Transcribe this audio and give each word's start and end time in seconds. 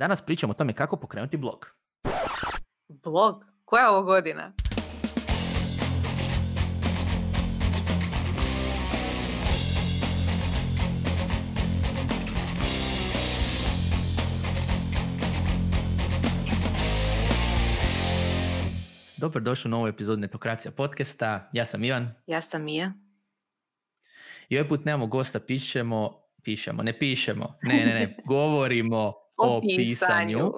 Danas 0.00 0.22
pričamo 0.22 0.50
o 0.50 0.54
tome 0.54 0.72
kako 0.72 0.96
pokrenuti 0.96 1.36
blog. 1.36 1.66
Blog? 2.88 3.44
Koja 3.64 3.82
je 3.82 3.88
ovo 3.88 4.02
godina? 4.02 4.52
Dobrodošli 19.16 19.68
u 19.68 19.70
novu 19.70 19.86
epizodu 19.86 20.20
Netokracija 20.20 20.72
podcasta. 20.72 21.50
Ja 21.52 21.64
sam 21.64 21.84
Ivan. 21.84 22.14
Ja 22.26 22.40
sam 22.40 22.64
Mija. 22.64 22.92
I 24.48 24.58
ovaj 24.58 24.68
put 24.68 24.84
nemamo 24.84 25.06
gosta, 25.06 25.40
pišemo, 25.40 26.22
pišemo, 26.42 26.82
ne 26.82 26.98
pišemo, 26.98 27.58
ne, 27.62 27.74
ne, 27.74 27.94
ne, 27.94 28.16
govorimo 28.28 29.14
o, 29.40 29.60
pisanju. 29.76 30.52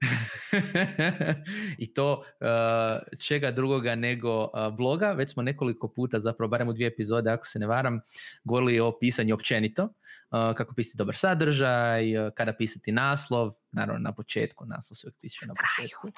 I 1.78 1.94
to 1.94 2.22
uh, 2.40 3.18
čega 3.18 3.50
drugoga 3.50 3.94
nego 3.94 4.44
uh, 4.44 4.50
bloga. 4.76 5.12
Već 5.12 5.32
smo 5.32 5.42
nekoliko 5.42 5.88
puta, 5.88 6.20
zapravo 6.20 6.48
barem 6.48 6.68
u 6.68 6.72
dvije 6.72 6.88
epizode, 6.88 7.30
ako 7.30 7.46
se 7.46 7.58
ne 7.58 7.66
varam, 7.66 8.00
govorili 8.44 8.80
o 8.80 8.98
pisanju 9.00 9.34
općenito. 9.34 9.82
Uh, 9.82 10.56
kako 10.56 10.74
pisati 10.74 10.98
dobar 10.98 11.16
sadržaj, 11.16 12.04
kada 12.34 12.52
pisati 12.52 12.92
naslov, 12.92 13.52
naravno 13.72 14.00
na 14.00 14.12
početku, 14.12 14.64
naslov 14.66 14.96
se 14.96 15.06
uvijek 15.06 15.20
piše 15.20 15.46
na 15.46 15.54
početku. 15.54 16.08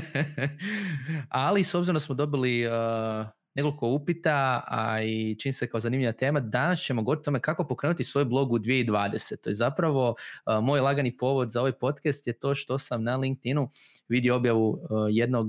Ali 1.28 1.64
s 1.64 1.74
obzirom 1.74 1.94
da 1.94 2.00
smo 2.00 2.14
dobili 2.14 2.66
nekoliko 3.54 3.88
upita, 3.88 4.64
a 4.66 5.02
i 5.02 5.36
čini 5.38 5.52
se 5.52 5.66
kao 5.66 5.80
zanimljiva 5.80 6.12
tema. 6.12 6.40
Danas 6.40 6.80
ćemo 6.80 7.02
govoriti 7.02 7.22
o 7.22 7.24
tome 7.24 7.40
kako 7.40 7.66
pokrenuti 7.66 8.04
svoj 8.04 8.24
blog 8.24 8.52
u 8.52 8.58
2020. 8.58 9.36
To 9.42 9.50
je 9.50 9.54
zapravo 9.54 10.14
moj 10.62 10.80
lagani 10.80 11.16
povod 11.16 11.50
za 11.50 11.60
ovaj 11.60 11.72
podcast 11.72 12.26
je 12.26 12.32
to 12.32 12.54
što 12.54 12.78
sam 12.78 13.02
na 13.02 13.16
LinkedInu 13.16 13.68
vidio 14.08 14.36
objavu 14.36 14.78
jednog 15.10 15.48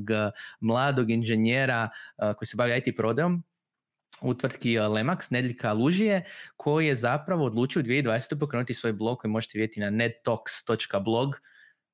mladog 0.60 1.10
inženjera 1.10 1.90
koji 2.18 2.48
se 2.48 2.58
bavi 2.58 2.78
IT 2.86 2.96
prodajom 2.98 3.44
u 4.22 4.34
tvrtki 4.34 4.78
Lemax, 4.78 5.32
Nedljika 5.32 5.74
Lužije, 5.74 6.26
koji 6.58 6.88
je 6.88 6.96
zapravo 6.96 7.46
odlučio 7.46 7.80
u 7.80 7.84
2020. 7.84 8.40
pokrenuti 8.40 8.74
svoj 8.74 8.94
blog 8.94 9.18
koji 9.18 9.32
možete 9.32 9.60
vidjeti 9.60 9.80
na 9.80 9.90
nettalks.blog, 9.90 11.36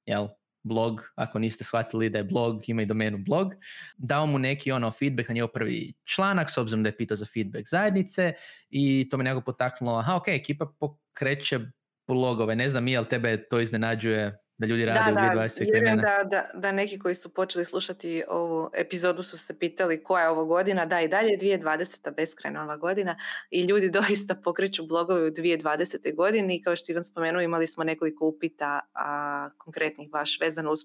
jel, 0.06 0.28
blog, 0.64 1.12
ako 1.16 1.40
niste 1.40 1.64
shvatili 1.64 2.10
da 2.10 2.18
je 2.18 2.24
blog, 2.24 2.70
ima 2.70 2.82
i 2.82 2.86
domenu 2.86 3.18
blog, 3.18 3.54
dao 3.98 4.26
mu 4.26 4.40
neki 4.40 4.72
ono 4.72 4.92
feedback 4.92 5.30
na 5.30 5.36
njegov 5.36 5.50
prvi 5.50 5.94
članak, 6.06 6.52
s 6.52 6.58
obzirom 6.58 6.84
da 6.84 6.90
je 6.90 6.98
pitao 6.98 7.18
za 7.18 7.26
feedback 7.26 7.68
zajednice 7.68 8.34
i 8.70 9.08
to 9.12 9.18
me 9.18 9.24
nekako 9.24 9.46
potaknulo, 9.46 9.98
aha 9.98 10.16
ok, 10.16 10.28
ekipa 10.28 10.66
pokreće 10.80 11.60
blogove, 12.08 12.56
ne 12.56 12.70
znam 12.70 12.88
jel 12.88 13.06
tebe 13.06 13.48
to 13.50 13.60
iznenađuje 13.60 14.38
da 14.58 14.68
ljudi 14.68 14.86
rade 14.86 15.12
da, 15.12 15.22
u 15.22 15.38
2020. 15.38 15.96
Da, 15.96 16.02
da, 16.02 16.24
da, 16.24 16.60
da 16.60 16.72
neki 16.72 17.00
koji 17.00 17.16
su 17.16 17.34
počeli 17.34 17.66
slušati 17.66 18.24
ovu 18.28 18.70
epizodu 18.74 19.24
su 19.24 19.38
se 19.38 19.60
pitali 19.60 20.04
koja 20.04 20.24
je 20.24 20.30
ovo 20.30 20.46
godina. 20.46 20.86
Da, 20.86 21.02
i 21.02 21.08
dalje 21.08 21.30
je 21.30 21.40
2020. 21.40 22.16
beskrajna 22.16 22.64
ova 22.64 22.78
godina 22.78 23.16
i 23.52 23.66
ljudi 23.66 23.90
doista 24.00 24.36
pokreću 24.36 24.88
blogove 24.88 25.28
u 25.28 25.32
2020. 25.32 26.16
godini 26.16 26.56
i 26.56 26.62
kao 26.62 26.76
što 26.76 26.92
Ivan 26.92 27.04
spomenuo 27.04 27.42
imali 27.42 27.68
smo 27.68 27.84
nekoliko 27.84 28.28
upita 28.28 28.80
a, 28.94 29.50
konkretnih 29.58 30.10
baš 30.10 30.40
vezano 30.40 30.72
uz 30.72 30.80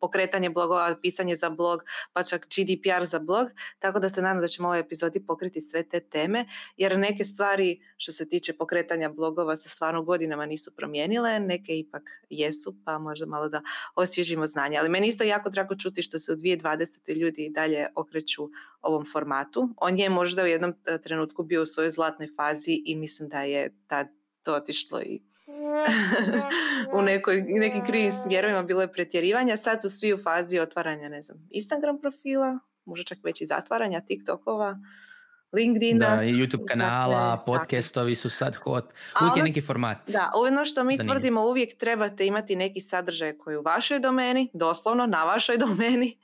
pokretanje 0.00 0.50
blogova, 0.50 0.96
pisanje 1.02 1.36
za 1.36 1.50
blog, 1.50 1.84
pa 2.12 2.22
čak 2.22 2.46
GDPR 2.46 3.04
za 3.04 3.18
blog, 3.18 3.48
tako 3.78 3.98
da 3.98 4.08
se 4.08 4.22
nadam 4.22 4.40
da 4.40 4.46
ćemo 4.46 4.68
u 4.68 4.70
ovoj 4.70 4.80
epizodi 4.80 5.26
pokriti 5.26 5.60
sve 5.60 5.82
te 5.82 6.00
teme, 6.00 6.46
jer 6.76 6.98
neke 6.98 7.24
stvari 7.24 7.80
što 7.96 8.12
se 8.12 8.28
tiče 8.28 8.52
pokretanja 8.52 9.08
blogova 9.08 9.56
se 9.56 9.68
stvarno 9.68 10.02
godinama 10.02 10.46
nisu 10.46 10.76
promijenile, 10.76 11.40
neke 11.40 11.78
ipak 11.78 12.02
jesu, 12.30 12.76
pa 12.84 12.98
možda 13.10 13.26
malo 13.26 13.48
da 13.48 13.62
osvježimo 13.94 14.46
znanje. 14.46 14.78
Ali 14.78 14.88
meni 14.88 15.08
isto 15.08 15.24
jako 15.24 15.50
drago 15.50 15.76
čuti 15.76 16.02
što 16.02 16.18
se 16.18 16.32
u 16.32 16.36
2020. 16.36 17.16
ljudi 17.16 17.44
i 17.46 17.50
dalje 17.50 17.86
okreću 17.94 18.48
ovom 18.80 19.06
formatu. 19.12 19.68
On 19.76 19.98
je 19.98 20.10
možda 20.10 20.42
u 20.42 20.46
jednom 20.46 20.74
e, 20.86 20.98
trenutku 20.98 21.42
bio 21.42 21.62
u 21.62 21.66
svojoj 21.66 21.90
zlatnoj 21.90 22.28
fazi 22.36 22.82
i 22.86 22.96
mislim 22.96 23.28
da 23.28 23.42
je 23.42 23.74
tad 23.86 24.08
to 24.42 24.54
otišlo 24.54 25.00
i 25.00 25.20
u 26.98 27.02
nekoj, 27.02 27.44
nekim 27.48 27.84
krivim 27.84 28.12
smjerovima 28.12 28.62
bilo 28.62 28.80
je 28.80 28.92
pretjerivanja. 28.92 29.56
Sad 29.56 29.82
su 29.82 29.88
svi 29.88 30.12
u 30.12 30.18
fazi 30.18 30.58
otvaranja, 30.58 31.08
ne 31.08 31.22
znam, 31.22 31.48
Instagram 31.50 32.00
profila, 32.00 32.58
možda 32.84 33.04
čak 33.04 33.18
već 33.24 33.40
i 33.40 33.46
zatvaranja 33.46 34.00
TikTokova. 34.00 34.78
LinkedIna. 35.52 36.16
Da, 36.16 36.24
i 36.24 36.32
YouTube 36.32 36.66
kanala, 36.68 37.30
dakle, 37.30 37.44
podcastovi 37.46 38.14
su 38.14 38.30
sad 38.30 38.56
hot. 38.56 38.84
Uvijek 39.20 39.36
je 39.36 39.42
neki 39.42 39.60
format. 39.60 39.98
Da, 40.06 40.30
ono 40.34 40.64
što 40.64 40.84
mi 40.84 40.98
tvrdimo 40.98 41.46
uvijek 41.46 41.76
trebate 41.76 42.26
imati 42.26 42.56
neki 42.56 42.80
sadržaj 42.80 43.38
koji 43.38 43.56
u 43.56 43.62
vašoj 43.62 43.98
domeni, 43.98 44.50
doslovno 44.54 45.06
na 45.06 45.24
vašoj 45.24 45.56
domeni, 45.66 46.18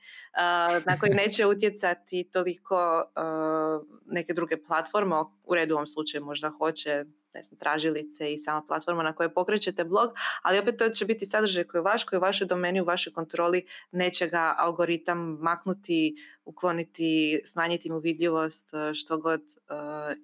na 0.85 0.99
koji 1.01 1.15
neće 1.15 1.47
utjecati 1.57 2.25
toliko 2.33 3.05
neke 4.07 4.33
druge 4.33 4.57
platforme, 4.63 5.17
u 5.45 5.55
redu 5.55 5.75
u 5.75 5.77
ovom 5.77 5.87
slučaju 5.87 6.25
možda 6.25 6.51
hoće 6.51 7.05
ne 7.37 7.43
znam, 7.43 7.59
tražilice 7.59 8.33
i 8.33 8.39
sama 8.39 8.63
platforma 8.69 9.03
na 9.03 9.13
kojoj 9.13 9.35
pokrećete 9.35 9.85
blog, 9.85 10.11
ali 10.43 10.59
opet 10.59 10.77
to 10.79 10.89
će 10.89 11.05
biti 11.05 11.27
sadržaj 11.27 11.65
koji 11.65 11.79
je 11.79 11.83
vaš, 11.83 12.05
koji 12.05 12.17
je 12.17 12.21
u 12.21 12.29
vašoj 12.29 12.47
domeni, 12.47 12.81
u 12.81 12.85
vašoj 12.85 13.13
kontroli, 13.13 13.67
neće 13.93 14.27
ga 14.27 14.55
algoritam 14.59 15.19
maknuti, 15.41 16.17
ukloniti, 16.45 17.41
smanjiti 17.45 17.91
mu 17.91 17.99
vidljivost, 17.99 18.75
e, 18.75 18.95
što 18.95 19.19
god 19.19 19.41
e, 19.41 19.75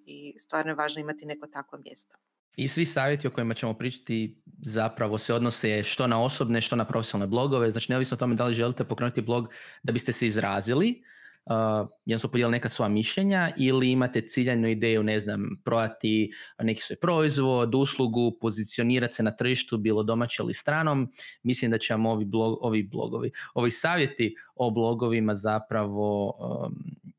i 0.06 0.34
stvarno 0.38 0.70
je 0.70 0.74
važno 0.74 1.00
imati 1.00 1.26
neko 1.26 1.46
takvo 1.46 1.78
mjesto. 1.84 2.16
I 2.56 2.68
svi 2.68 2.84
savjeti 2.86 3.26
o 3.26 3.30
kojima 3.30 3.54
ćemo 3.54 3.74
pričati 3.74 4.42
zapravo 4.62 5.18
se 5.18 5.34
odnose 5.34 5.82
što 5.82 6.06
na 6.06 6.22
osobne, 6.22 6.60
što 6.60 6.76
na 6.76 6.84
profesionalne 6.84 7.30
blogove. 7.30 7.70
Znači, 7.70 7.92
neovisno 7.92 8.14
o 8.14 8.18
tome 8.18 8.34
da 8.34 8.44
li 8.44 8.54
želite 8.54 8.84
pokrenuti 8.84 9.20
blog 9.20 9.48
da 9.82 9.92
biste 9.92 10.12
se 10.12 10.26
izrazili, 10.26 11.02
uh, 11.44 11.88
jednostavno 12.04 12.32
podijelili 12.32 12.52
neka 12.52 12.68
svoja 12.68 12.88
mišljenja 12.88 13.52
ili 13.56 13.90
imate 13.90 14.20
ciljanu 14.20 14.68
ideju, 14.68 15.02
ne 15.02 15.20
znam, 15.20 15.60
prodati 15.64 16.32
neki 16.62 16.82
svoj 16.82 16.96
proizvod, 16.96 17.74
uslugu, 17.74 18.38
pozicionirati 18.40 19.14
se 19.14 19.22
na 19.22 19.36
tržištu, 19.36 19.78
bilo 19.78 20.02
domaće 20.02 20.42
ili 20.42 20.54
stranom, 20.54 21.08
mislim 21.42 21.70
da 21.70 21.78
će 21.78 21.94
vam 21.94 22.06
ovi, 22.06 22.24
blog, 22.24 22.58
ovi 22.60 22.82
blogovi, 22.82 23.30
ovi 23.54 23.70
savjeti 23.70 24.34
o 24.56 24.70
blogovima 24.70 25.34
zapravo 25.34 26.30
um, 26.30 26.74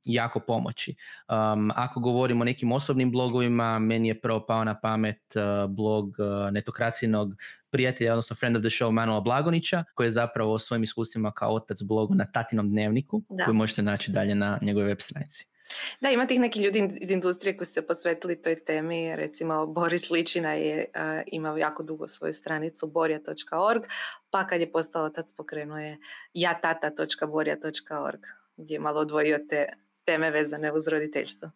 jako 0.05 0.39
pomoći. 0.39 0.95
Um, 1.29 1.71
ako 1.75 1.99
govorimo 1.99 2.41
o 2.41 2.45
nekim 2.45 2.71
osobnim 2.71 3.11
blogovima, 3.11 3.79
meni 3.79 4.07
je 4.07 4.21
prvo 4.21 4.45
pao 4.45 4.63
na 4.63 4.79
pamet 4.79 5.21
uh, 5.35 5.72
blog 5.72 6.07
uh, 6.07 6.51
netokracijnog 6.51 7.35
prijatelja, 7.69 8.13
odnosno 8.13 8.35
friend 8.35 8.57
of 8.57 8.61
the 8.61 8.69
show 8.69 8.91
Manuela 8.91 9.22
Blagonića, 9.22 9.83
koji 9.93 10.07
je 10.07 10.11
zapravo 10.11 10.53
o 10.53 10.59
svojim 10.59 10.83
iskustvima 10.83 11.31
kao 11.31 11.53
otac 11.53 11.81
blogu 11.81 12.16
na 12.16 12.25
tatinom 12.25 12.69
dnevniku, 12.69 13.22
da. 13.29 13.45
koji 13.45 13.55
možete 13.55 13.81
naći 13.81 14.11
dalje 14.11 14.35
na 14.35 14.59
njegovoj 14.61 14.88
web 14.88 14.99
stranici. 15.01 15.53
Da, 16.01 16.09
ima 16.09 16.28
tih 16.28 16.40
neki 16.40 16.63
ljudi 16.63 16.90
iz 17.01 17.12
industrije 17.12 17.57
koji 17.57 17.66
su 17.66 17.74
se 17.74 17.88
posvetili 17.88 18.41
toj 18.41 18.66
temi, 18.66 19.16
recimo 19.16 19.66
Boris 19.66 20.09
Ličina 20.09 20.53
je 20.53 20.85
uh, 20.96 21.22
imao 21.28 21.57
jako 21.57 21.84
dugo 21.84 22.07
svoju 22.07 22.34
stranicu 22.34 22.88
borja.org, 22.88 23.84
pa 24.29 24.47
kad 24.47 24.62
je 24.62 24.72
postao 24.72 25.06
otac 25.06 25.31
pokrenuo 25.38 25.78
je 25.78 25.97
jatata.borja.org 26.34 28.19
gdje 28.57 28.75
je 28.75 28.79
malo 28.79 29.00
odvojio 29.00 29.40
te 29.50 29.66
teme 30.06 30.31
vezane 30.31 30.72
uz 30.72 30.88
roditeljstvo. 30.88 31.52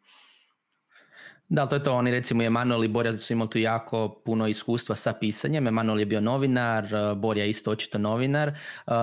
Da, 1.50 1.66
to 1.66 1.75
je 1.75 1.84
to. 1.84 1.94
Oni 1.94 2.12
recimo 2.12 2.44
Emanuel 2.44 2.84
i 2.84 2.88
Borja 2.88 3.18
su 3.18 3.34
imali 3.34 3.50
tu 3.50 3.59
jako 3.59 4.22
puno 4.25 4.47
iskustva 4.47 4.96
sa 4.96 5.13
pisanjem. 5.13 5.68
Emanuel 5.68 6.00
je 6.00 6.06
bio 6.06 6.22
novinar, 6.22 6.84
uh, 6.84 7.18
Borja 7.18 7.44
je 7.44 7.50
isto 7.50 7.72
očito 7.72 7.97
novinar, 7.97 8.47
uh, 8.47 8.94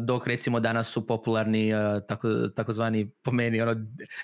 dok 0.00 0.26
recimo 0.26 0.60
danas 0.60 0.88
su 0.88 1.06
popularni 1.06 1.74
uh, 1.74 1.80
tako, 2.08 2.28
takozvani 2.56 3.10
po 3.22 3.32
meni 3.32 3.60
ono 3.60 3.74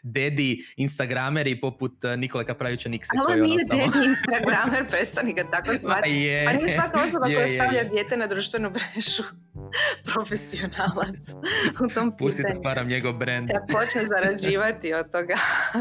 dedi 0.03 0.65
instagrameri 0.77 1.61
poput 1.61 1.93
Nikole 2.16 2.47
Kapravića 2.47 2.89
Nikse. 2.89 3.11
Ali 3.16 3.41
on 3.41 3.49
nije 3.49 3.59
ono, 3.72 3.83
dedi 3.83 4.06
instagramer, 4.06 4.91
prestani 4.91 5.33
ga 5.33 5.45
tako 5.50 5.72
zvati. 5.83 6.10
Je, 6.10 6.45
pa 6.45 6.53
nije 6.53 6.75
svaka 6.75 7.00
osoba 7.00 7.27
koja 7.27 7.55
stavlja 7.55 7.83
dijete 7.93 8.16
na 8.16 8.27
društvenu 8.27 8.71
mrežu 8.71 9.22
profesionalac 10.13 11.34
u 11.84 11.89
tom 11.95 12.16
Pustite 12.16 12.55
stvaram 12.55 12.89
njegov 12.89 13.13
brand. 13.13 13.49
Kad 13.49 13.78
počne 13.81 14.07
zarađivati 14.15 14.95
od 14.95 15.13
toga 15.13 15.34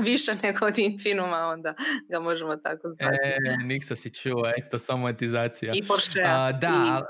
više 0.03 0.31
nego 0.43 0.65
od 0.65 0.79
Infinuma, 0.79 1.37
onda 1.37 1.73
ga 2.09 2.19
možemo 2.19 2.55
tako 2.55 2.89
zvati. 2.89 3.17
E, 3.23 3.57
Niksa 3.63 3.95
si 3.95 4.13
čuo, 4.13 4.51
eto, 4.57 4.79
samoetizacija. 4.79 5.73
I 5.75 5.83
Porsche. 5.87 6.21
da, 6.61 7.05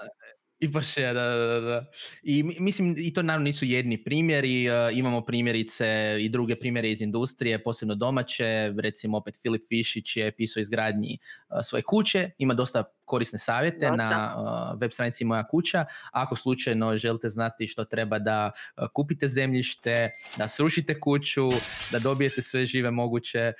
i 0.59 0.71
Porsche, 0.71 1.13
da, 1.13 1.13
da, 1.13 1.59
da. 1.59 1.85
I 2.23 2.43
mislim, 2.43 2.95
i 2.97 3.13
to 3.13 3.21
naravno 3.21 3.43
nisu 3.43 3.65
jedni 3.65 4.03
primjeri, 4.03 4.69
uh, 4.69 4.97
imamo 4.97 5.25
primjerice 5.25 6.17
i 6.19 6.29
druge 6.29 6.55
primjere 6.55 6.91
iz 6.91 7.01
industrije, 7.01 7.63
posebno 7.63 7.95
domaće, 7.95 8.73
recimo 8.79 9.17
opet 9.17 9.35
Filip 9.41 9.63
Višić 9.69 10.17
je 10.17 10.31
pisao 10.31 10.61
izgradnji 10.61 11.17
uh, 11.49 11.57
svoje 11.63 11.83
kuće, 11.83 12.29
ima 12.37 12.53
dosta 12.53 12.83
korisne 13.07 13.39
savjete 13.39 13.91
na 13.91 14.35
web 14.81 14.91
stranici 14.91 15.25
Moja 15.25 15.47
kuća. 15.47 15.85
Ako 16.11 16.35
slučajno 16.35 16.97
želite 16.97 17.29
znati 17.29 17.67
što 17.67 17.85
treba 17.85 18.19
da 18.19 18.51
kupite 18.93 19.27
zemljište, 19.27 20.09
da 20.37 20.47
srušite 20.47 20.99
kuću, 20.99 21.49
da 21.91 21.99
dobijete 21.99 22.41
sve 22.41 22.65
žive 22.65 22.91
moguće, 22.91 23.53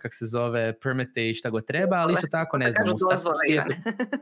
kak 0.00 0.14
se 0.14 0.26
zove, 0.26 0.80
permite 0.80 1.30
i 1.30 1.34
šta 1.34 1.50
god 1.50 1.66
treba, 1.66 1.96
ali 1.96 2.12
isto 2.12 2.26
tako 2.30 2.58
ne 2.58 2.72
znam. 2.72 2.86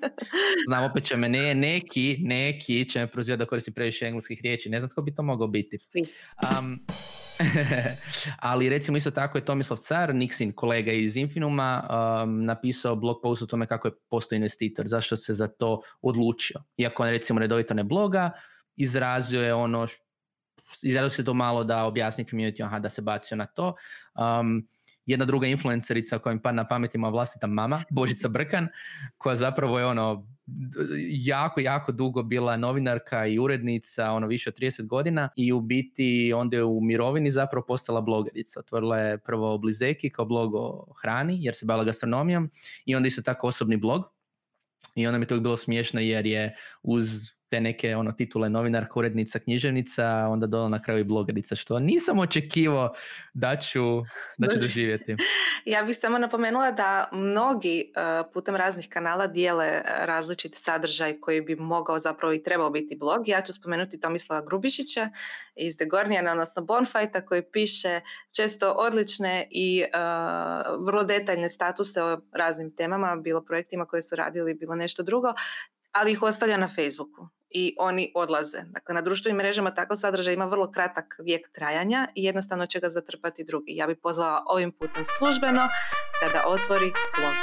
znam, 0.68 0.84
opet 0.84 1.04
će 1.04 1.16
me 1.16 1.28
ne, 1.28 1.54
neki, 1.54 2.16
neki 2.20 2.90
će 2.90 2.98
me 2.98 3.06
prozivati 3.06 3.38
da 3.38 3.46
koristim 3.46 3.74
previše 3.74 4.06
engleskih 4.06 4.40
riječi. 4.42 4.68
Ne 4.68 4.80
znam 4.80 4.90
tko 4.90 5.02
bi 5.02 5.14
to 5.14 5.22
mogao 5.22 5.48
biti. 5.48 5.76
Um, 6.58 6.80
ali 8.50 8.68
recimo 8.68 8.96
isto 8.96 9.10
tako 9.10 9.38
je 9.38 9.44
Tomislav 9.44 9.76
Car, 9.76 10.14
Nixin, 10.14 10.52
kolega 10.54 10.92
iz 10.92 11.16
Infinuma, 11.16 11.88
um, 12.22 12.44
napisao 12.44 12.96
blog 12.96 13.20
post 13.22 13.42
o 13.42 13.46
tome 13.46 13.66
kako 13.66 13.88
je 13.88 13.94
postao 14.10 14.36
investitor, 14.36 14.88
zašto 14.88 15.16
se 15.16 15.34
za 15.34 15.48
to 15.48 15.82
odlučio. 16.02 16.62
Iako 16.76 17.02
on 17.02 17.08
recimo 17.08 17.40
redovito 17.40 17.74
ne 17.74 17.84
bloga, 17.84 18.30
izrazio 18.76 19.42
je 19.42 19.54
ono, 19.54 19.86
izrazio 20.82 21.10
se 21.10 21.24
to 21.24 21.34
malo 21.34 21.64
da 21.64 21.84
objasni 21.84 22.24
community, 22.24 22.64
aha, 22.64 22.78
da 22.78 22.88
se 22.88 23.02
bacio 23.02 23.36
na 23.36 23.46
to. 23.46 23.74
Um, 24.14 24.68
jedna 25.06 25.24
druga 25.24 25.46
influencerica 25.46 26.18
koja 26.18 26.34
mi 26.34 26.42
pa 26.42 26.52
na 26.52 26.68
pamet 26.68 26.94
ima 26.94 27.08
vlastita 27.08 27.46
mama, 27.46 27.82
Božica 27.90 28.28
Brkan, 28.28 28.68
koja 29.18 29.36
zapravo 29.36 29.78
je 29.78 29.86
ono 29.86 30.26
jako, 31.10 31.60
jako 31.60 31.92
dugo 31.92 32.22
bila 32.22 32.56
novinarka 32.56 33.26
i 33.26 33.38
urednica, 33.38 34.10
ono 34.10 34.26
više 34.26 34.50
od 34.50 34.58
30 34.58 34.86
godina 34.86 35.28
i 35.36 35.52
u 35.52 35.60
biti 35.60 36.32
onda 36.36 36.56
je 36.56 36.64
u 36.64 36.80
mirovini 36.80 37.30
zapravo 37.30 37.66
postala 37.66 38.00
blogerica. 38.00 38.60
Otvorila 38.60 38.98
je 38.98 39.18
prvo 39.18 39.58
Blizeki 39.58 40.10
kao 40.10 40.24
blog 40.24 40.54
o 40.54 40.94
hrani 41.00 41.44
jer 41.44 41.54
se 41.54 41.66
bavila 41.66 41.84
gastronomijom 41.84 42.50
i 42.84 42.94
onda 42.94 43.06
isto 43.06 43.22
tako 43.22 43.46
osobni 43.46 43.76
blog. 43.76 44.04
I 44.94 45.06
onda 45.06 45.18
mi 45.18 45.26
to 45.26 45.40
bilo 45.40 45.56
smiješno 45.56 46.00
jer 46.00 46.26
je 46.26 46.56
uz 46.82 47.06
te 47.50 47.60
neke 47.60 47.96
ono 47.96 48.12
titule 48.12 48.48
novinarka, 48.48 48.98
urednica, 48.98 49.38
književnica, 49.38 50.06
onda 50.06 50.46
dola 50.46 50.68
na 50.68 50.82
kraju 50.82 51.00
i 51.00 51.04
blogerica, 51.04 51.56
što 51.56 51.78
nisam 51.78 52.18
očekivao 52.18 52.94
da 53.34 53.56
ću, 53.56 53.80
da 54.38 54.48
ću 54.52 54.58
doživjeti. 54.60 55.16
Ja 55.64 55.82
bih 55.82 55.96
samo 55.96 56.18
napomenula 56.18 56.70
da 56.70 57.08
mnogi 57.12 57.92
uh, 57.96 58.30
putem 58.32 58.56
raznih 58.56 58.88
kanala 58.88 59.26
dijele 59.26 59.66
uh, 59.66 60.04
različit 60.04 60.54
sadržaj 60.54 61.20
koji 61.20 61.40
bi 61.40 61.56
mogao 61.56 61.98
zapravo 61.98 62.32
i 62.32 62.42
trebao 62.42 62.70
biti 62.70 62.96
blog. 62.96 63.28
Ja 63.28 63.42
ću 63.42 63.52
spomenuti 63.52 64.00
Tomislava 64.00 64.46
Grubišića 64.46 65.10
iz 65.56 65.76
The 65.76 65.84
Gornian, 65.84 66.28
odnosno 66.28 66.62
Bonfighta, 66.62 67.26
koji 67.26 67.42
piše 67.52 68.00
često 68.36 68.70
odlične 68.70 69.46
i 69.50 69.84
uh, 69.84 70.84
vrlo 70.86 71.04
detaljne 71.04 71.48
statuse 71.48 72.02
o 72.02 72.20
raznim 72.32 72.76
temama, 72.76 73.16
bilo 73.16 73.44
projektima 73.44 73.86
koje 73.86 74.02
su 74.02 74.16
radili, 74.16 74.54
bilo 74.54 74.74
nešto 74.74 75.02
drugo, 75.02 75.28
ali 75.92 76.12
ih 76.12 76.22
ostavlja 76.22 76.56
na 76.56 76.68
Facebooku 76.68 77.39
i 77.50 77.74
oni 77.78 78.12
odlaze. 78.14 78.58
Dakle, 78.66 78.94
na 78.94 79.00
društvenim 79.00 79.36
mrežama 79.36 79.74
takav 79.74 79.96
sadržaj 79.96 80.34
ima 80.34 80.44
vrlo 80.44 80.70
kratak 80.72 81.16
vijek 81.18 81.52
trajanja 81.52 82.08
i 82.14 82.24
jednostavno 82.24 82.66
će 82.66 82.80
ga 82.80 82.88
zatrpati 82.88 83.44
drugi. 83.44 83.76
Ja 83.76 83.86
bih 83.86 83.96
pozvala 84.02 84.44
ovim 84.46 84.72
putem 84.72 85.04
službeno 85.18 85.68
kada 86.22 86.44
otvori 86.46 86.92
blog. 87.18 87.34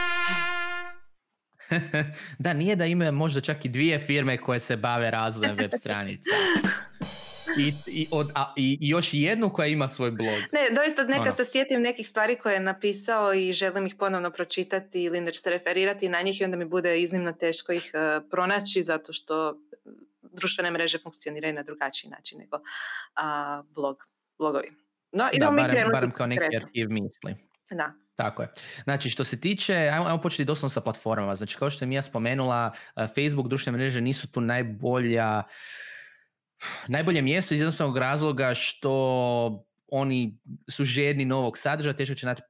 da, 2.39 2.53
nije 2.53 2.75
da 2.75 2.85
ima 2.85 3.11
možda 3.11 3.41
čak 3.41 3.65
i 3.65 3.69
dvije 3.69 3.99
firme 3.99 4.37
koje 4.37 4.59
se 4.59 4.77
bave 4.77 5.11
razvojem 5.11 5.55
web 5.55 5.71
stranica. 5.77 6.29
I, 7.59 7.73
i, 7.87 8.07
od, 8.11 8.31
a, 8.35 8.53
i, 8.55 8.77
još 8.81 9.09
jednu 9.13 9.49
koja 9.53 9.67
ima 9.67 9.87
svoj 9.87 10.11
blog. 10.11 10.35
Ne, 10.51 10.75
doista 10.75 11.03
nekad 11.03 11.27
ono. 11.27 11.35
se 11.35 11.45
sjetim 11.45 11.81
nekih 11.81 12.07
stvari 12.07 12.35
koje 12.35 12.53
je 12.53 12.59
napisao 12.59 13.33
i 13.33 13.53
želim 13.53 13.85
ih 13.85 13.95
ponovno 13.95 14.31
pročitati 14.31 15.03
ili 15.03 15.33
se 15.33 15.49
referirati 15.49 16.09
na 16.09 16.21
njih 16.21 16.41
i 16.41 16.43
onda 16.43 16.57
mi 16.57 16.65
bude 16.65 17.01
iznimno 17.01 17.31
teško 17.31 17.71
ih 17.71 17.91
uh, 17.93 18.29
pronaći 18.31 18.81
zato 18.81 19.13
što 19.13 19.57
društvene 20.21 20.71
mreže 20.71 20.97
funkcioniraju 20.97 21.53
na 21.53 21.63
drugačiji 21.63 22.11
način 22.11 22.39
nego 22.39 22.59
a, 23.15 23.63
blog, 23.69 23.97
blogovi. 24.37 24.71
No, 25.11 25.29
da, 25.39 25.51
barem, 25.51 25.89
barem 25.91 26.11
kao 26.11 26.27
neki 26.27 26.55
arhiv 26.55 26.89
misli. 26.89 27.35
Da. 27.71 27.93
Tako 28.15 28.41
je. 28.41 28.49
Znači, 28.83 29.09
što 29.09 29.23
se 29.23 29.39
tiče, 29.39 29.73
ajmo, 29.73 30.05
ajmo 30.05 30.21
početi 30.21 30.45
doslovno 30.45 30.69
sa 30.69 30.81
platformama. 30.81 31.35
Znači, 31.35 31.57
kao 31.57 31.69
što 31.69 31.79
sam 31.79 31.91
ja 31.91 32.01
spomenula, 32.01 32.71
Facebook, 33.15 33.47
društvene 33.47 33.77
mreže 33.77 34.01
nisu 34.01 34.27
tu 34.31 34.41
najbolja 34.41 35.43
najbolje 36.87 37.21
mjesto 37.21 37.53
iz 37.53 37.59
jednostavnog 37.59 37.97
razloga 37.97 38.53
što 38.53 39.63
oni 39.91 40.37
su 40.69 40.85
žedni 40.85 41.25
novog 41.25 41.57
sadržaja, 41.57 41.93
teško 41.93 42.15
će 42.15 42.25
naći 42.25 42.41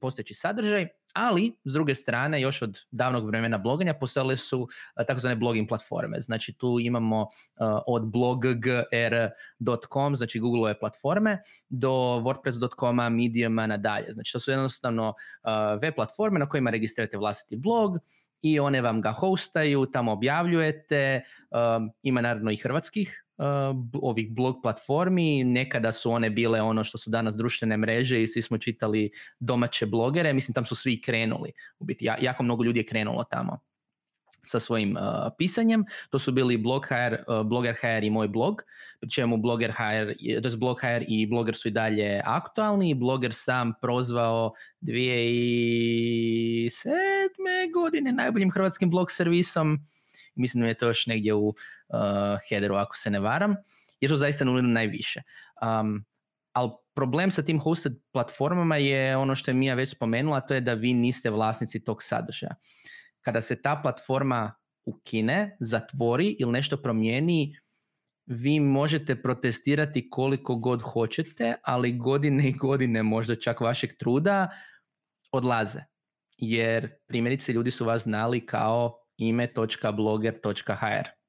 postojeći 0.00 0.34
sadržaj, 0.34 0.88
ali 1.12 1.56
s 1.64 1.72
druge 1.72 1.94
strane 1.94 2.40
još 2.40 2.62
od 2.62 2.78
davnog 2.90 3.26
vremena 3.26 3.58
bloganja 3.58 3.94
postojale 3.94 4.36
su 4.36 4.68
takozvane 5.06 5.36
blogging 5.36 5.68
platforme. 5.68 6.20
Znači 6.20 6.52
tu 6.52 6.78
imamo 6.80 7.28
od 7.86 8.06
bloggr.com, 8.06 8.56
znači 10.16 10.38
Google 10.38 10.78
platforme, 10.78 11.38
do 11.68 11.90
wordpress.com-a, 12.24 13.08
Mediuma 13.08 13.66
nadalje. 13.66 14.12
Znači 14.12 14.32
to 14.32 14.38
su 14.38 14.50
jednostavno 14.50 15.14
web 15.82 15.94
platforme 15.94 16.38
na 16.38 16.48
kojima 16.48 16.70
registrirate 16.70 17.16
vlastiti 17.16 17.56
blog, 17.56 17.98
i 18.44 18.60
one 18.60 18.80
vam 18.80 19.00
ga 19.00 19.12
hostaju, 19.12 19.86
tamo 19.86 20.12
objavljujete, 20.12 21.22
ima 22.02 22.20
naravno 22.20 22.50
i 22.50 22.56
hrvatskih 22.56 23.24
ovih 24.02 24.34
blog 24.34 24.56
platformi, 24.62 25.44
nekada 25.44 25.92
su 25.92 26.10
one 26.10 26.30
bile 26.30 26.62
ono 26.62 26.84
što 26.84 26.98
su 26.98 27.10
danas 27.10 27.36
društvene 27.36 27.76
mreže 27.76 28.22
i 28.22 28.26
svi 28.26 28.42
smo 28.42 28.58
čitali 28.58 29.10
domaće 29.40 29.86
blogere, 29.86 30.32
mislim 30.32 30.54
tam 30.54 30.64
su 30.64 30.76
svi 30.76 31.00
krenuli, 31.00 31.52
u 31.78 31.84
biti 31.84 32.08
jako 32.20 32.42
mnogo 32.42 32.64
ljudi 32.64 32.80
je 32.80 32.86
krenulo 32.86 33.24
tamo 33.24 33.58
sa 34.42 34.60
svojim 34.60 34.96
uh, 34.96 35.02
pisanjem. 35.38 35.84
To 36.10 36.18
su 36.18 36.32
bili 36.32 36.56
Blogger, 36.56 37.24
uh, 37.28 37.46
Blogger 37.46 37.74
HR 37.80 38.04
i 38.04 38.10
moj 38.10 38.28
blog, 38.28 38.62
pri 39.00 39.10
čemu 39.10 39.36
Blogger 39.36 39.72
HR, 39.72 40.12
to 40.42 40.56
Blog 40.56 40.80
HR 40.80 41.04
i 41.08 41.26
Blogger 41.26 41.54
su 41.54 41.68
i 41.68 41.70
dalje 41.70 42.22
aktualni. 42.24 42.94
Blogger 42.94 43.34
sam 43.34 43.72
prozvao 43.80 44.52
2007. 44.80 46.80
godine 47.74 48.12
najboljim 48.12 48.50
hrvatskim 48.50 48.90
blog 48.90 49.10
servisom. 49.10 49.78
Mislim 50.34 50.62
da 50.62 50.68
je 50.68 50.74
to 50.74 50.86
još 50.86 51.06
negdje 51.06 51.34
u 51.34 51.54
headeru 52.48 52.74
ako 52.74 52.96
se 52.96 53.10
ne 53.10 53.20
varam, 53.20 53.54
jer 54.00 54.10
su 54.10 54.16
zaista 54.16 54.44
nulili 54.44 54.68
najviše. 54.68 55.22
Um, 55.62 56.04
ali 56.52 56.70
problem 56.94 57.30
sa 57.30 57.42
tim 57.42 57.60
hosted 57.60 57.92
platformama 58.12 58.76
je 58.76 59.16
ono 59.16 59.34
što 59.34 59.50
je 59.50 59.54
Mija 59.54 59.74
već 59.74 59.90
spomenula, 59.90 60.40
to 60.40 60.54
je 60.54 60.60
da 60.60 60.74
vi 60.74 60.94
niste 60.94 61.30
vlasnici 61.30 61.84
tog 61.84 62.02
sadržaja 62.02 62.54
kada 63.22 63.40
se 63.40 63.62
ta 63.62 63.80
platforma 63.82 64.54
ukine, 64.84 65.56
zatvori 65.60 66.36
ili 66.38 66.52
nešto 66.52 66.76
promijeni, 66.76 67.56
vi 68.26 68.60
možete 68.60 69.22
protestirati 69.22 70.10
koliko 70.10 70.56
god 70.56 70.82
hoćete, 70.82 71.54
ali 71.62 71.92
godine 71.92 72.48
i 72.48 72.52
godine 72.52 73.02
možda 73.02 73.36
čak 73.36 73.60
vašeg 73.60 73.90
truda 73.98 74.48
odlaze. 75.32 75.80
Jer 76.38 76.90
primjerice 77.06 77.52
ljudi 77.52 77.70
su 77.70 77.84
vas 77.84 78.02
znali 78.02 78.46
kao 78.46 78.98
ime.blogger.hr 79.16 81.21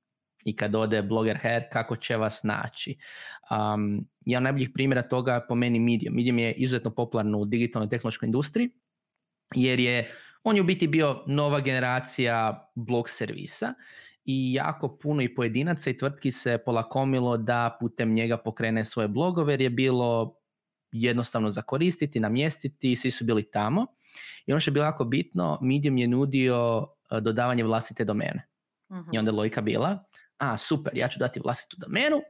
i 0.46 0.56
kad 0.56 0.76
ode 0.76 1.02
blogger.hr 1.02 1.62
kako 1.72 1.96
će 1.96 2.18
vas 2.18 2.44
naći. 2.44 2.98
Um, 3.52 4.08
jedan 4.26 4.44
najboljih 4.44 4.70
primjera 4.74 5.02
toga 5.02 5.46
po 5.48 5.56
meni 5.56 5.80
Medium. 5.80 6.16
Medium 6.16 6.40
je 6.40 6.52
izuzetno 6.52 6.92
popularno 6.92 7.38
u 7.38 7.46
digitalnoj 7.46 7.90
tehnološkoj 7.90 8.28
industriji 8.28 8.70
jer 9.56 9.80
je 9.80 10.10
on 10.44 10.56
je 10.56 10.62
u 10.62 10.66
biti 10.66 10.88
bio 10.88 11.24
nova 11.28 11.60
generacija 11.60 12.70
blog 12.76 13.10
servisa 13.10 13.74
i 14.26 14.54
jako 14.54 14.98
puno 14.98 15.22
i 15.22 15.36
pojedinaca 15.36 15.90
i 15.90 15.98
tvrtki 15.98 16.32
se 16.32 16.58
polakomilo 16.66 17.38
da 17.38 17.78
putem 17.80 18.14
njega 18.14 18.38
pokrene 18.38 18.86
svoje 18.86 19.08
blogove 19.08 19.54
jer 19.54 19.62
je 19.62 19.70
bilo 19.70 20.36
jednostavno 20.92 21.50
za 21.50 21.62
koristiti, 21.62 22.20
namjestiti, 22.20 22.96
svi 22.96 23.12
su 23.12 23.26
bili 23.26 23.52
tamo. 23.52 23.86
I 24.46 24.52
ono 24.52 24.60
što 24.60 24.72
je 24.72 24.74
bilo 24.74 24.86
jako 24.86 25.06
bitno, 25.06 25.60
Medium 25.62 25.98
je 25.98 26.08
nudio 26.08 26.88
e, 27.12 27.22
dodavanje 27.22 27.64
vlastite 27.64 28.04
domene. 28.04 28.48
I 29.14 29.18
onda 29.18 29.32
je 29.32 29.36
logika 29.36 29.62
bila, 29.62 30.04
a 30.38 30.58
super, 30.58 30.98
ja 30.98 31.08
ću 31.08 31.20
dati 31.20 31.40
vlastitu 31.40 31.78
domenu, 31.80 32.22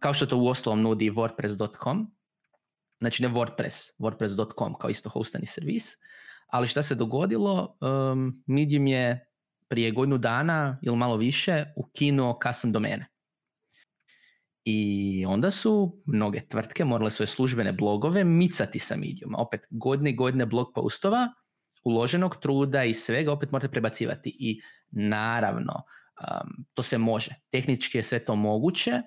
kao 0.00 0.14
što 0.14 0.26
to 0.26 0.36
u 0.36 0.48
ostalom 0.48 0.82
nudi 0.82 1.10
wordpress.com, 1.10 2.10
znači 3.00 3.22
ne 3.22 3.28
WordPress, 3.28 3.90
wordpress.com 3.98 4.74
kao 4.74 4.90
isto 4.90 5.08
hostani 5.08 5.46
servis, 5.46 5.96
ali 6.46 6.66
šta 6.66 6.82
se 6.82 6.94
dogodilo, 6.94 7.76
um, 7.80 8.42
Medium 8.46 8.86
je 8.86 9.28
prije 9.68 9.90
godinu 9.90 10.18
dana 10.18 10.78
ili 10.82 10.96
malo 10.96 11.16
više 11.16 11.64
ukinuo 11.76 12.38
custom 12.46 12.72
domene. 12.72 13.06
I 14.64 15.24
onda 15.26 15.50
su 15.50 16.02
mnoge 16.06 16.40
tvrtke 16.48 16.84
morale 16.84 17.10
svoje 17.10 17.26
službene 17.26 17.72
blogove 17.72 18.24
micati 18.24 18.78
sa 18.78 18.96
Mediuma. 18.96 19.38
Opet 19.38 19.60
godine 19.70 20.10
i 20.10 20.14
godine 20.14 20.46
blog 20.46 20.66
postova, 20.74 21.28
uloženog 21.84 22.36
truda 22.36 22.84
i 22.84 22.94
svega 22.94 23.32
opet 23.32 23.52
morate 23.52 23.68
prebacivati. 23.68 24.36
I 24.38 24.60
naravno, 24.90 25.82
um, 26.20 26.64
to 26.74 26.82
se 26.82 26.98
može. 26.98 27.34
Tehnički 27.50 27.98
je 27.98 28.02
sve 28.02 28.24
to 28.24 28.34
moguće, 28.34 29.02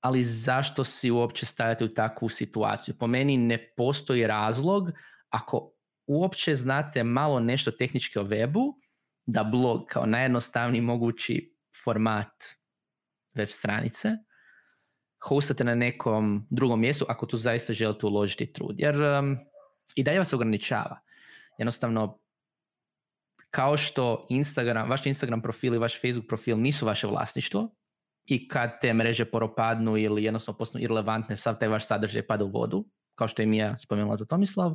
ali 0.00 0.24
zašto 0.24 0.84
si 0.84 1.10
uopće 1.10 1.46
staviti 1.46 1.84
u 1.84 1.94
takvu 1.94 2.28
situaciju? 2.28 2.94
Po 2.98 3.06
meni 3.06 3.36
ne 3.36 3.72
postoji 3.76 4.26
razlog 4.26 4.90
ako 5.30 5.72
uopće 6.06 6.54
znate 6.54 7.04
malo 7.04 7.40
nešto 7.40 7.70
tehnički 7.70 8.18
o 8.18 8.24
webu, 8.24 8.72
da 9.26 9.44
blog 9.44 9.86
kao 9.86 10.06
najjednostavniji 10.06 10.80
mogući 10.80 11.54
format 11.84 12.32
web 13.34 13.48
stranice 13.48 14.16
hostate 15.20 15.64
na 15.64 15.74
nekom 15.74 16.46
drugom 16.50 16.80
mjestu 16.80 17.04
ako 17.08 17.26
tu 17.26 17.36
zaista 17.36 17.72
želite 17.72 18.06
uložiti 18.06 18.52
trud. 18.52 18.74
Jer 18.78 19.02
um, 19.02 19.38
i 19.94 20.02
dalje 20.02 20.18
vas 20.18 20.32
ograničava. 20.32 21.00
Jednostavno, 21.58 22.19
kao 23.50 23.76
što 23.76 24.26
Instagram, 24.30 24.90
vaš 24.90 25.06
Instagram 25.06 25.42
profil 25.42 25.74
i 25.74 25.78
vaš 25.78 26.00
Facebook 26.00 26.28
profil 26.28 26.60
nisu 26.60 26.86
vaše 26.86 27.06
vlasništvo 27.06 27.68
i 28.26 28.48
kad 28.48 28.80
te 28.80 28.94
mreže 28.94 29.24
poropadnu 29.24 29.96
ili 29.96 30.24
jednostavno 30.24 30.58
postanu 30.58 30.84
irelevantne, 30.84 31.36
sav 31.36 31.58
taj 31.58 31.68
vaš 31.68 31.86
sadržaj 31.86 32.26
pada 32.26 32.44
u 32.44 32.50
vodu, 32.50 32.84
kao 33.14 33.28
što 33.28 33.42
je 33.42 33.46
Mija 33.46 33.78
spomenula 33.78 34.16
za 34.16 34.24
Tomislav, 34.24 34.74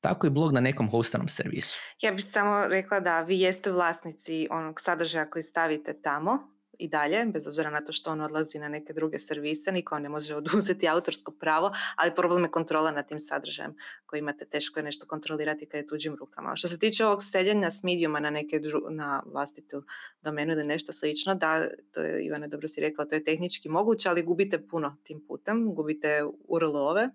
tako 0.00 0.26
i 0.26 0.30
blog 0.30 0.52
na 0.52 0.60
nekom 0.60 0.90
hostanom 0.90 1.28
servisu. 1.28 1.80
Ja 2.02 2.12
bih 2.12 2.24
samo 2.24 2.66
rekla 2.68 3.00
da 3.00 3.22
vi 3.22 3.40
jeste 3.40 3.72
vlasnici 3.72 4.48
onog 4.50 4.80
sadržaja 4.80 5.30
koji 5.30 5.42
stavite 5.42 6.00
tamo, 6.02 6.55
i 6.78 6.88
dalje, 6.88 7.24
bez 7.26 7.46
obzira 7.46 7.70
na 7.70 7.80
to 7.80 7.92
što 7.92 8.10
on 8.10 8.20
odlazi 8.20 8.58
na 8.58 8.68
neke 8.68 8.92
druge 8.92 9.18
servise, 9.18 9.72
niko 9.72 9.98
ne 9.98 10.08
može 10.08 10.34
oduzeti 10.40 10.88
autorsko 10.88 11.32
pravo, 11.32 11.72
ali 11.96 12.14
problem 12.14 12.44
je 12.44 12.50
kontrola 12.50 12.90
nad 12.90 13.08
tim 13.08 13.20
sadržajem 13.20 13.74
koji 14.06 14.20
imate 14.20 14.44
teško 14.44 14.78
je 14.78 14.84
nešto 14.84 15.06
kontrolirati 15.06 15.66
kad 15.66 15.78
je 15.78 15.86
tuđim 15.86 16.16
rukama. 16.20 16.56
Što 16.56 16.68
se 16.68 16.78
tiče 16.78 17.06
ovog 17.06 17.22
seljenja 17.22 17.70
s 17.70 17.82
mediuma 17.82 18.20
na 18.20 18.30
neke 18.30 18.60
na 18.90 19.22
vlastitu 19.26 19.82
domenu 20.22 20.52
ili 20.52 20.64
nešto 20.64 20.92
slično, 20.92 21.34
da, 21.34 21.68
to 21.92 22.00
je 22.00 22.26
Ivana 22.26 22.46
dobro 22.46 22.68
si 22.68 22.80
rekla, 22.80 23.04
to 23.04 23.14
je 23.14 23.24
tehnički 23.24 23.68
moguće, 23.68 24.08
ali 24.08 24.22
gubite 24.22 24.66
puno 24.66 24.96
tim 25.04 25.24
putem, 25.28 25.74
gubite 25.74 26.24
URL-ove. 26.48 27.10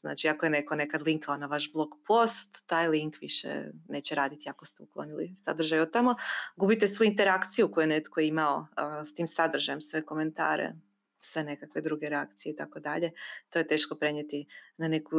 Znači, 0.00 0.28
ako 0.28 0.46
je 0.46 0.50
neko 0.50 0.76
nekad 0.76 1.02
linkao 1.02 1.36
na 1.36 1.46
vaš 1.46 1.72
blog 1.72 1.88
post, 2.06 2.66
taj 2.66 2.88
link 2.88 3.16
više 3.20 3.64
neće 3.88 4.14
raditi 4.14 4.48
ako 4.48 4.64
ste 4.64 4.82
uklonili 4.82 5.34
sadržaj 5.44 5.80
od 5.80 5.92
tamo. 5.92 6.14
Gubite 6.56 6.88
svu 6.88 7.04
interakciju 7.04 7.70
koju 7.70 7.82
je 7.82 7.86
netko 7.86 8.20
imao 8.20 8.66
s 9.04 9.14
tim 9.14 9.28
sadržajem, 9.28 9.80
sve 9.80 10.06
komentare, 10.06 10.72
sve 11.20 11.44
nekakve 11.44 11.80
druge 11.80 12.08
reakcije 12.08 12.52
i 12.52 12.56
tako 12.56 12.80
dalje. 12.80 13.12
To 13.50 13.58
je 13.58 13.66
teško 13.66 13.94
prenijeti 13.94 14.46
na 14.76 14.88
neku 14.88 15.16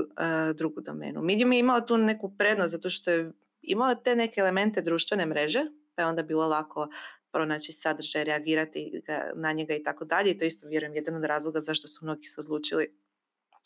drugu 0.56 0.82
domenu. 0.82 1.22
Medium 1.22 1.52
je 1.52 1.60
imao 1.60 1.82
tu 1.82 1.98
neku 1.98 2.38
prednost 2.38 2.72
zato 2.72 2.90
što 2.90 3.12
je 3.12 3.32
imao 3.62 3.96
te 3.96 4.16
neke 4.16 4.40
elemente 4.40 4.82
društvene 4.82 5.26
mreže, 5.26 5.66
pa 5.96 6.02
je 6.02 6.08
onda 6.08 6.24
bilo 6.24 6.48
lako 6.48 6.90
pronaći 7.32 7.74
sadržaj, 7.74 8.24
reagirati 8.24 9.02
na 9.36 9.52
njega 9.52 9.76
i 9.76 9.84
tako 9.84 10.06
dalje. 10.06 10.32
I 10.32 10.38
to 10.38 10.46
isto 10.46 10.68
vjerujem 10.68 10.96
jedan 10.96 11.16
od 11.16 11.24
razloga 11.24 11.62
zašto 11.62 11.88
su 11.88 12.06
mnogi 12.06 12.26
se 12.26 12.42
odlučili 12.42 13.01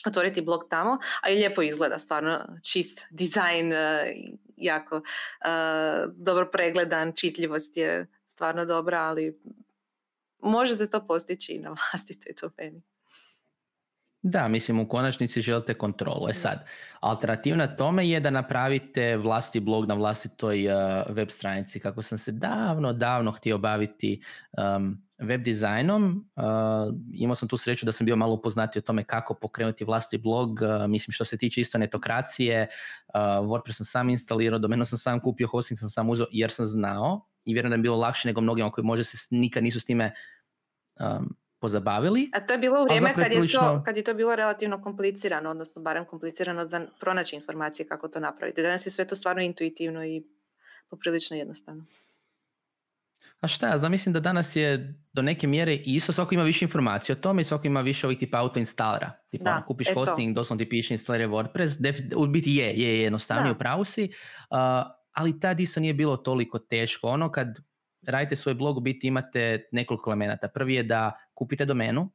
otvoriti 0.05 0.41
blog 0.41 0.63
tamo, 0.69 0.97
a 1.21 1.29
i 1.29 1.35
lijepo 1.35 1.61
izgleda, 1.61 1.99
stvarno 1.99 2.39
čist 2.71 3.01
dizajn, 3.09 3.73
e, 3.73 4.15
jako 4.57 4.95
uh, 4.95 6.13
dobro 6.15 6.49
pregledan, 6.51 7.13
čitljivost 7.15 7.77
je 7.77 8.07
stvarno 8.25 8.65
dobra, 8.65 8.99
ali 8.99 9.39
može 10.39 10.75
se 10.75 10.89
to 10.89 11.07
postići 11.07 11.53
i 11.53 11.59
na 11.59 11.69
vlastitoj 11.91 12.33
domeni. 12.41 12.81
Da, 14.21 14.47
mislim 14.47 14.79
u 14.79 14.87
konačnici 14.87 15.41
želite 15.41 15.73
kontrolu. 15.73 16.29
E 16.29 16.33
sad, 16.33 16.65
alternativna 16.99 17.75
tome 17.75 18.09
je 18.09 18.19
da 18.19 18.29
napravite 18.29 19.17
vlasti 19.17 19.59
blog 19.59 19.87
na 19.87 19.93
vlastitoj 19.93 20.67
uh, 20.67 20.73
web 21.09 21.29
stranici. 21.29 21.79
Kako 21.79 22.01
sam 22.01 22.17
se 22.17 22.31
davno, 22.31 22.93
davno 22.93 23.31
htio 23.31 23.57
baviti 23.57 24.21
um, 24.51 25.04
web 25.17 25.43
dizajnom, 25.43 26.29
uh, 26.35 26.43
imao 27.13 27.35
sam 27.35 27.47
tu 27.47 27.57
sreću 27.57 27.85
da 27.85 27.91
sam 27.91 28.05
bio 28.05 28.15
malo 28.15 28.33
upoznati 28.33 28.79
o 28.79 28.81
tome 28.81 29.03
kako 29.03 29.33
pokrenuti 29.33 29.85
vlasti 29.85 30.17
blog. 30.17 30.49
Uh, 30.61 30.89
mislim 30.89 31.11
što 31.13 31.25
se 31.25 31.37
tiče 31.37 31.61
isto 31.61 31.77
netokracije, 31.77 32.67
uh, 33.07 33.13
WordPress 33.21 33.77
sam 33.77 33.85
sam 33.85 34.09
instalirao, 34.09 34.59
domenu 34.59 34.85
sam 34.85 34.97
sam 34.97 35.19
kupio, 35.19 35.47
hosting 35.47 35.79
sam 35.79 35.89
sam 35.89 36.09
uzeo 36.09 36.27
jer 36.31 36.51
sam 36.51 36.65
znao 36.65 37.27
i 37.45 37.53
vjerujem 37.53 37.69
da 37.69 37.75
je 37.75 37.81
bilo 37.81 37.97
lakše 37.97 38.27
nego 38.27 38.41
mnogima 38.41 38.71
koji 38.71 38.85
možda 38.85 39.03
se 39.03 39.17
nikad 39.31 39.63
nisu 39.63 39.79
s 39.79 39.85
time 39.85 40.13
um, 40.99 41.35
pozabavili. 41.59 42.29
A 42.33 42.39
to 42.39 42.53
je 42.53 42.59
bilo 42.59 42.81
u 42.81 42.83
vrijeme 42.83 43.13
kad 43.13 43.31
je, 43.31 43.47
to, 43.47 43.81
kad 43.85 43.97
je 43.97 44.03
to 44.03 44.13
bilo 44.13 44.35
relativno 44.35 44.81
komplicirano, 44.81 45.49
odnosno 45.49 45.81
barem 45.81 46.05
komplicirano 46.05 46.67
za 46.67 46.87
pronaći 46.99 47.35
informacije 47.35 47.87
kako 47.87 48.07
to 48.07 48.19
napraviti. 48.19 48.61
Danas 48.61 48.85
je 48.85 48.91
sve 48.91 49.07
to 49.07 49.15
stvarno 49.15 49.41
intuitivno 49.41 50.05
i 50.05 50.23
poprilično 50.89 51.37
jednostavno. 51.37 51.85
A 53.45 53.47
šta 53.47 53.67
ja 53.67 53.77
znam, 53.77 53.91
mislim 53.91 54.13
da 54.13 54.19
danas 54.19 54.55
je 54.55 54.93
do 55.13 55.21
neke 55.21 55.47
mjere 55.47 55.75
isto, 55.75 56.11
svako 56.11 56.33
ima 56.33 56.43
više 56.43 56.65
informacije 56.65 57.13
o 57.13 57.19
tome 57.19 57.41
i 57.41 57.43
svako 57.43 57.67
ima 57.67 57.81
više 57.81 58.07
ovih 58.07 58.19
tipa 58.19 58.39
auto 58.39 58.59
instalara. 58.59 59.11
Tipa 59.29 59.43
da, 59.43 59.51
ono, 59.51 59.65
kupiš 59.65 59.87
hosting, 59.93 60.35
doslovno 60.35 60.63
ti 60.63 60.69
piše 60.69 60.93
instaliraj 60.93 61.27
WordPress, 61.27 62.15
u 62.15 62.27
biti 62.27 62.55
je, 62.55 62.65
je, 62.65 62.95
je 62.95 63.01
jednostavnije 63.01 63.51
u 63.51 63.57
pravu 63.57 63.85
si, 63.85 64.03
uh, 64.03 64.57
ali 65.11 65.39
tad 65.39 65.59
isto 65.59 65.79
nije 65.79 65.93
bilo 65.93 66.17
toliko 66.17 66.59
teško. 66.59 67.07
Ono 67.07 67.31
kad 67.31 67.47
radite 68.07 68.35
svoj 68.35 68.53
blog, 68.53 68.77
u 68.77 68.81
biti 68.81 69.07
imate 69.07 69.67
nekoliko 69.71 70.09
elemenata. 70.09 70.47
Prvi 70.47 70.73
je 70.73 70.83
da 70.83 71.11
kupite 71.33 71.65
domenu, 71.65 72.11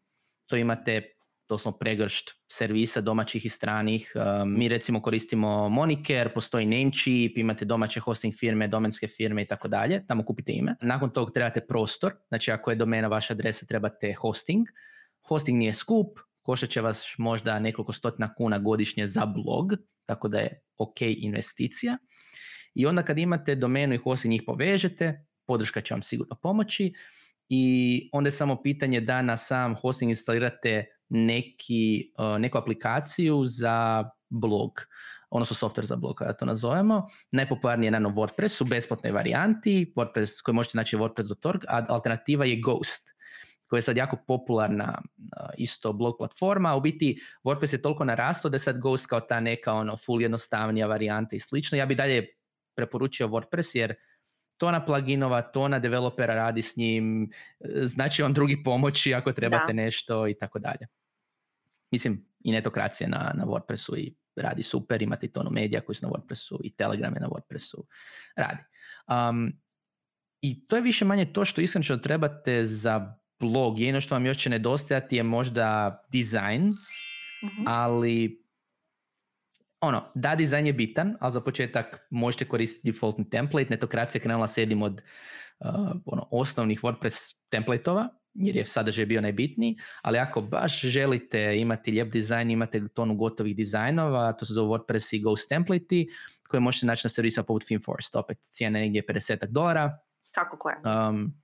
to 0.47 0.57
imate 0.57 1.03
doslovno 1.51 1.79
pregršt 1.79 2.31
servisa 2.49 3.01
domaćih 3.01 3.45
i 3.45 3.49
stranih. 3.49 4.13
Um, 4.15 4.59
mi 4.59 4.69
recimo 4.69 5.03
koristimo 5.03 5.69
Moniker, 5.69 6.33
postoji 6.35 6.67
Namecheap, 6.67 7.37
imate 7.37 7.65
domaće 7.65 8.01
hosting 8.01 8.35
firme, 8.35 8.69
domenske 8.69 9.09
firme 9.09 9.43
i 9.43 9.47
tako 9.47 9.69
dalje, 9.69 10.07
tamo 10.07 10.25
kupite 10.25 10.53
ime. 10.53 10.75
Nakon 10.81 11.11
tog 11.11 11.33
trebate 11.35 11.61
prostor, 11.67 12.13
znači 12.29 12.51
ako 12.51 12.71
je 12.71 12.77
domena 12.77 13.09
vaša 13.09 13.35
adresa 13.35 13.67
trebate 13.67 14.15
hosting. 14.15 14.67
Hosting 15.29 15.59
nije 15.59 15.75
skup, 15.75 16.19
koštat 16.43 16.71
će 16.71 16.81
vas 16.81 17.05
možda 17.19 17.59
nekoliko 17.59 17.93
stotina 17.93 18.35
kuna 18.35 18.59
godišnje 18.59 19.07
za 19.07 19.27
blog, 19.27 19.73
tako 20.07 20.29
da 20.29 20.39
je 20.39 20.63
ok 20.79 21.01
investicija. 21.01 21.99
I 22.75 22.87
onda 22.87 23.03
kad 23.03 23.19
imate 23.19 23.55
domenu 23.55 23.95
i 23.95 23.99
hosting 23.99 24.31
njih 24.33 24.43
povežete, 24.47 25.25
podrška 25.47 25.81
će 25.81 25.95
vam 25.95 26.03
sigurno 26.03 26.37
pomoći 26.43 26.93
i 27.49 28.09
onda 28.13 28.29
je 28.29 28.33
samo 28.33 28.63
pitanje 28.63 29.01
da 29.01 29.23
na 29.23 29.37
sam 29.37 29.75
hosting 29.75 30.11
instalirate 30.11 31.00
neki, 31.11 32.13
uh, 32.19 32.41
neku 32.41 32.59
aplikaciju 32.59 33.47
za 33.47 34.11
blog, 34.29 34.71
odnosno 35.31 35.69
software 35.69 35.85
za 35.85 35.97
blog, 35.97 36.17
kada 36.17 36.33
to 36.33 36.45
nazovemo. 36.45 37.07
Najpopularniji 37.31 37.87
je 37.87 37.91
naravno 37.91 38.11
WordPress 38.11 38.63
u 38.63 38.65
besplatnoj 38.65 39.13
varijanti, 39.13 39.93
WordPress 39.97 40.43
koji 40.43 40.55
možete 40.55 40.79
naći 40.79 40.97
WordPress.org, 40.97 41.61
a 41.69 41.87
alternativa 41.89 42.45
je 42.45 42.61
Ghost 42.65 43.11
koja 43.67 43.79
je 43.79 43.83
sad 43.83 43.97
jako 43.97 44.17
popularna 44.27 44.99
uh, 44.99 45.49
isto 45.59 45.93
blog 45.93 46.15
platforma, 46.19 46.77
u 46.77 46.81
biti 46.81 47.21
WordPress 47.45 47.73
je 47.73 47.83
toliko 47.83 48.05
narastao 48.05 48.49
da 48.49 48.55
je 48.55 48.59
sad 48.59 48.81
Ghost 48.81 49.07
kao 49.07 49.21
ta 49.21 49.41
neka 49.41 49.73
ono 49.73 49.97
full 49.97 50.23
jednostavnija 50.23 50.87
varijanta 50.87 51.37
i 51.37 51.41
slično. 51.41 51.79
Ja 51.79 51.87
bi 51.87 51.95
dalje 51.95 52.27
preporučio 52.77 53.29
WordPress 53.29 53.77
jer 53.77 53.95
tona 54.57 54.85
pluginova, 54.85 55.43
tona 55.43 55.79
developera 55.79 56.35
radi 56.35 56.63
s 56.63 56.77
njim, 56.77 57.31
znači 57.83 58.23
vam 58.23 58.35
drugi 58.35 58.63
pomoći 58.63 59.15
ako 59.15 59.33
trebate 59.33 59.73
nešto 59.75 60.29
i 60.29 60.35
tako 60.35 60.59
dalje. 60.59 60.87
Mislim, 61.91 62.27
i 62.41 62.53
netokracija 62.53 63.09
na, 63.09 63.33
na 63.35 63.45
WordPressu 63.45 63.99
i 63.99 64.15
radi 64.37 64.63
super, 64.63 65.03
imate 65.03 65.27
i 65.27 65.33
tonu 65.33 65.51
medija 65.51 65.81
koji 65.81 65.97
su 65.97 66.07
na 66.07 66.13
WordPressu 66.13 66.61
i 66.65 66.77
telegrame 66.77 67.21
na 67.21 67.29
WordPressu 67.29 67.85
radi. 68.37 68.63
Um, 69.09 69.53
I 70.41 70.67
to 70.67 70.77
je 70.77 70.83
više 70.83 71.05
manje 71.05 71.33
to 71.33 71.45
što 71.45 71.61
iskreno 71.61 71.97
trebate 71.97 72.65
za 72.65 73.15
blog. 73.41 73.81
Jedno 73.81 74.01
što 74.01 74.15
vam 74.15 74.27
još 74.27 74.39
će 74.39 74.51
nedostajati 74.51 75.17
je 75.17 75.23
možda 75.23 76.01
dizajn, 76.13 76.67
uh 76.67 77.51
ali 77.67 78.45
ono, 79.81 80.05
da, 80.15 80.35
dizajn 80.35 80.67
je 80.67 80.73
bitan, 80.73 81.17
ali 81.21 81.33
za 81.33 81.41
početak 81.41 82.07
možete 82.11 82.49
koristiti 82.49 82.93
defaultni 82.93 83.31
template. 83.31 83.71
Netokracija 83.71 84.19
je 84.19 84.23
krenula 84.23 84.47
s 84.47 84.57
jednim 84.57 84.83
od 84.83 85.03
uh, 85.59 85.91
ono, 86.05 86.29
osnovnih 86.31 86.81
WordPress 86.83 87.37
templateova, 87.51 88.09
jer 88.35 88.57
je 88.57 88.65
sadržaj 88.65 89.07
bio 89.07 89.21
najbitniji, 89.21 89.77
ali 90.03 90.19
ako 90.19 90.41
baš 90.41 90.81
želite 90.81 91.59
imati 91.59 91.91
lijep 91.91 92.13
dizajn, 92.13 92.51
imate 92.51 92.89
tonu 92.89 93.15
gotovih 93.15 93.57
dizajnova, 93.57 94.33
to 94.33 94.47
se 94.47 94.55
zove 94.55 94.69
WordPress 94.69 95.17
i 95.17 95.23
Ghost 95.23 95.49
template 95.49 96.05
koje 96.49 96.61
možete 96.61 96.87
naći 96.87 97.07
na 97.07 97.09
servisima 97.09 97.45
poput 97.45 97.67
FinForest, 97.67 98.17
opet 98.17 98.39
cijena 98.43 98.79
negdje 98.79 99.03
50 99.09 99.47
dolara. 99.47 99.99
Kako 100.35 100.57
koja? 100.59 101.09
Um, 101.09 101.35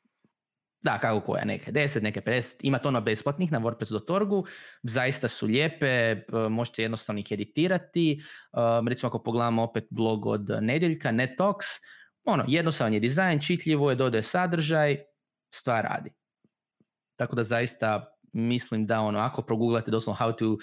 da, 0.83 0.99
kako 0.99 1.26
koja, 1.26 1.45
neke 1.45 1.73
10, 1.73 2.02
neke 2.02 2.21
50, 2.21 2.57
ima 2.61 2.78
to 2.78 2.90
na 2.90 3.00
besplatnih 3.00 3.52
na 3.52 3.61
WordPress.orgu, 3.61 4.47
zaista 4.83 5.28
su 5.28 5.47
lijepe, 5.47 6.16
možete 6.50 6.83
jednostavno 6.83 7.21
ih 7.21 7.33
editirati, 7.33 8.23
um, 8.52 8.88
recimo 8.88 9.09
ako 9.09 9.23
pogledamo 9.23 9.62
opet 9.62 9.85
blog 9.90 10.26
od 10.26 10.49
Nedjeljka, 10.61 11.12
NetTalks, 11.12 11.66
ono, 12.25 12.45
jednostavan 12.49 12.95
je 12.95 13.00
dizajn, 13.00 13.40
čitljivo 13.40 13.90
je, 13.90 13.97
dodaje 13.97 14.23
sadržaj, 14.23 14.97
stvar 15.55 15.85
radi. 15.85 16.11
Tako 17.16 17.37
da 17.37 17.44
zaista 17.44 18.12
mislim 18.32 18.87
da 18.87 19.00
ono, 19.00 19.18
ako 19.18 19.42
proguglate 19.42 19.90
doslovno 19.90 20.18
how 20.20 20.37
to 20.38 20.52
uh, 20.52 20.58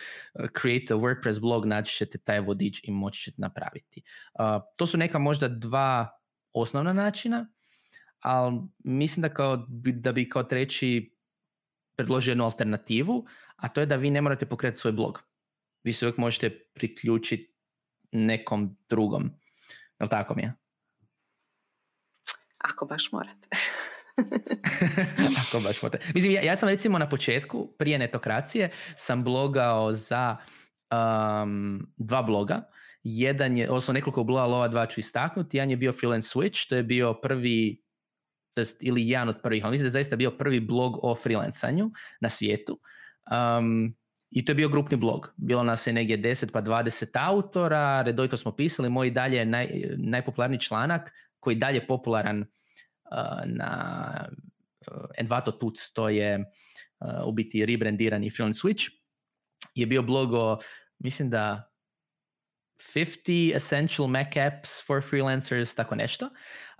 create 0.62 0.93
a 0.93 0.98
WordPress 0.98 1.39
blog, 1.39 1.65
naći 1.65 1.98
ćete 1.98 2.17
taj 2.17 2.39
vodič 2.39 2.79
i 2.83 2.91
moći 2.91 3.22
ćete 3.22 3.41
napraviti. 3.41 4.01
Uh, 4.33 4.62
to 4.77 4.88
su 4.88 4.98
neka 4.98 5.19
možda 5.19 5.48
dva 5.48 6.19
osnovna 6.53 6.93
načina 6.93 7.48
ali 8.24 8.62
mislim 8.83 9.22
da, 9.22 9.33
kao, 9.33 9.65
da 9.93 10.12
bi 10.12 10.29
kao 10.29 10.43
treći 10.43 11.15
predložio 11.95 12.31
jednu 12.31 12.43
alternativu, 12.43 13.25
a 13.55 13.69
to 13.69 13.79
je 13.79 13.86
da 13.86 13.95
vi 13.95 14.10
ne 14.10 14.22
morate 14.22 14.45
pokrenuti 14.45 14.81
svoj 14.81 14.91
blog. 14.91 15.22
Vi 15.83 15.93
se 15.93 16.05
uvijek 16.05 16.17
možete 16.17 16.50
priključiti 16.74 17.53
nekom 18.12 18.77
drugom. 18.89 19.31
Jel 20.00 20.10
tako 20.10 20.36
mi 20.36 20.41
je? 20.41 20.53
Ako 22.57 22.86
baš 22.86 23.12
morate. 23.12 23.48
Ako 25.48 25.60
baš 25.63 25.82
morate. 25.82 26.00
Mislim, 26.13 26.34
ja, 26.34 26.41
ja, 26.41 26.55
sam 26.55 26.70
recimo 26.70 26.98
na 26.98 27.10
početku, 27.10 27.67
prije 27.77 28.00
netokracije, 28.00 28.70
sam 28.96 29.24
blogao 29.24 29.93
za 29.93 30.38
um, 30.91 31.88
dva 31.98 32.22
bloga. 32.22 32.62
Jedan 33.03 33.58
je, 33.58 33.70
odnosno 33.70 33.93
nekoliko 33.93 34.24
bloga, 34.24 34.43
ova 34.43 34.67
dva 34.67 34.86
ću 34.86 35.00
istaknuti. 35.00 35.58
Jedan 35.58 35.70
je 35.70 35.77
bio 35.77 35.93
Freelance 35.93 36.29
Switch, 36.36 36.70
to 36.70 36.75
je 36.75 36.84
bio 36.84 37.13
prvi 37.13 37.84
ili 38.82 39.10
jedan 39.10 39.29
od 39.29 39.41
prvih, 39.43 39.65
ali 39.65 39.72
mislim 39.72 39.84
da 39.84 39.88
je 39.88 40.03
zaista 40.03 40.15
bio 40.15 40.32
prvi 40.32 40.60
blog 40.60 41.00
o 41.03 41.15
freelancanju 41.15 41.91
na 42.22 42.29
svijetu. 42.29 42.79
Um, 43.32 43.96
I 44.29 44.46
to 44.46 44.51
je 44.51 44.55
bio 44.55 44.70
grupni 44.70 44.98
blog. 44.98 45.34
Bilo 45.38 45.63
nas 45.63 45.88
je 45.88 45.93
negdje 45.93 46.17
10 46.17 46.51
pa 46.51 46.62
20 46.62 47.05
autora, 47.13 48.01
redovito 48.01 48.38
smo 48.38 48.51
pisali. 48.51 48.89
Moj 48.89 49.12
dalje 49.12 49.38
je 49.38 49.46
naj, 49.46 49.67
najpopularniji 49.98 50.60
članak 50.60 51.12
koji 51.39 51.55
dalje 51.55 51.88
popularan 51.88 52.46
na 53.45 53.72
uh, 54.91 55.05
Envato 55.17 55.51
Tuts, 55.51 55.93
to 55.93 56.10
je 56.10 56.39
uh, 56.39 57.27
u 57.27 57.31
biti 57.31 57.65
rebrandirani 57.65 58.29
Freelance 58.29 58.60
Switch, 58.63 58.89
je 59.75 59.86
bio 59.86 60.01
blog 60.01 60.60
mislim 61.00 61.29
da 61.29 61.74
50 62.95 63.55
essential 63.55 64.07
Mac 64.07 64.27
apps 64.38 64.86
for 64.86 65.01
freelancers, 65.01 65.75
tako 65.75 65.95
nešto. 65.95 66.29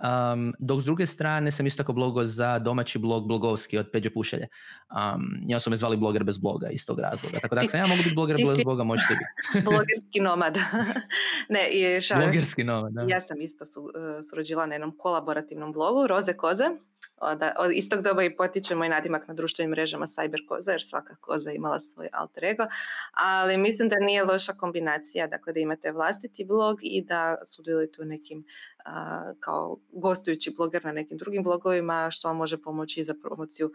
Um, 0.00 0.54
dok 0.58 0.80
s 0.80 0.84
druge 0.84 1.06
strane 1.06 1.50
sam 1.50 1.66
isto 1.66 1.82
tako 1.82 1.92
blogo 1.92 2.24
za 2.24 2.58
domaći 2.58 2.98
blog 2.98 3.26
blogovski 3.26 3.78
od 3.78 3.90
Peđe 3.92 4.10
Pušelje. 4.10 4.48
Um, 4.90 5.22
ja 5.46 5.60
su 5.60 5.70
me 5.70 5.76
zvali 5.76 5.96
bloger 5.96 6.24
bez 6.24 6.38
bloga 6.38 6.68
iz 6.68 6.86
tog 6.86 7.00
razloga. 7.00 7.38
Tako 7.42 7.54
da 7.54 7.60
ako 7.60 7.70
sam 7.70 7.80
ja 7.80 7.86
mogu 7.86 8.02
biti 8.02 8.14
bloger 8.14 8.36
bez 8.36 8.64
bloga, 8.64 8.84
možete 8.84 9.14
biti. 9.14 9.64
blogerski 9.70 10.20
nomad. 10.20 10.58
ne, 11.54 11.68
i 11.70 12.00
blogerski 12.16 12.64
nomad, 12.64 12.92
da. 12.92 13.06
Ja 13.08 13.20
sam 13.20 13.40
isto 13.40 13.66
su, 13.66 13.82
uh, 13.82 13.90
surađivala 14.30 14.66
na 14.66 14.74
jednom 14.74 14.96
kolaborativnom 14.98 15.72
blogu, 15.72 16.06
Roze 16.06 16.32
Koze. 16.32 16.64
Od, 17.16 17.42
od 17.58 17.72
istog 17.72 18.02
doba 18.02 18.22
i 18.22 18.36
potiče 18.36 18.74
moj 18.74 18.88
nadimak 18.88 19.28
na 19.28 19.34
društvenim 19.34 19.70
mrežama 19.70 20.06
Cyber 20.06 20.48
Koza, 20.48 20.70
jer 20.70 20.82
svaka 20.82 21.16
koza 21.16 21.52
imala 21.52 21.80
svoj 21.80 22.08
alter 22.12 22.44
ego. 22.44 22.64
Ali 23.12 23.58
mislim 23.58 23.88
da 23.88 23.96
nije 23.98 24.24
loša 24.24 24.52
kombinacija, 24.52 25.26
dakle 25.26 25.52
da 25.52 25.60
imate 25.60 25.92
vlastiti 25.92 26.44
blog 26.44 26.78
i 26.82 27.04
da 27.04 27.36
sudjelujete 27.46 28.02
u 28.02 28.04
nekim 28.04 28.44
kao 29.40 29.78
gostujući 29.92 30.54
bloger 30.56 30.84
na 30.84 30.92
nekim 30.92 31.18
drugim 31.18 31.42
blogovima 31.42 32.10
što 32.10 32.28
vam 32.28 32.36
može 32.36 32.62
pomoći 32.62 33.04
za 33.04 33.14
promociju 33.22 33.72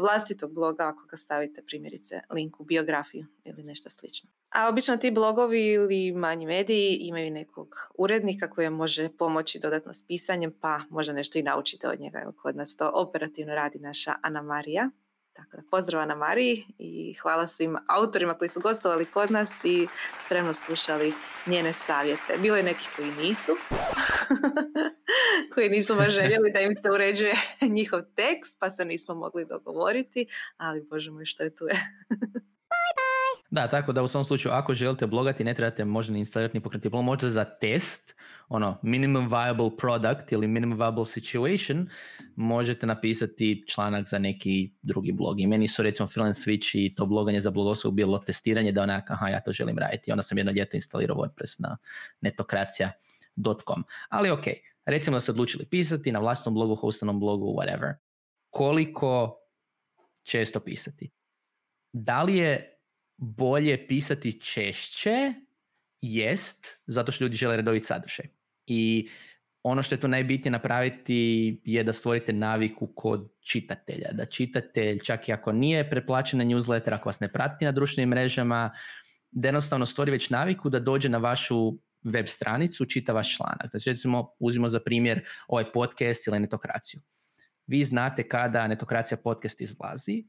vlastitog 0.00 0.52
bloga 0.52 0.88
ako 0.88 1.06
ga 1.06 1.16
stavite 1.16 1.62
primjerice 1.62 2.20
link 2.30 2.60
u 2.60 2.64
biografiju 2.64 3.26
ili 3.44 3.62
nešto 3.62 3.90
slično. 3.90 4.30
A 4.50 4.68
obično 4.68 4.96
ti 4.96 5.10
blogovi 5.10 5.66
ili 5.66 6.12
manji 6.12 6.46
mediji 6.46 6.96
imaju 7.00 7.30
nekog 7.30 7.76
urednika 7.98 8.50
koji 8.50 8.70
može 8.70 9.08
pomoći 9.18 9.58
dodatno 9.58 9.92
s 9.92 10.06
pisanjem 10.06 10.54
pa 10.60 10.80
možda 10.90 11.12
nešto 11.12 11.38
i 11.38 11.42
naučite 11.42 11.88
od 11.88 12.00
njega. 12.00 12.32
Kod 12.42 12.56
nas 12.56 12.76
to 12.76 12.90
operativno 12.94 13.54
radi 13.54 13.78
naša 13.78 14.14
Ana 14.22 14.42
Marija. 14.42 14.90
Tako 15.34 15.56
da 15.56 15.62
pozdrav 15.70 16.08
na 16.08 16.14
Mariji 16.14 16.64
i 16.78 17.14
hvala 17.14 17.46
svim 17.46 17.76
autorima 17.88 18.34
koji 18.34 18.48
su 18.48 18.60
gostovali 18.60 19.04
kod 19.04 19.30
nas 19.30 19.64
i 19.64 19.86
spremno 20.18 20.54
slušali 20.54 21.12
njene 21.46 21.72
savjete. 21.72 22.38
Bilo 22.42 22.56
je 22.56 22.62
nekih 22.62 22.88
koji 22.96 23.10
nisu, 23.10 23.52
koji 25.54 25.68
nisu 25.68 25.94
baš 25.94 26.12
željeli 26.14 26.52
da 26.52 26.60
im 26.60 26.72
se 26.82 26.90
uređuje 26.90 27.34
njihov 27.76 28.00
tekst, 28.16 28.56
pa 28.60 28.70
se 28.70 28.84
nismo 28.84 29.14
mogli 29.14 29.44
dogovoriti, 29.44 30.26
ali 30.56 30.82
bože 30.82 31.10
moj 31.10 31.24
što 31.24 31.42
je 31.42 31.54
tu 31.54 31.64
je. 31.64 31.76
Da, 33.54 33.68
tako 33.68 33.92
da 33.92 34.02
u 34.02 34.08
svom 34.08 34.24
slučaju 34.24 34.52
ako 34.54 34.74
želite 34.74 35.06
blogati 35.06 35.44
ne 35.44 35.54
trebate 35.54 35.84
možda 35.84 36.12
ni 36.12 36.18
instalirati 36.18 36.56
ni 36.56 36.62
pokrenuti 36.62 36.88
blog, 36.88 37.04
možda 37.04 37.28
za 37.28 37.44
test, 37.44 38.14
ono 38.48 38.78
minimum 38.82 39.28
viable 39.28 39.70
product 39.78 40.32
ili 40.32 40.46
minimum 40.48 40.78
viable 40.78 41.06
situation, 41.06 41.88
možete 42.36 42.86
napisati 42.86 43.64
članak 43.68 44.06
za 44.06 44.18
neki 44.18 44.72
drugi 44.82 45.12
blog. 45.12 45.40
I 45.40 45.46
meni 45.46 45.68
su 45.68 45.82
recimo 45.82 46.08
freelance 46.08 46.40
switch 46.40 46.78
i 46.78 46.94
to 46.94 47.06
bloganje 47.06 47.40
za 47.40 47.50
blogosu 47.50 47.90
bilo 47.90 48.18
testiranje 48.18 48.72
da 48.72 48.82
onak, 48.82 49.10
aha 49.10 49.28
ja 49.28 49.40
to 49.40 49.52
želim 49.52 49.78
raditi. 49.78 50.12
Onda 50.12 50.22
sam 50.22 50.38
jedno 50.38 50.52
ljeto 50.52 50.76
instalirao 50.76 51.16
WordPress 51.16 51.56
na 51.58 51.76
netokracija.com. 52.20 53.84
Ali 54.08 54.30
ok, 54.30 54.44
recimo 54.86 55.16
da 55.16 55.20
ste 55.20 55.30
odlučili 55.30 55.66
pisati 55.66 56.12
na 56.12 56.18
vlastnom 56.18 56.54
blogu, 56.54 56.74
hostanom 56.74 57.20
blogu, 57.20 57.46
whatever. 57.46 57.94
Koliko 58.50 59.36
često 60.22 60.60
pisati? 60.60 61.10
Da 61.92 62.22
li 62.22 62.36
je 62.36 62.73
bolje 63.16 63.86
pisati 63.86 64.40
češće 64.40 65.32
jest 66.00 66.66
zato 66.86 67.12
što 67.12 67.24
ljudi 67.24 67.36
žele 67.36 67.56
redoviti 67.56 67.86
sadržaj. 67.86 68.26
I 68.66 69.08
ono 69.62 69.82
što 69.82 69.94
je 69.94 70.00
tu 70.00 70.08
najbitnije 70.08 70.50
napraviti 70.50 71.60
je 71.64 71.84
da 71.84 71.92
stvorite 71.92 72.32
naviku 72.32 72.86
kod 72.86 73.28
čitatelja. 73.40 74.12
Da 74.12 74.26
čitatelj, 74.26 74.98
čak 74.98 75.28
i 75.28 75.32
ako 75.32 75.52
nije 75.52 75.90
preplaćen 75.90 76.38
na 76.38 76.44
newsletter, 76.44 76.94
ako 76.94 77.08
vas 77.08 77.20
ne 77.20 77.32
prati 77.32 77.64
na 77.64 77.72
društvenim 77.72 78.08
mrežama, 78.08 78.70
da 79.30 79.48
jednostavno 79.48 79.86
stvori 79.86 80.10
već 80.10 80.30
naviku 80.30 80.70
da 80.70 80.80
dođe 80.80 81.08
na 81.08 81.18
vašu 81.18 81.78
web 82.02 82.26
stranicu, 82.28 82.84
čita 82.84 83.12
vaš 83.12 83.36
članak. 83.36 83.70
Znači 83.70 83.90
recimo 83.90 84.30
uzimo 84.38 84.68
za 84.68 84.80
primjer 84.80 85.24
ovaj 85.48 85.72
podcast 85.72 86.26
ili 86.26 86.40
netokraciju. 86.40 87.00
Vi 87.66 87.84
znate 87.84 88.28
kada 88.28 88.68
netokracija 88.68 89.18
podcast 89.18 89.60
izlazi, 89.60 90.24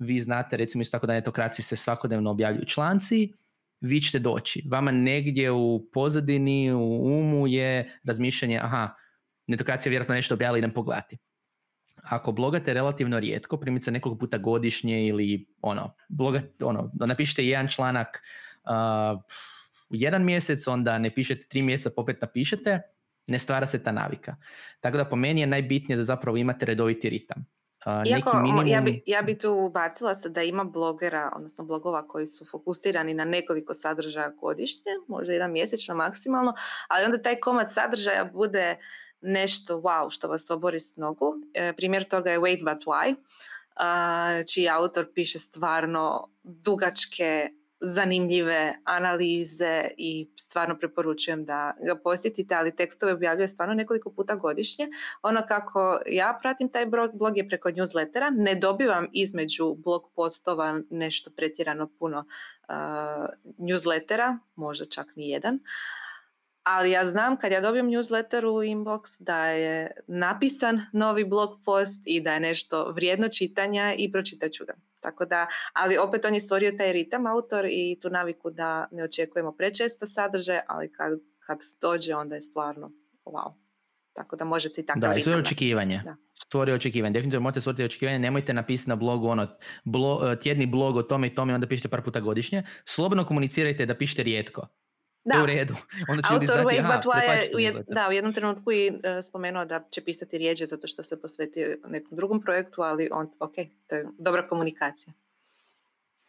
vi 0.00 0.20
znate 0.20 0.56
recimo 0.56 0.82
isto 0.82 0.96
tako 0.96 1.06
da 1.06 1.12
netokraciji 1.12 1.64
se 1.64 1.76
svakodnevno 1.76 2.30
objavljuju 2.30 2.64
članci, 2.64 3.32
vi 3.80 4.00
ćete 4.00 4.18
doći. 4.18 4.62
Vama 4.70 4.90
negdje 4.90 5.50
u 5.50 5.88
pozadini, 5.92 6.72
u 6.72 7.18
umu 7.20 7.46
je 7.46 7.92
razmišljanje, 8.04 8.58
aha, 8.62 8.94
netokracija 9.46 9.90
vjerojatno 9.90 10.14
nešto 10.14 10.34
objavila, 10.34 10.58
idem 10.58 10.70
pogledati. 10.70 11.18
Ako 12.02 12.32
blogate 12.32 12.74
relativno 12.74 13.20
rijetko, 13.20 13.56
primjerice 13.56 13.90
nekoliko 13.90 14.18
puta 14.18 14.38
godišnje 14.38 15.06
ili 15.06 15.46
ono, 15.62 15.94
blogate, 16.08 16.64
ono 16.64 16.90
napišete 16.94 17.46
jedan 17.46 17.68
članak 17.68 18.22
uh, 18.64 19.20
jedan 19.90 20.24
mjesec, 20.24 20.66
onda 20.66 20.98
ne 20.98 21.14
pišete 21.14 21.48
tri 21.48 21.62
mjeseca, 21.62 21.90
popet 21.96 22.20
napišete, 22.20 22.80
ne 23.26 23.38
stvara 23.38 23.66
se 23.66 23.82
ta 23.82 23.92
navika. 23.92 24.36
Tako 24.80 24.96
da 24.96 25.04
po 25.04 25.16
meni 25.16 25.40
je 25.40 25.46
najbitnije 25.46 25.96
da 25.96 26.04
zapravo 26.04 26.36
imate 26.36 26.66
redoviti 26.66 27.10
ritam. 27.10 27.46
Iako, 27.86 28.36
minimum... 28.42 28.66
ja, 28.66 28.80
bi, 28.80 29.02
ja 29.06 29.22
bi 29.22 29.38
tu 29.38 29.52
ubacila 29.52 30.14
se 30.14 30.28
da 30.28 30.42
ima 30.42 30.64
blogera, 30.64 31.32
odnosno 31.36 31.64
blogova 31.64 32.08
koji 32.08 32.26
su 32.26 32.44
fokusirani 32.44 33.14
na 33.14 33.24
nekoliko 33.24 33.74
sadržaja 33.74 34.28
godišnje, 34.28 34.92
možda 35.08 35.32
jedan 35.32 35.52
mjesečno 35.52 35.94
maksimalno, 35.94 36.54
ali 36.88 37.04
onda 37.04 37.22
taj 37.22 37.40
komad 37.40 37.72
sadržaja 37.72 38.24
bude 38.24 38.76
nešto 39.20 39.76
wow 39.80 40.10
što 40.10 40.28
vas 40.28 40.50
obori 40.50 40.80
s 40.80 40.96
nogu. 40.96 41.34
E, 41.54 41.72
primjer 41.72 42.04
toga 42.04 42.30
je 42.30 42.40
Wait 42.40 42.64
But 42.64 42.84
Why, 42.86 43.14
čiji 44.52 44.68
autor 44.68 45.06
piše 45.14 45.38
stvarno 45.38 46.28
dugačke 46.42 47.50
zanimljive 47.80 48.74
analize 48.84 49.88
i 49.96 50.30
stvarno 50.36 50.78
preporučujem 50.78 51.44
da 51.44 51.74
ga 51.86 51.96
posjetite, 51.96 52.54
ali 52.54 52.76
tekstove 52.76 53.12
objavljuje 53.12 53.48
stvarno 53.48 53.74
nekoliko 53.74 54.12
puta 54.12 54.34
godišnje. 54.34 54.88
Ono 55.22 55.42
kako 55.48 56.00
ja 56.06 56.38
pratim 56.42 56.68
taj 56.68 56.86
blog 57.12 57.36
je 57.36 57.48
preko 57.48 57.68
newslettera, 57.68 58.30
ne 58.36 58.54
dobivam 58.54 59.06
između 59.12 59.74
blog 59.74 60.02
postova 60.14 60.80
nešto 60.90 61.30
pretjerano 61.36 61.90
puno 61.98 62.18
uh, 62.18 62.74
newslettera, 63.58 64.38
možda 64.54 64.84
čak 64.84 65.06
ni 65.16 65.28
jedan. 65.28 65.58
Ali 66.62 66.90
ja 66.90 67.04
znam 67.04 67.36
kad 67.36 67.52
ja 67.52 67.60
dobijem 67.60 67.86
newsletter 67.86 68.44
u 68.44 68.62
inbox 68.62 69.22
da 69.22 69.46
je 69.46 69.90
napisan 70.06 70.80
novi 70.92 71.24
blog 71.24 71.50
post 71.64 72.02
i 72.04 72.20
da 72.20 72.34
je 72.34 72.40
nešto 72.40 72.92
vrijedno 72.92 73.28
čitanja 73.28 73.94
i 73.98 74.12
pročitat 74.12 74.52
ću 74.52 74.64
ga. 74.64 74.89
Tako 75.00 75.24
da, 75.24 75.46
ali 75.72 75.98
opet 75.98 76.24
on 76.24 76.34
je 76.34 76.40
stvorio 76.40 76.72
taj 76.72 76.92
ritam 76.92 77.26
autor 77.26 77.66
i 77.70 77.98
tu 78.02 78.10
naviku 78.10 78.50
da 78.50 78.88
ne 78.90 79.04
očekujemo 79.04 79.52
prečesto 79.52 80.06
sadržaj, 80.06 80.60
ali 80.66 80.92
kad, 80.92 81.12
kad 81.46 81.58
dođe 81.80 82.14
onda 82.14 82.34
je 82.34 82.40
stvarno 82.40 82.92
wow. 83.24 83.52
Tako 84.12 84.36
da 84.36 84.44
može 84.44 84.68
se 84.68 84.80
i 84.80 84.86
tako 84.86 85.00
Da, 85.00 85.14
i 85.14 85.20
stvori 85.20 85.40
očekivanje. 85.40 86.02
Da. 86.04 86.16
Stvori 86.34 86.72
očekivanje. 86.72 87.12
Definitivno 87.12 87.42
morate 87.42 87.60
stvoriti 87.60 87.84
očekivanje. 87.84 88.18
Nemojte 88.18 88.52
napisati 88.52 88.88
na 88.88 88.96
blogu 88.96 89.26
ono, 89.28 89.48
blo, 89.84 90.36
tjedni 90.36 90.66
blog 90.66 90.96
o 90.96 91.02
tome 91.02 91.26
i 91.26 91.34
tome 91.34 91.52
i 91.52 91.54
onda 91.54 91.66
pišete 91.66 91.88
par 91.88 92.02
puta 92.02 92.20
godišnje. 92.20 92.62
Slobodno 92.84 93.24
komunicirajte 93.24 93.86
da 93.86 93.94
pišete 93.94 94.22
rijetko. 94.22 94.66
Da. 95.36 95.42
u 95.42 95.46
redu. 95.46 95.74
Onda 96.10 96.22
će 96.22 96.34
Autor 96.34 96.64
Wake 96.64 97.58
je 97.58 97.84
da, 97.88 98.08
u 98.08 98.12
jednom 98.12 98.32
trenutku 98.34 98.72
i 98.72 98.90
uh, 98.90 99.24
spomenuo 99.24 99.64
da 99.64 99.84
će 99.90 100.04
pisati 100.04 100.38
rijeđe 100.38 100.66
zato 100.66 100.86
što 100.86 101.02
se 101.02 101.20
posveti 101.20 101.60
nekom 101.88 102.16
drugom 102.16 102.42
projektu, 102.42 102.82
ali 102.82 103.08
on, 103.12 103.30
ok, 103.40 103.54
to 103.86 103.96
je 103.96 104.06
dobra 104.18 104.48
komunikacija. 104.48 105.12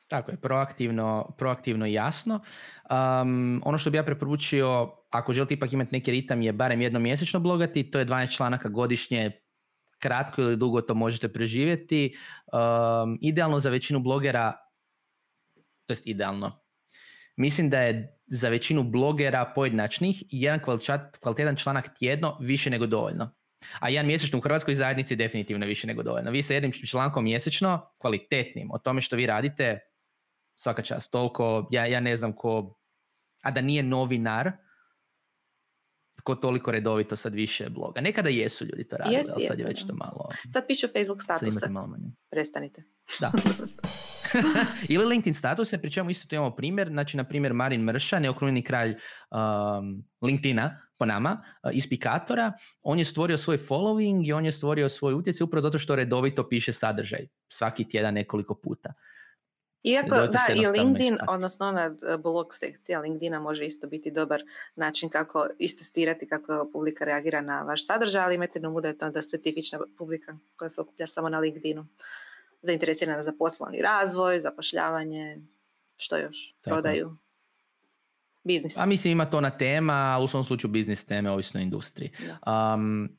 Tako 0.07 0.31
je, 0.31 0.37
proaktivno, 0.37 1.35
proaktivno 1.37 1.87
i 1.87 1.93
jasno. 1.93 2.39
Um, 2.89 3.61
ono 3.65 3.77
što 3.77 3.89
bi 3.89 3.97
ja 3.97 4.03
preporučio, 4.03 4.91
ako 5.09 5.33
želite 5.33 5.53
ipak 5.53 5.73
imati 5.73 5.95
neki 5.95 6.11
ritam, 6.11 6.41
je 6.41 6.53
barem 6.53 6.81
jedno 6.81 6.99
mjesečno 6.99 7.39
blogati, 7.39 7.91
to 7.91 7.99
je 7.99 8.05
12 8.05 8.35
članaka 8.35 8.69
godišnje, 8.69 9.31
kratko 9.99 10.41
ili 10.41 10.57
dugo 10.57 10.81
to 10.81 10.93
možete 10.93 11.33
preživjeti. 11.33 12.15
Um, 12.53 13.17
idealno 13.21 13.59
za 13.59 13.69
većinu 13.69 13.99
blogera, 13.99 14.53
to 15.85 15.93
jest 15.93 16.07
idealno, 16.07 16.60
mislim 17.41 17.69
da 17.69 17.79
je 17.79 18.17
za 18.27 18.49
većinu 18.49 18.83
blogera 18.83 19.51
pojedinačnih 19.55 20.23
jedan 20.29 20.59
kvalitetan 21.19 21.55
članak 21.55 21.97
tjedno 21.99 22.37
više 22.41 22.69
nego 22.69 22.85
dovoljno. 22.85 23.35
A 23.79 23.89
jedan 23.89 24.07
mjesečno 24.07 24.37
u 24.37 24.41
hrvatskoj 24.41 24.75
zajednici 24.75 25.13
je 25.13 25.17
definitivno 25.17 25.65
više 25.65 25.87
nego 25.87 26.03
dovoljno. 26.03 26.31
Vi 26.31 26.41
sa 26.41 26.53
jednim 26.53 26.71
člankom 26.71 27.23
mjesečno, 27.23 27.91
kvalitetnim, 27.97 28.71
o 28.71 28.77
tome 28.77 29.01
što 29.01 29.15
vi 29.15 29.25
radite, 29.25 29.79
svaka 30.55 30.81
čast, 30.81 31.11
toliko, 31.11 31.67
ja, 31.71 31.85
ja 31.85 31.99
ne 31.99 32.17
znam 32.17 32.33
ko, 32.33 32.77
a 33.41 33.51
da 33.51 33.61
nije 33.61 33.83
novinar, 33.83 34.51
ko 36.23 36.35
toliko 36.35 36.71
redovito 36.71 37.15
sad 37.15 37.33
više 37.33 37.69
bloga. 37.69 38.01
Nekada 38.01 38.29
jesu 38.29 38.65
ljudi 38.65 38.87
to 38.87 38.97
radili, 38.97 39.23
ali 39.35 39.45
sad 39.45 39.59
je 39.59 39.65
već 39.65 39.87
to 39.87 39.93
malo... 39.93 40.29
Sad 40.49 40.67
pišu 40.67 40.87
Facebook 40.87 41.21
statuse. 41.21 41.69
Malo 41.69 41.87
manje. 41.87 42.11
Prestanite. 42.29 42.83
Da. 43.19 43.31
Ili 44.93 45.05
LinkedIn 45.05 45.33
statuse, 45.33 45.77
pri 45.77 45.91
čemu 45.91 46.09
isto 46.09 46.27
to 46.27 46.35
imamo 46.35 46.55
primjer. 46.55 46.89
Znači, 46.89 47.17
na 47.17 47.23
primjer, 47.23 47.53
Marin 47.53 47.81
Mrša, 47.81 48.19
neokrunjeni 48.19 48.63
kralj 48.63 48.95
um, 49.31 50.03
LinkedIna, 50.21 50.81
po 50.97 51.05
nama, 51.05 51.43
uh, 51.63 51.71
ispikatora, 51.73 52.53
on 52.81 52.99
je 52.99 53.05
stvorio 53.05 53.37
svoj 53.37 53.57
following 53.57 54.27
i 54.27 54.33
on 54.33 54.45
je 54.45 54.51
stvorio 54.51 54.89
svoj 54.89 55.13
utjecaj 55.13 55.45
upravo 55.45 55.61
zato 55.61 55.79
što 55.79 55.95
redovito 55.95 56.49
piše 56.49 56.73
sadržaj. 56.73 57.27
Svaki 57.47 57.89
tjedan 57.89 58.13
nekoliko 58.13 58.55
puta. 58.55 58.93
Iako, 59.83 60.15
da, 60.15 60.53
i 60.55 60.67
LinkedIn, 60.67 61.17
odnosno 61.27 61.67
ona 61.67 61.81
e, 61.85 62.17
blog 62.17 62.53
sekcija 62.53 62.99
LinkedIna 62.99 63.39
može 63.39 63.65
isto 63.65 63.87
biti 63.87 64.11
dobar 64.11 64.41
način 64.75 65.09
kako 65.09 65.47
istestirati 65.59 66.27
kako 66.27 66.69
publika 66.73 67.05
reagira 67.05 67.41
na 67.41 67.61
vaš 67.61 67.85
sadržaj, 67.85 68.23
ali 68.23 68.35
imajte 68.35 68.59
na 68.59 68.69
umu 68.69 68.81
da 68.81 68.87
je 68.87 68.97
to 68.97 69.05
onda 69.05 69.21
specifična 69.21 69.79
publika 69.97 70.37
koja 70.55 70.69
se 70.69 70.81
okuplja 70.81 71.07
samo 71.07 71.29
na 71.29 71.39
LinkedInu. 71.39 71.87
Zainteresirana 72.61 73.23
za 73.23 73.33
poslovni 73.39 73.81
razvoj, 73.81 74.39
zapošljavanje, 74.39 75.37
što 75.97 76.17
još, 76.17 76.53
Tako. 76.61 76.75
prodaju. 76.75 77.17
Biznis. 78.43 78.77
A 78.77 78.85
mislim 78.85 79.11
ima 79.11 79.29
to 79.29 79.41
na 79.41 79.57
tema, 79.57 80.19
u 80.23 80.27
svom 80.27 80.43
slučaju 80.43 80.71
biznis 80.71 81.05
teme, 81.05 81.31
ovisno 81.31 81.59
o 81.59 81.63
industriji. 81.63 82.11
Um, 82.47 83.17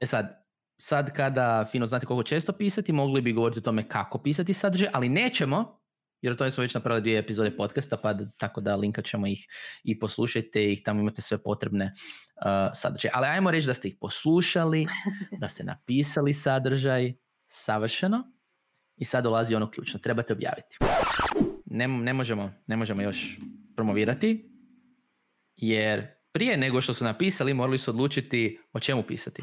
e 0.00 0.06
sad, 0.06 0.44
sad 0.76 1.12
kada 1.12 1.68
fino 1.70 1.86
znate 1.86 2.06
koliko 2.06 2.22
često 2.22 2.52
pisati, 2.52 2.92
mogli 2.92 3.20
bi 3.20 3.32
govoriti 3.32 3.58
o 3.58 3.62
tome 3.62 3.88
kako 3.88 4.18
pisati 4.18 4.54
sadržaj, 4.54 4.88
ali 4.92 5.08
nećemo 5.08 5.80
jer 6.22 6.36
to 6.36 6.44
je 6.44 6.50
smo 6.50 6.62
već 6.62 6.74
napravili 6.74 7.02
dvije 7.02 7.18
epizode 7.18 7.56
podcasta, 7.56 7.96
pa 7.96 8.14
tako 8.36 8.60
da 8.60 8.76
linkat 8.76 9.04
ćemo 9.04 9.26
ih 9.26 9.46
i 9.84 9.98
poslušajte 9.98 10.72
ih, 10.72 10.82
tamo 10.84 11.00
imate 11.00 11.22
sve 11.22 11.42
potrebne 11.42 11.84
uh, 11.84 12.70
sadržaje. 12.74 13.12
Ali 13.14 13.26
ajmo 13.26 13.50
reći 13.50 13.66
da 13.66 13.74
ste 13.74 13.88
ih 13.88 13.96
poslušali, 14.00 14.86
da 15.40 15.48
ste 15.48 15.64
napisali 15.64 16.34
sadržaj, 16.34 17.12
savršeno, 17.46 18.32
i 19.00 19.04
sad 19.04 19.24
dolazi 19.24 19.54
ono 19.54 19.70
ključno, 19.70 19.98
trebate 19.98 20.32
objaviti. 20.32 20.78
Ne, 21.66 21.88
ne, 21.88 22.12
možemo, 22.12 22.52
ne 22.66 22.76
možemo 22.76 23.02
još 23.02 23.38
promovirati, 23.76 24.50
jer 25.56 26.06
prije 26.32 26.56
nego 26.56 26.80
što 26.80 26.94
su 26.94 27.04
napisali 27.04 27.54
morali 27.54 27.78
su 27.78 27.90
odlučiti 27.90 28.60
o 28.72 28.80
čemu 28.80 29.02
pisati. 29.02 29.42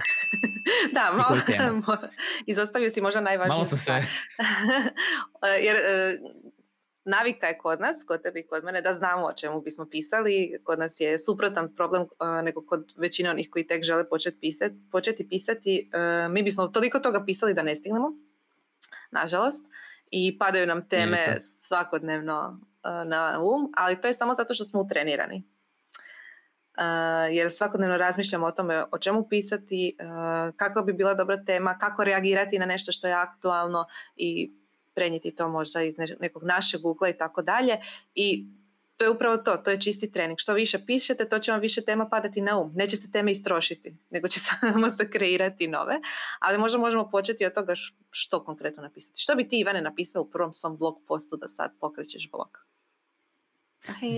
da, 0.96 1.14
malo, 1.18 1.98
izostavio 2.46 2.90
si 2.90 3.02
možda 3.02 3.22
najvažnije. 3.22 3.58
Malo 3.58 3.66
sam 3.66 3.78
se... 3.78 3.92
jer 5.66 5.76
e, 5.76 6.20
navika 7.06 7.48
je 7.48 7.58
kod 7.58 7.80
nas, 7.80 8.04
kod 8.08 8.22
tebi 8.22 8.40
i 8.40 8.48
kod 8.48 8.64
mene, 8.64 8.82
da 8.82 8.94
znamo 8.94 9.26
o 9.26 9.34
čemu 9.34 9.62
bismo 9.62 9.86
pisali. 9.90 10.60
Kod 10.64 10.80
nas 10.80 11.00
je 11.00 11.20
suprotan 11.20 11.76
problem 11.76 12.06
nego 12.44 12.66
kod 12.66 12.94
većine 12.98 13.30
onih 13.30 13.50
koji 13.52 13.68
tek 13.68 13.84
žele 13.84 14.10
početi 14.10 14.38
pisati. 14.40 14.76
Početi 14.92 15.30
pisati. 15.30 15.90
E, 15.94 16.30
mi 16.30 16.44
bismo 16.44 16.68
toliko 16.68 17.00
toga 17.00 17.26
pisali 17.26 17.54
da 17.54 17.64
ne 17.64 17.76
stignemo, 17.76 18.08
nažalost. 19.12 19.66
I 20.12 20.38
padaju 20.38 20.68
nam 20.68 20.90
teme 20.90 21.38
svakodnevno 21.40 22.60
e, 22.84 23.06
na 23.06 23.40
um, 23.42 23.72
ali 23.76 24.02
to 24.02 24.08
je 24.08 24.14
samo 24.14 24.36
zato 24.36 24.54
što 24.54 24.64
smo 24.64 24.82
utrenirani. 24.82 25.44
Uh, 26.78 26.84
jer 27.36 27.52
svakodnevno 27.52 27.98
razmišljamo 27.98 28.46
o 28.46 28.52
tome 28.52 28.86
o 28.92 28.98
čemu 28.98 29.28
pisati, 29.30 29.98
uh, 30.00 30.56
kakva 30.56 30.82
bi 30.82 30.94
bila 30.94 31.14
dobra 31.14 31.44
tema, 31.44 31.78
kako 31.78 32.04
reagirati 32.04 32.60
na 32.60 32.66
nešto 32.66 32.92
što 32.92 33.08
je 33.08 33.14
aktualno 33.14 33.86
i 34.16 34.54
prenijeti 34.94 35.36
to 35.36 35.50
možda 35.50 35.82
iz 35.82 35.96
nekog 36.20 36.44
našeg 36.44 36.86
ugla 36.86 37.10
i 37.10 37.18
tako 37.18 37.42
dalje 37.42 37.78
i 38.16 38.48
to 38.98 39.06
je 39.06 39.12
upravo 39.12 39.38
to, 39.38 39.58
to 39.58 39.72
je 39.72 39.82
čisti 39.82 40.12
trening. 40.12 40.40
Što 40.40 40.54
više 40.54 40.86
pišete, 40.86 41.30
to 41.30 41.40
će 41.40 41.52
vam 41.52 41.62
više 41.62 41.82
tema 41.82 42.10
padati 42.10 42.42
na 42.42 42.60
um. 42.60 42.72
Neće 42.76 42.98
se 42.98 43.12
teme 43.12 43.32
istrošiti, 43.32 43.98
nego 44.10 44.28
će 44.28 44.40
samo 44.48 44.90
se 44.90 45.10
kreirati 45.10 45.68
nove. 45.68 45.96
Ali 46.40 46.58
možda 46.58 46.78
možemo 46.78 47.10
početi 47.10 47.46
od 47.46 47.54
toga 47.54 47.74
što 48.10 48.44
konkretno 48.44 48.84
napisati. 48.84 49.22
Što 49.22 49.36
bi 49.36 49.48
ti, 49.48 49.60
Ivane, 49.60 49.82
napisao 49.82 50.22
u 50.22 50.30
prvom 50.30 50.54
svom 50.54 50.78
blog 50.78 50.96
postu 51.08 51.38
da 51.38 51.48
sad 51.48 51.72
pokrećeš 51.80 52.32
blog? 52.32 52.58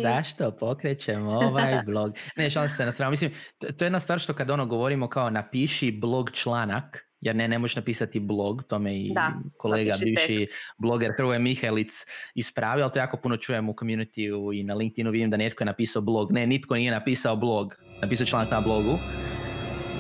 Zašto 0.01 0.51
pokrećem 0.51 1.27
ovaj 1.27 1.81
blog? 1.85 2.11
Ne, 2.35 2.49
šalim 2.49 2.69
se 2.69 2.85
na 2.85 2.91
stranu. 2.91 3.11
Mislim, 3.11 3.31
to 3.59 3.67
je 3.67 3.85
jedna 3.85 3.99
stvar 3.99 4.19
što 4.19 4.33
kad 4.33 4.49
ono 4.49 4.65
govorimo 4.65 5.09
kao 5.09 5.29
napiši 5.29 5.91
blog 5.91 6.31
članak, 6.31 7.08
jer 7.21 7.35
ne, 7.35 7.47
ne 7.47 7.59
možeš 7.59 7.75
napisati 7.75 8.19
blog, 8.19 8.63
to 8.63 8.79
me 8.79 8.97
i 8.97 9.11
da, 9.13 9.33
kolega, 9.57 9.91
bivši 10.03 10.37
tekst. 10.37 10.55
bloger 10.77 11.11
Hrvoje 11.17 11.39
Mihajlic 11.39 12.05
ispravio, 12.35 12.83
ali 12.83 12.93
to 12.93 12.99
jako 12.99 13.17
puno 13.17 13.37
čujem 13.37 13.69
u 13.69 13.73
community 13.73 14.59
i 14.59 14.63
na 14.63 14.73
LinkedInu 14.73 15.11
vidim 15.11 15.29
da 15.29 15.37
netko 15.37 15.63
je 15.63 15.65
napisao 15.65 16.01
blog. 16.01 16.31
Ne, 16.31 16.47
nitko 16.47 16.75
nije 16.75 16.91
napisao 16.91 17.35
blog, 17.35 17.75
napisao 18.01 18.25
članak 18.25 18.51
na 18.51 18.61
blogu. 18.61 18.97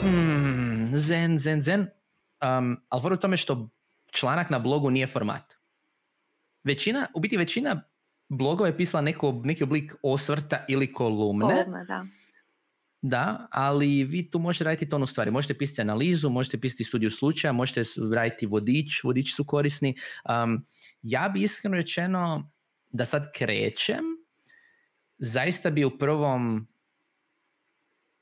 Hmm, 0.01 0.89
zen, 0.93 1.37
zen, 1.37 1.61
zen. 1.61 1.87
Um, 2.59 2.77
ali 2.89 3.13
u 3.13 3.17
tome 3.17 3.37
što 3.37 3.69
članak 4.11 4.49
na 4.49 4.59
blogu 4.59 4.89
nije 4.89 5.07
format. 5.07 5.53
Većina, 6.63 7.07
u 7.15 7.19
biti 7.19 7.37
većina 7.37 7.83
blogova 8.29 8.67
je 8.67 8.77
pisala 8.77 9.01
neko, 9.01 9.41
neki 9.43 9.63
oblik 9.63 9.93
osvrta 10.03 10.65
ili 10.67 10.93
kolumne. 10.93 11.55
Kolumne, 11.55 11.85
da 11.85 12.05
da, 13.01 13.47
ali 13.51 14.03
vi 14.03 14.29
tu 14.31 14.39
možete 14.39 14.63
raditi 14.63 14.89
tonu 14.89 15.05
stvari. 15.05 15.31
Možete 15.31 15.57
pisati 15.57 15.81
analizu, 15.81 16.29
možete 16.29 16.59
pisati 16.59 16.83
studiju 16.83 17.09
slučaja, 17.09 17.51
možete 17.51 17.83
raditi 18.13 18.45
vodič, 18.45 19.03
vodiči 19.03 19.33
su 19.33 19.43
korisni. 19.43 19.95
Um, 20.43 20.65
ja 21.01 21.29
bi 21.33 21.43
iskreno 21.43 21.77
rečeno 21.77 22.51
da 22.89 23.05
sad 23.05 23.31
krećem, 23.35 24.03
zaista 25.17 25.69
bi 25.69 25.85
u 25.85 25.97
prvom 25.97 26.67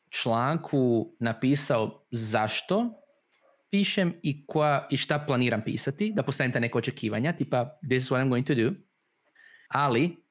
članku 0.10 1.14
napisao 1.20 2.06
zašto 2.12 3.02
pišem 3.70 4.14
i, 4.24 4.46
koja, 4.46 4.88
i 4.92 4.98
šta 4.98 5.20
planiram 5.20 5.62
pisati, 5.66 6.12
da 6.16 6.24
postavite 6.24 6.60
neke 6.60 6.78
očekivanja, 6.78 7.34
tipa 7.34 7.80
this 7.90 8.04
is 8.04 8.10
what 8.10 8.22
I'm 8.22 8.30
going 8.30 8.48
to 8.48 8.56
do. 8.56 8.72
Ali 9.68 10.27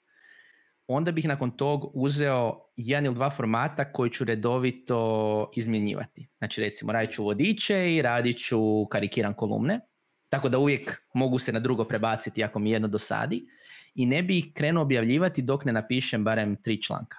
onda 0.89 1.13
bih 1.13 1.29
nakon 1.29 1.51
tog 1.51 1.91
uzeo 1.95 2.61
jedan 2.77 3.05
ili 3.05 3.15
dva 3.15 3.31
formata 3.31 3.93
koji 3.93 4.11
ću 4.11 4.25
redovito 4.25 5.51
izmjenjivati. 5.57 6.29
Znači 6.39 6.61
recimo 6.61 6.93
radit 6.93 7.15
ću 7.15 7.25
vodiče 7.25 7.95
i 7.95 8.03
radit 8.03 8.39
ću 8.39 8.87
karikiran 8.91 9.35
kolumne, 9.35 9.81
tako 10.29 10.49
da 10.49 10.59
uvijek 10.59 11.03
mogu 11.15 11.39
se 11.39 11.53
na 11.53 11.61
drugo 11.61 11.85
prebaciti 11.85 12.45
ako 12.45 12.59
mi 12.59 12.71
jedno 12.71 12.89
dosadi 12.89 13.47
i 13.95 14.07
ne 14.07 14.23
bih 14.23 14.47
krenuo 14.55 14.83
objavljivati 14.83 15.43
dok 15.43 15.65
ne 15.65 15.73
napišem 15.73 16.25
barem 16.25 16.57
tri 16.63 16.83
članka. 16.83 17.17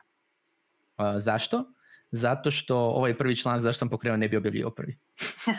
zašto? 1.20 1.66
Zato 2.12 2.52
što 2.52 2.78
ovaj 2.78 3.18
prvi 3.18 3.36
članak 3.36 3.62
zašto 3.62 3.80
sam 3.80 3.90
pokrenuo 3.90 4.18
ne 4.18 4.30
bi 4.30 4.38
objavljivao 4.38 4.72
prvi. 4.72 5.00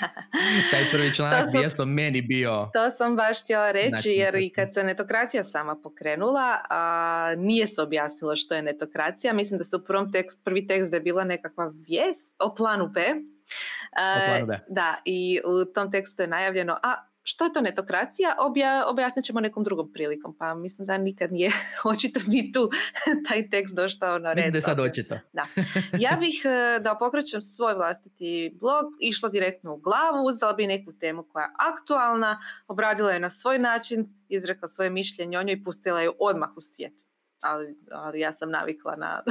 Taj 0.71 0.85
prvi 0.93 1.15
članak 1.15 1.45
bi 1.53 1.71
sam, 1.71 1.93
meni 1.93 2.23
bio... 2.23 2.71
To 2.73 2.91
sam 2.91 3.17
baš 3.17 3.43
htjela 3.43 3.73
reći 3.73 3.89
znači, 3.89 4.11
jer 4.11 4.35
i 4.35 4.53
kad 4.53 4.75
se 4.75 4.85
netokracija 4.85 5.45
sama 5.45 5.77
pokrenula 5.83 6.59
a, 6.71 7.35
nije 7.37 7.67
se 7.67 7.83
objasnilo 7.83 8.37
što 8.37 8.55
je 8.55 8.63
netokracija. 8.63 9.33
Mislim 9.33 9.59
da 9.59 9.65
se 9.65 9.77
u 9.77 9.85
prvom 9.85 10.13
tekst, 10.13 10.39
prvi 10.45 10.67
tekst 10.67 10.91
da 10.91 10.97
je 10.97 11.01
bila 11.01 11.25
nekakva 11.25 11.73
vijest 11.89 12.35
o 12.39 12.55
planu 12.55 12.89
B. 12.89 13.01
o 14.17 14.27
planu 14.27 14.47
B. 14.47 14.59
Da, 14.69 14.97
i 15.05 15.41
u 15.45 15.65
tom 15.65 15.91
tekstu 15.91 16.23
je 16.23 16.29
najavljeno, 16.29 16.79
a 16.83 17.08
što 17.31 17.45
je 17.45 17.53
to 17.53 17.61
netokracija, 17.61 18.37
obja, 18.39 18.85
objasnit 18.87 19.25
ćemo 19.25 19.41
nekom 19.41 19.65
drugom 19.65 19.93
prilikom. 19.93 20.37
Pa 20.39 20.55
mislim 20.55 20.87
da 20.87 20.99
nikad 20.99 21.33
nije 21.33 21.53
očito 21.93 22.21
ni 22.27 22.53
tu 22.53 22.71
taj 23.29 23.51
tekst 23.51 23.75
došao 23.75 24.19
na 24.19 24.33
red. 24.33 24.37
Mislim 24.37 24.53
da 24.53 24.59
je 24.59 24.63
sad 24.63 24.81
očito. 24.81 25.19
Da. 25.33 25.47
Ja 26.05 26.17
bih 26.21 26.43
e, 26.45 26.81
da 26.81 26.97
pokrećem 26.99 27.43
svoj 27.43 27.75
vlastiti 27.75 28.57
blog, 28.61 28.85
išla 29.01 29.29
direktno 29.29 29.75
u 29.75 29.77
glavu, 29.77 30.27
uzela 30.27 30.53
bi 30.53 30.67
neku 30.67 30.93
temu 30.93 31.23
koja 31.23 31.43
je 31.43 31.53
aktualna, 31.59 32.41
obradila 32.69 33.11
je 33.11 33.21
na 33.21 33.31
svoj 33.31 33.59
način, 33.59 34.09
izrekla 34.29 34.69
svoje 34.69 34.91
mišljenje 34.91 35.39
o 35.39 35.43
njoj 35.43 35.53
i 35.53 35.65
pustila 35.65 36.01
je 36.01 36.11
odmah 36.19 36.51
u 36.57 36.61
svijet. 36.61 36.95
Ali, 37.41 37.77
ali 37.93 38.21
ja 38.21 38.33
sam 38.33 38.51
navikla 38.51 38.97
na 38.97 39.23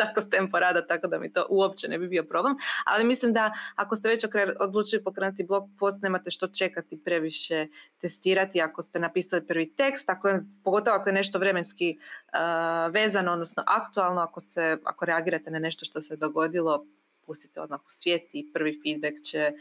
takav 0.00 0.24
tempo 0.30 0.58
rada, 0.58 0.86
tako 0.86 1.06
da 1.06 1.18
mi 1.18 1.32
to 1.32 1.46
uopće 1.50 1.88
ne 1.88 1.98
bi 1.98 2.08
bio 2.08 2.24
problem. 2.24 2.56
Ali 2.84 3.04
mislim 3.04 3.32
da 3.32 3.52
ako 3.76 3.96
ste 3.96 4.08
već 4.08 4.24
odlučili 4.60 5.04
pokrenuti 5.04 5.44
blog 5.44 5.70
post, 5.78 6.02
nemate 6.02 6.30
što 6.30 6.48
čekati 6.48 7.04
previše 7.04 7.66
testirati 8.00 8.60
ako 8.60 8.82
ste 8.82 8.98
napisali 8.98 9.46
prvi 9.46 9.76
tekst, 9.76 10.10
ako 10.10 10.28
je, 10.28 10.42
pogotovo 10.64 10.96
ako 10.96 11.08
je 11.08 11.12
nešto 11.12 11.38
vremenski 11.38 11.98
uh, 11.98 12.92
vezano, 12.92 13.32
odnosno 13.32 13.62
aktualno, 13.66 14.20
ako, 14.20 14.40
se, 14.40 14.76
ako 14.84 15.04
reagirate 15.04 15.50
na 15.50 15.58
nešto 15.58 15.84
što 15.84 16.02
se 16.02 16.16
dogodilo, 16.16 16.86
pustite 17.26 17.60
odmah 17.60 17.80
u 17.80 17.90
svijet 17.90 18.22
i 18.32 18.52
prvi 18.52 18.80
feedback 18.82 19.22
će 19.24 19.52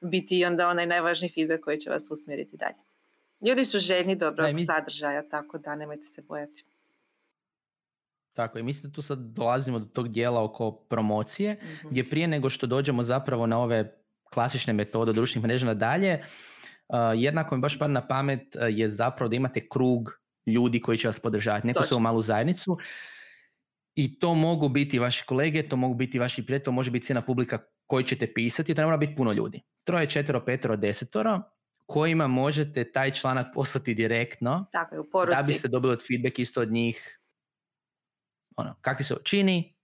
biti 0.00 0.44
onda 0.44 0.68
onaj 0.68 0.86
najvažniji 0.86 1.32
feedback 1.34 1.64
koji 1.64 1.78
će 1.78 1.90
vas 1.90 2.10
usmjeriti 2.10 2.56
dalje. 2.56 2.82
Ljudi 3.46 3.64
su 3.64 3.78
željni 3.78 4.16
dobrog 4.16 4.50
sadržaja, 4.66 5.28
tako 5.28 5.58
da 5.58 5.76
nemojte 5.76 6.04
se 6.04 6.22
bojati. 6.22 6.64
Tako 8.34 8.58
i 8.58 8.62
mislim 8.62 8.90
da 8.90 8.94
tu 8.94 9.02
sad 9.02 9.18
dolazimo 9.18 9.78
do 9.78 9.86
tog 9.86 10.08
dijela 10.08 10.42
oko 10.42 10.70
promocije, 10.70 11.54
mm 11.54 11.88
gdje 11.90 12.10
prije 12.10 12.28
nego 12.28 12.50
što 12.50 12.66
dođemo 12.66 13.02
zapravo 13.02 13.46
na 13.46 13.58
ove 13.58 13.96
klasične 14.24 14.72
metode 14.72 15.12
društvenih 15.12 15.44
mreža 15.44 15.66
nadalje, 15.66 16.24
uh, 16.88 16.96
jednako 17.14 17.56
mi 17.56 17.60
baš 17.60 17.78
par 17.78 17.90
na 17.90 18.06
pamet 18.06 18.56
uh, 18.56 18.62
je 18.68 18.88
zapravo 18.88 19.28
da 19.28 19.36
imate 19.36 19.68
krug 19.68 20.10
ljudi 20.46 20.80
koji 20.80 20.98
će 20.98 21.08
vas 21.08 21.20
podržati, 21.20 21.66
neko 21.66 21.82
svoju 21.82 22.00
malu 22.00 22.22
zajednicu. 22.22 22.78
I 23.94 24.18
to 24.18 24.34
mogu 24.34 24.68
biti 24.68 24.98
vaši 24.98 25.24
kolege, 25.26 25.68
to 25.68 25.76
mogu 25.76 25.94
biti 25.94 26.18
vaši 26.18 26.46
prijatelji, 26.46 26.64
to 26.64 26.72
može 26.72 26.90
biti 26.90 27.06
cijena 27.06 27.22
publika 27.22 27.58
koji 27.86 28.04
ćete 28.04 28.34
pisati, 28.34 28.74
to 28.74 28.80
ne 28.80 28.86
mora 28.86 28.96
biti 28.96 29.14
puno 29.16 29.32
ljudi. 29.32 29.60
Troje, 29.84 30.10
četvero, 30.10 30.44
petero, 30.44 30.76
desetoro, 30.76 31.40
kojima 31.86 32.26
možete 32.26 32.92
taj 32.92 33.10
članak 33.10 33.46
poslati 33.54 33.94
direktno, 33.94 34.66
Tako 34.72 34.96
u 35.00 35.26
da 35.26 35.42
biste 35.46 35.68
dobili 35.68 35.92
od 35.92 36.02
feedback 36.06 36.38
isto 36.38 36.60
od 36.60 36.72
njih, 36.72 37.18
ono, 38.56 38.74
kak 38.80 38.98
ti 38.98 39.04
se 39.04 39.14
čini, 39.24 39.74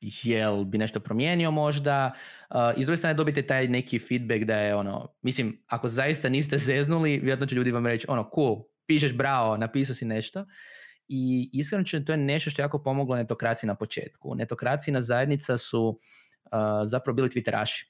jel 0.00 0.64
bi 0.64 0.78
nešto 0.78 1.00
promijenio 1.00 1.50
možda, 1.50 2.12
uh, 2.50 2.56
i 2.76 2.82
s 2.82 2.86
druge 2.86 2.96
strane 2.96 3.14
dobite 3.14 3.42
taj 3.42 3.68
neki 3.68 3.98
feedback 3.98 4.44
da 4.44 4.56
je 4.56 4.74
ono, 4.74 5.08
mislim, 5.22 5.62
ako 5.66 5.88
zaista 5.88 6.28
niste 6.28 6.58
zeznuli, 6.68 7.10
vjerojatno 7.10 7.46
će 7.46 7.54
ljudi 7.54 7.70
vam 7.70 7.86
reći, 7.86 8.06
ono, 8.08 8.30
cool, 8.34 8.64
pišeš 8.86 9.16
bravo, 9.16 9.56
napisao 9.56 9.94
si 9.94 10.04
nešto, 10.04 10.46
i 11.08 11.50
iskreno 11.52 11.84
to 12.06 12.12
je 12.12 12.16
nešto 12.16 12.50
što 12.50 12.62
je 12.62 12.64
jako 12.64 12.82
pomoglo 12.82 13.16
netokraciji 13.16 13.68
na 13.68 13.74
početku. 13.74 14.34
na 14.92 15.00
zajednica 15.00 15.58
su 15.58 15.88
uh, 15.88 16.58
zapravo 16.84 17.14
bili 17.14 17.28
twitteraši. 17.28 17.84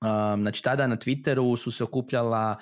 Um, 0.00 0.40
znači 0.40 0.62
tada 0.62 0.86
na 0.86 0.96
Twitteru 0.96 1.56
su 1.56 1.70
se 1.70 1.84
okupljala 1.84 2.56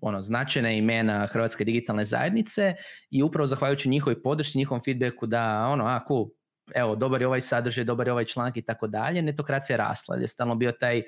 ono, 0.00 0.22
značajna 0.22 0.70
imena 0.70 1.26
Hrvatske 1.26 1.64
digitalne 1.64 2.04
zajednice 2.04 2.74
i 3.10 3.22
upravo 3.22 3.46
zahvaljujući 3.46 3.88
njihovoj 3.88 4.22
podršci, 4.22 4.58
njihovom 4.58 4.82
feedbacku 4.84 5.26
da 5.26 5.66
ono, 5.66 5.86
a 5.86 6.00
cool, 6.08 6.26
evo, 6.74 6.96
dobar 6.96 7.20
je 7.20 7.26
ovaj 7.26 7.40
sadržaj, 7.40 7.84
dobar 7.84 8.06
je 8.06 8.12
ovaj 8.12 8.24
članak 8.24 8.56
i 8.56 8.62
tako 8.62 8.86
dalje, 8.86 9.22
netokracija 9.22 9.74
je 9.74 9.78
rasla, 9.78 10.16
je 10.16 10.28
stalno 10.28 10.54
bio 10.54 10.72
taj 10.72 11.02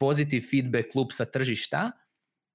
pozitiv 0.00 0.42
feedback 0.50 0.92
klub 0.92 1.08
sa 1.12 1.24
tržišta, 1.24 1.90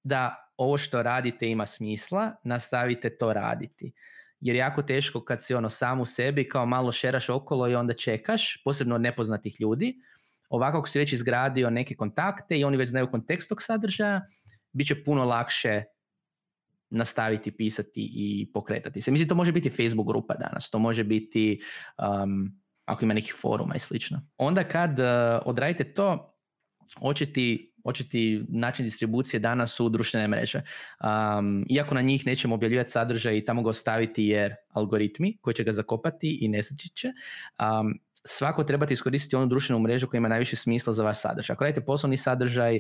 da 0.04 0.52
ovo 0.58 0.78
što 0.78 1.04
radite 1.04 1.48
ima 1.48 1.66
smisla, 1.66 2.32
nastavite 2.44 3.18
to 3.18 3.34
raditi. 3.34 3.92
Jer 4.40 4.56
jako 4.56 4.82
teško 4.82 5.24
kad 5.24 5.44
si 5.44 5.54
ono 5.54 5.70
sam 5.70 6.00
u 6.02 6.06
sebi, 6.06 6.50
kao 6.50 6.66
malo 6.66 6.92
šeraš 6.92 7.30
okolo 7.30 7.70
i 7.70 7.76
onda 7.76 7.94
čekaš, 7.94 8.62
posebno 8.64 8.96
od 8.96 9.02
nepoznatih 9.02 9.62
ljudi. 9.62 9.96
Ovako 10.50 10.78
ako 10.78 10.88
si 10.88 11.00
već 11.00 11.14
izgradio 11.14 11.70
neke 11.70 11.96
kontakte 11.96 12.60
i 12.60 12.64
oni 12.64 12.78
već 12.78 12.90
znaju 12.90 13.12
kontekst 13.12 13.50
tog 13.50 13.62
sadržaja, 13.62 14.22
bit 14.72 14.88
će 14.88 15.04
puno 15.04 15.26
lakše 15.26 15.84
nastaviti 16.90 17.52
pisati 17.52 18.12
i 18.14 18.52
pokretati 18.54 19.02
se. 19.02 19.12
Mislim, 19.12 19.30
to 19.30 19.36
može 19.36 19.52
biti 19.52 19.70
Facebook 19.70 20.08
grupa 20.08 20.34
danas, 20.34 20.70
to 20.70 20.80
može 20.80 21.04
biti 21.04 21.62
um, 21.98 22.60
ako 22.86 23.06
ima 23.06 23.14
nekih 23.14 23.36
foruma 23.42 23.76
i 23.76 23.80
slično. 23.80 24.22
Onda 24.38 24.64
kad 24.64 25.00
uh, 25.00 25.06
odradite 25.46 25.94
to, 25.94 26.36
očiti, 27.02 27.74
očiti 27.84 28.46
način 28.50 28.86
distribucije 28.86 29.40
danas 29.40 29.72
su 29.72 29.90
društvene 29.90 30.28
mreže. 30.28 30.62
Um, 31.04 31.66
iako 31.70 31.96
na 31.96 32.02
njih 32.02 32.26
nećemo 32.26 32.56
objavljivati 32.56 32.92
sadržaj 32.92 33.38
i 33.38 33.46
tamo 33.46 33.64
ga 33.64 33.70
ostaviti 33.70 34.26
jer 34.26 34.56
algoritmi 34.70 35.38
koji 35.42 35.54
će 35.54 35.64
ga 35.64 35.72
zakopati 35.72 36.38
i 36.42 36.48
nesaći 36.48 36.90
će, 36.90 37.08
um, 37.08 38.00
svako 38.26 38.64
trebate 38.64 38.94
iskoristiti 38.94 39.36
onu 39.36 39.46
društvenu 39.46 39.80
mrežu 39.80 40.08
koja 40.08 40.18
ima 40.18 40.28
najviše 40.28 40.56
smisla 40.56 40.94
za 40.94 41.04
vaš 41.04 41.22
sadržaj. 41.22 41.54
Ako 41.54 41.64
radite 41.64 41.86
poslovni 41.86 42.18
sadržaj, 42.18 42.80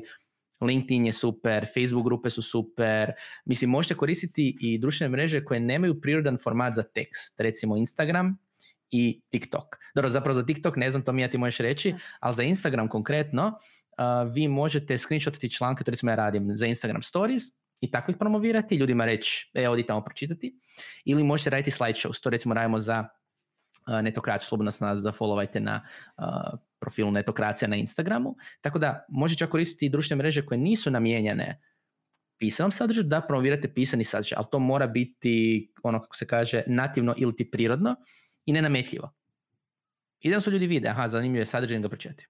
LinkedIn 0.61 1.05
je 1.05 1.13
super, 1.13 1.65
Facebook 1.73 2.05
grupe 2.05 2.29
su 2.29 2.41
super, 2.41 3.11
mislim 3.45 3.69
možete 3.69 3.95
koristiti 3.95 4.57
i 4.61 4.77
društvene 4.77 5.11
mreže 5.11 5.43
koje 5.43 5.59
nemaju 5.59 6.01
prirodan 6.01 6.37
format 6.43 6.75
za 6.75 6.83
tekst, 6.83 7.39
recimo 7.39 7.77
Instagram 7.77 8.37
i 8.91 9.21
TikTok. 9.29 9.75
Dobro, 9.95 10.09
zapravo 10.09 10.39
za 10.39 10.45
TikTok 10.45 10.75
ne 10.75 10.89
znam, 10.89 11.03
to 11.03 11.11
mi 11.11 11.21
ja 11.21 11.31
ti 11.31 11.37
možeš 11.37 11.57
reći, 11.57 11.95
ali 12.19 12.35
za 12.35 12.43
Instagram 12.43 12.87
konkretno 12.87 13.57
vi 14.31 14.47
možete 14.47 14.97
screenshotati 14.97 15.49
članke, 15.49 15.83
to 15.83 15.91
recimo 15.91 16.11
ja 16.11 16.15
radim 16.15 16.49
za 16.53 16.65
Instagram 16.65 17.01
stories 17.01 17.43
i 17.81 17.91
tako 17.91 18.11
ih 18.11 18.17
promovirati, 18.17 18.75
ljudima 18.75 19.05
reći, 19.05 19.51
e, 19.53 19.69
odi 19.69 19.85
tamo 19.85 20.01
pročitati, 20.01 20.59
ili 21.05 21.23
možete 21.23 21.49
raditi 21.49 21.71
slideshows, 21.71 22.21
to 22.23 22.29
recimo 22.29 22.53
radimo 22.53 22.79
za 22.79 23.07
uh, 23.87 24.01
netokraciju, 24.01 24.47
slobodno 24.47 24.71
se 24.71 24.85
nas 24.85 24.99
zafollowajte 24.99 25.59
na 25.59 25.87
uh, 26.17 26.59
profilu 26.79 27.11
netokracija 27.11 27.67
na 27.67 27.75
Instagramu, 27.75 28.35
tako 28.61 28.79
da 28.79 29.05
možete 29.09 29.39
čak 29.39 29.49
koristiti 29.49 29.85
i 29.85 29.89
društvene 29.89 30.17
mreže 30.17 30.45
koje 30.45 30.57
nisu 30.57 30.91
namijenjene 30.91 31.61
pisanom 32.37 32.71
sadržaju 32.71 33.07
da 33.07 33.21
promovirate 33.21 33.73
pisani 33.73 34.03
sadržaj, 34.03 34.37
ali 34.37 34.47
to 34.51 34.59
mora 34.59 34.87
biti 34.87 35.71
ono 35.83 36.01
kako 36.01 36.15
se 36.15 36.27
kaže 36.27 36.63
nativno 36.67 37.15
ili 37.17 37.35
ti 37.35 37.51
prirodno 37.51 37.95
i 38.45 38.53
nenametljivo. 38.53 39.13
I 40.19 40.31
da 40.31 40.39
su 40.39 40.51
ljudi 40.51 40.67
vide, 40.67 40.89
aha, 40.89 41.07
zanimljivo 41.07 41.41
je 41.41 41.45
sadržaj 41.45 41.79
da 41.79 41.89
pročitati. 41.89 42.27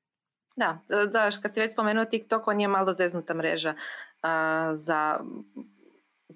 Da, 0.56 0.82
e, 0.90 1.08
da, 1.08 1.30
kad 1.42 1.54
si 1.54 1.60
već 1.60 1.74
spomenuo 1.74 2.06
TikTok, 2.06 2.48
on 2.48 2.60
je 2.60 2.68
malo 2.68 2.94
zeznuta 2.94 3.34
mreža 3.34 3.74
za 4.74 5.20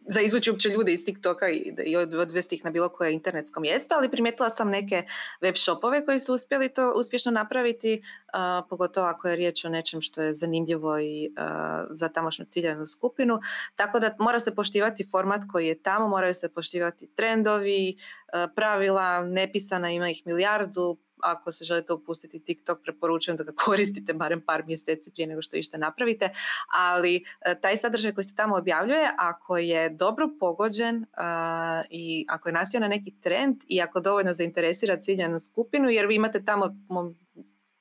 za 0.08 0.22
izvući 0.22 0.50
uopće 0.50 0.70
ljude 0.70 0.94
iz 0.94 1.06
TikToka 1.06 1.50
i, 1.50 1.74
i 1.86 1.96
odvesti 1.98 2.56
ih 2.56 2.66
na 2.66 2.72
bilo 2.72 2.90
koje 2.90 3.14
internetsko 3.14 3.60
mjesto, 3.60 3.96
ali 3.96 4.12
primijetila 4.12 4.50
sam 4.50 4.70
neke 4.70 5.04
web 5.42 5.56
shopove 5.56 6.06
koji 6.06 6.20
su 6.20 6.34
uspjeli 6.34 6.74
to 6.74 6.94
uspješno 6.96 7.32
napraviti, 7.32 8.02
pogotovo 8.70 9.08
ako 9.08 9.28
je 9.28 9.36
riječ 9.36 9.66
o 9.66 9.70
nečem 9.70 10.02
što 10.02 10.22
je 10.22 10.34
zanimljivo 10.34 11.00
i 11.00 11.32
za 11.90 12.10
tamošnju 12.10 12.46
ciljanu 12.46 12.88
skupinu. 12.88 13.40
Tako 13.76 14.00
da 14.00 14.16
mora 14.20 14.40
se 14.40 14.56
poštivati 14.56 15.08
format 15.12 15.42
koji 15.52 15.68
je 15.68 15.82
tamo, 15.82 16.08
moraju 16.08 16.34
se 16.34 16.54
poštivati 16.54 17.08
trendovi, 17.16 17.96
pravila, 18.56 19.24
nepisana 19.24 19.92
ima 19.92 20.10
ih 20.10 20.22
milijardu, 20.26 20.98
ako 21.24 21.52
se 21.52 21.66
želite 21.66 21.94
upustiti 21.94 22.40
TikTok, 22.40 22.82
preporučujem 22.84 23.38
da 23.38 23.44
ga 23.44 23.52
koristite 23.66 24.14
barem 24.14 24.42
par 24.42 24.66
mjeseci 24.66 25.12
prije 25.12 25.28
nego 25.28 25.42
što 25.42 25.58
išta 25.58 25.78
napravite, 25.78 26.30
ali 26.68 27.24
e, 27.46 27.60
taj 27.62 27.78
sadržaj 27.78 28.12
koji 28.12 28.26
se 28.26 28.36
tamo 28.36 28.58
objavljuje, 28.58 29.10
ako 29.18 29.58
je 29.58 29.90
dobro 29.90 30.30
pogođen 30.40 31.04
e, 31.04 31.06
i 31.90 32.26
ako 32.30 32.50
je 32.50 32.54
nasio 32.54 32.80
na 32.80 32.88
neki 32.88 33.14
trend 33.22 33.56
i 33.68 33.82
ako 33.82 34.00
dovoljno 34.00 34.34
zainteresira 34.34 35.00
ciljanu 35.00 35.40
skupinu, 35.40 35.90
jer 35.90 36.08
vi 36.08 36.16
imate 36.16 36.46
tamo 36.46 36.76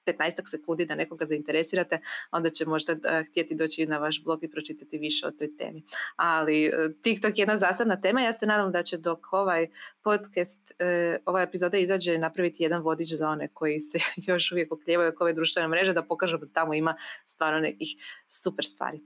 15 0.06 0.50
sekundi 0.50 0.86
da 0.86 0.94
nekoga 0.94 1.26
zainteresirate, 1.26 2.00
onda 2.30 2.50
će 2.50 2.66
možda 2.66 2.92
uh, 2.92 3.28
htjeti 3.30 3.54
doći 3.54 3.86
na 3.86 3.98
vaš 3.98 4.24
blog 4.24 4.44
i 4.44 4.50
pročitati 4.50 4.98
više 4.98 5.26
o 5.26 5.30
toj 5.30 5.56
temi. 5.56 5.82
Ali 6.16 6.68
uh, 6.68 7.02
TikTok 7.02 7.38
je 7.38 7.42
jedna 7.42 7.56
zasebna 7.56 8.00
tema. 8.00 8.20
Ja 8.20 8.32
se 8.32 8.46
nadam 8.46 8.72
da 8.72 8.82
će 8.82 8.96
dok 8.96 9.32
ovaj 9.32 9.68
podcast, 10.02 10.60
uh, 10.70 11.16
ova 11.26 11.42
epizoda 11.42 11.78
izađe 11.78 12.18
napraviti 12.18 12.62
jedan 12.62 12.82
vodič 12.82 13.08
za 13.12 13.28
one 13.28 13.48
koji 13.48 13.80
se 13.80 13.98
još 14.28 14.52
uvijek 14.52 14.72
okljevaju 14.72 15.10
oko 15.10 15.24
ove 15.24 15.32
društvene 15.32 15.68
mreže 15.68 15.92
da 15.92 16.02
pokažu 16.02 16.38
da 16.38 16.46
tamo 16.46 16.74
ima 16.74 16.96
stvarno 17.26 17.60
nekih 17.60 17.88
super 18.28 18.64
stvari. 18.64 19.00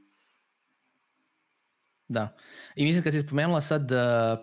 Da. 2.08 2.36
I 2.74 2.84
mislim 2.84 3.04
kad 3.04 3.12
si 3.12 3.22
spomenula 3.22 3.60
sad 3.60 3.92
uh, 3.92 3.98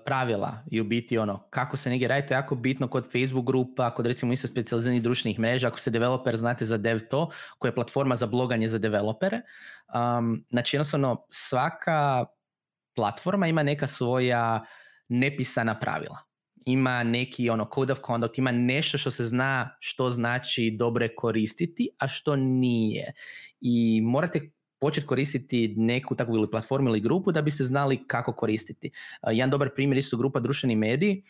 pravila 0.06 0.64
i 0.72 0.82
u 0.82 0.84
biti 0.84 1.18
ono 1.18 1.48
kako 1.50 1.78
se 1.78 1.90
negdje 1.90 2.08
radi, 2.08 2.28
to 2.28 2.34
je 2.34 2.38
jako 2.38 2.56
bitno 2.56 2.88
kod 2.88 3.12
Facebook 3.12 3.46
grupa, 3.46 3.96
kod 3.96 4.06
recimo 4.06 4.34
isto 4.34 4.48
specijaliziranih 4.48 5.04
društvenih 5.04 5.40
mreža, 5.40 5.68
ako 5.68 5.80
se 5.80 5.92
developer 5.92 6.38
znate 6.38 6.66
za 6.66 6.78
DevTo, 6.78 7.30
koja 7.60 7.70
je 7.70 7.76
platforma 7.76 8.16
za 8.16 8.26
bloganje 8.26 8.68
za 8.68 8.78
developere. 8.78 9.42
Um, 9.94 10.46
znači 10.50 10.76
jednostavno 10.76 11.26
svaka 11.30 12.26
platforma 12.96 13.48
ima 13.48 13.64
neka 13.64 13.88
svoja 13.88 14.66
nepisana 15.10 15.80
pravila. 15.80 16.18
Ima 16.66 17.04
neki 17.04 17.50
ono 17.50 17.70
code 17.76 17.94
of 17.94 18.00
conduct, 18.06 18.38
ima 18.38 18.52
nešto 18.52 18.98
što 18.98 19.12
se 19.12 19.26
zna 19.26 19.78
što 19.80 20.10
znači 20.10 20.76
dobre 20.80 21.16
koristiti, 21.16 21.90
a 22.00 22.08
što 22.08 22.36
nije. 22.36 23.14
I 23.62 24.02
morate 24.02 24.52
početi 24.84 25.08
koristiti 25.08 25.74
neku 25.78 26.16
takvu 26.16 26.36
ili 26.36 26.52
platformu 26.52 26.90
ili 26.90 27.00
grupu 27.00 27.32
da 27.32 27.42
biste 27.42 27.64
znali 27.64 28.04
kako 28.08 28.34
koristiti. 28.34 28.92
Jedan 29.32 29.50
dobar 29.50 29.70
primjer 29.76 29.98
isto 29.98 30.18
grupa 30.18 30.40
društveni 30.40 30.76
mediji 30.76 31.24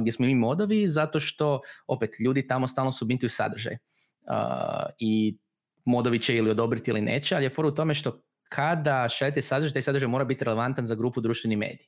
gdje 0.00 0.12
smo 0.12 0.26
mi 0.26 0.34
modovi 0.34 0.88
zato 0.88 1.20
što 1.20 1.60
opet 1.86 2.20
ljudi 2.20 2.46
tamo 2.46 2.66
stalno 2.68 2.92
su 2.92 3.06
u 3.24 3.28
sadržaj 3.28 3.76
i 4.98 5.38
modovi 5.84 6.18
će 6.18 6.36
ili 6.36 6.50
odobriti 6.50 6.90
ili 6.90 7.00
neće, 7.00 7.34
ali 7.34 7.44
je 7.44 7.50
for 7.50 7.66
u 7.66 7.74
tome 7.74 7.94
što 7.94 8.22
kada 8.48 9.08
šaljete 9.08 9.42
sadržaj, 9.42 9.72
taj 9.72 9.82
sadržaj 9.82 10.08
mora 10.08 10.24
biti 10.24 10.44
relevantan 10.44 10.86
za 10.86 10.94
grupu 10.94 11.20
društveni 11.20 11.56
mediji. 11.56 11.86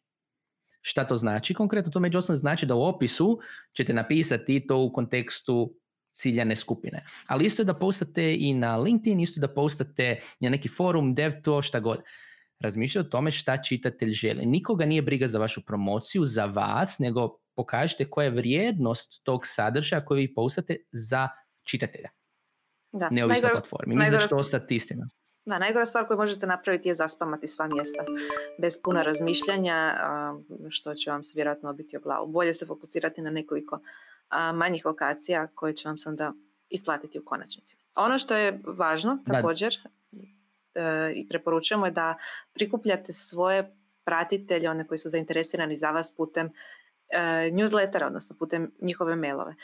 Šta 0.81 1.05
to 1.05 1.17
znači? 1.17 1.55
Konkretno 1.55 1.93
to 1.93 2.01
među 2.01 2.21
znači 2.21 2.67
da 2.67 2.75
u 2.75 2.85
opisu 2.85 3.39
ćete 3.77 3.95
napisati 3.95 4.67
to 4.67 4.79
u 4.79 4.93
kontekstu 4.93 5.75
ciljane 6.11 6.57
skupine. 6.57 7.05
Ali 7.27 7.45
isto 7.45 7.63
je 7.63 7.67
da 7.67 7.75
postate 7.75 8.37
i 8.39 8.55
na 8.55 8.77
LinkedIn, 8.77 9.21
isto 9.21 9.41
da 9.41 9.55
postate 9.55 10.19
na 10.41 10.49
neki 10.49 10.69
forum, 10.69 11.15
dev 11.15 11.33
to, 11.43 11.63
šta 11.63 11.81
god. 11.81 12.03
Razmišljajte 12.61 13.07
o 13.07 13.11
tome 13.11 13.31
šta 13.31 13.63
čitatelj 13.63 14.13
želi. 14.13 14.47
Nikoga 14.47 14.87
nije 14.87 15.03
briga 15.03 15.27
za 15.27 15.39
vašu 15.39 15.65
promociju, 15.65 16.25
za 16.25 16.47
vas, 16.47 16.99
nego 16.99 17.39
pokažite 17.57 18.11
koja 18.11 18.25
je 18.25 18.31
vrijednost 18.31 19.21
tog 19.23 19.47
sadržaja 19.47 20.05
koji 20.05 20.27
vi 20.27 20.35
postate 20.35 20.77
za 20.93 21.29
čitatelja. 21.63 22.09
Da, 22.93 23.11
Neovisno 23.11 23.43
najgora, 23.43 23.61
platformi. 23.61 23.97
Mislim 23.97 24.13
da 24.13 24.21
će 24.21 24.29
to 24.29 24.37
ostati 24.37 24.77
istina. 24.77 25.09
Da, 25.45 25.59
najgora 25.59 25.87
stvar 25.87 26.07
koju 26.07 26.17
možete 26.17 26.47
napraviti 26.47 26.89
je 26.89 26.95
zaspamati 26.95 27.47
sva 27.47 27.69
mjesta 27.69 28.05
bez 28.59 28.75
puno 28.85 29.03
razmišljanja, 29.03 29.95
što 30.69 30.95
će 30.95 31.11
vam 31.11 31.23
se 31.23 31.33
vjerojatno 31.35 31.71
obiti 31.71 31.97
o 31.97 32.01
glavu. 32.01 32.27
Bolje 32.27 32.55
se 32.55 32.67
fokusirati 32.67 33.23
na 33.23 33.31
nekoliko 33.31 33.81
manjih 34.55 34.87
lokacija 34.87 35.47
koje 35.47 35.73
će 35.73 35.89
vam 35.89 35.99
se 35.99 36.09
onda 36.09 36.33
isplatiti 36.69 37.19
u 37.19 37.25
konačnici. 37.25 37.77
Ono 37.95 38.19
što 38.19 38.37
je 38.37 38.61
važno 38.67 39.19
također 39.27 39.75
e, 40.75 41.13
i 41.15 41.29
preporučujemo 41.29 41.87
je 41.87 41.93
da 41.93 42.19
prikupljate 42.53 43.13
svoje 43.13 43.77
pratitelje, 44.05 44.71
one 44.71 44.87
koji 44.87 44.99
su 44.99 45.09
zainteresirani 45.09 45.77
za 45.77 45.91
vas 45.91 46.15
putem 46.17 46.47
e, 47.09 47.19
newslettera, 47.53 48.07
odnosno 48.07 48.37
putem 48.39 48.73
njihove 48.81 49.17
mailove. 49.17 49.55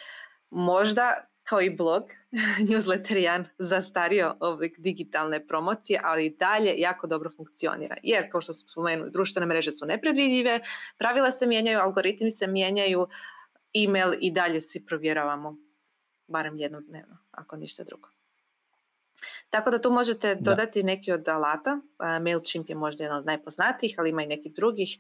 Možda 0.51 1.25
kao 1.45 1.61
i 1.61 1.77
blog, 1.77 2.03
newsletter 2.69 3.17
je 3.17 3.45
zastario 3.59 4.37
oblik 4.41 4.79
digitalne 4.79 5.47
promocije, 5.47 6.01
ali 6.05 6.27
i 6.27 6.37
dalje 6.37 6.75
jako 6.77 7.07
dobro 7.07 7.31
funkcionira. 7.37 7.97
Jer, 8.03 8.31
kao 8.33 8.41
što 8.41 8.53
smo 8.53 8.69
spomenuli, 8.69 9.11
društvene 9.11 9.47
mreže 9.47 9.73
su 9.73 9.87
nepredvidljive, 9.87 10.61
pravila 10.99 11.31
se 11.31 11.47
mijenjaju, 11.47 11.79
algoritmi 11.79 12.31
se 12.31 12.47
mijenjaju, 12.47 13.07
email 13.75 14.15
i 14.21 14.31
dalje 14.31 14.61
svi 14.61 14.87
provjeravamo, 14.87 15.57
barem 16.27 16.59
jednom 16.59 16.85
dnevno, 16.89 17.19
ako 17.31 17.57
ništa 17.57 17.85
drugo. 17.85 18.09
Tako 19.51 19.71
da 19.71 19.81
tu 19.81 19.91
možete 19.91 20.35
dodati 20.35 20.83
neki 20.83 21.13
od 21.13 21.29
alata. 21.29 21.81
MailChimp 21.99 22.69
je 22.69 22.75
možda 22.75 23.05
jedan 23.05 23.19
od 23.19 23.27
najpoznatijih, 23.27 23.95
ali 23.99 24.11
ima 24.11 24.23
i 24.23 24.27
nekih 24.27 24.55
drugih. 24.55 24.99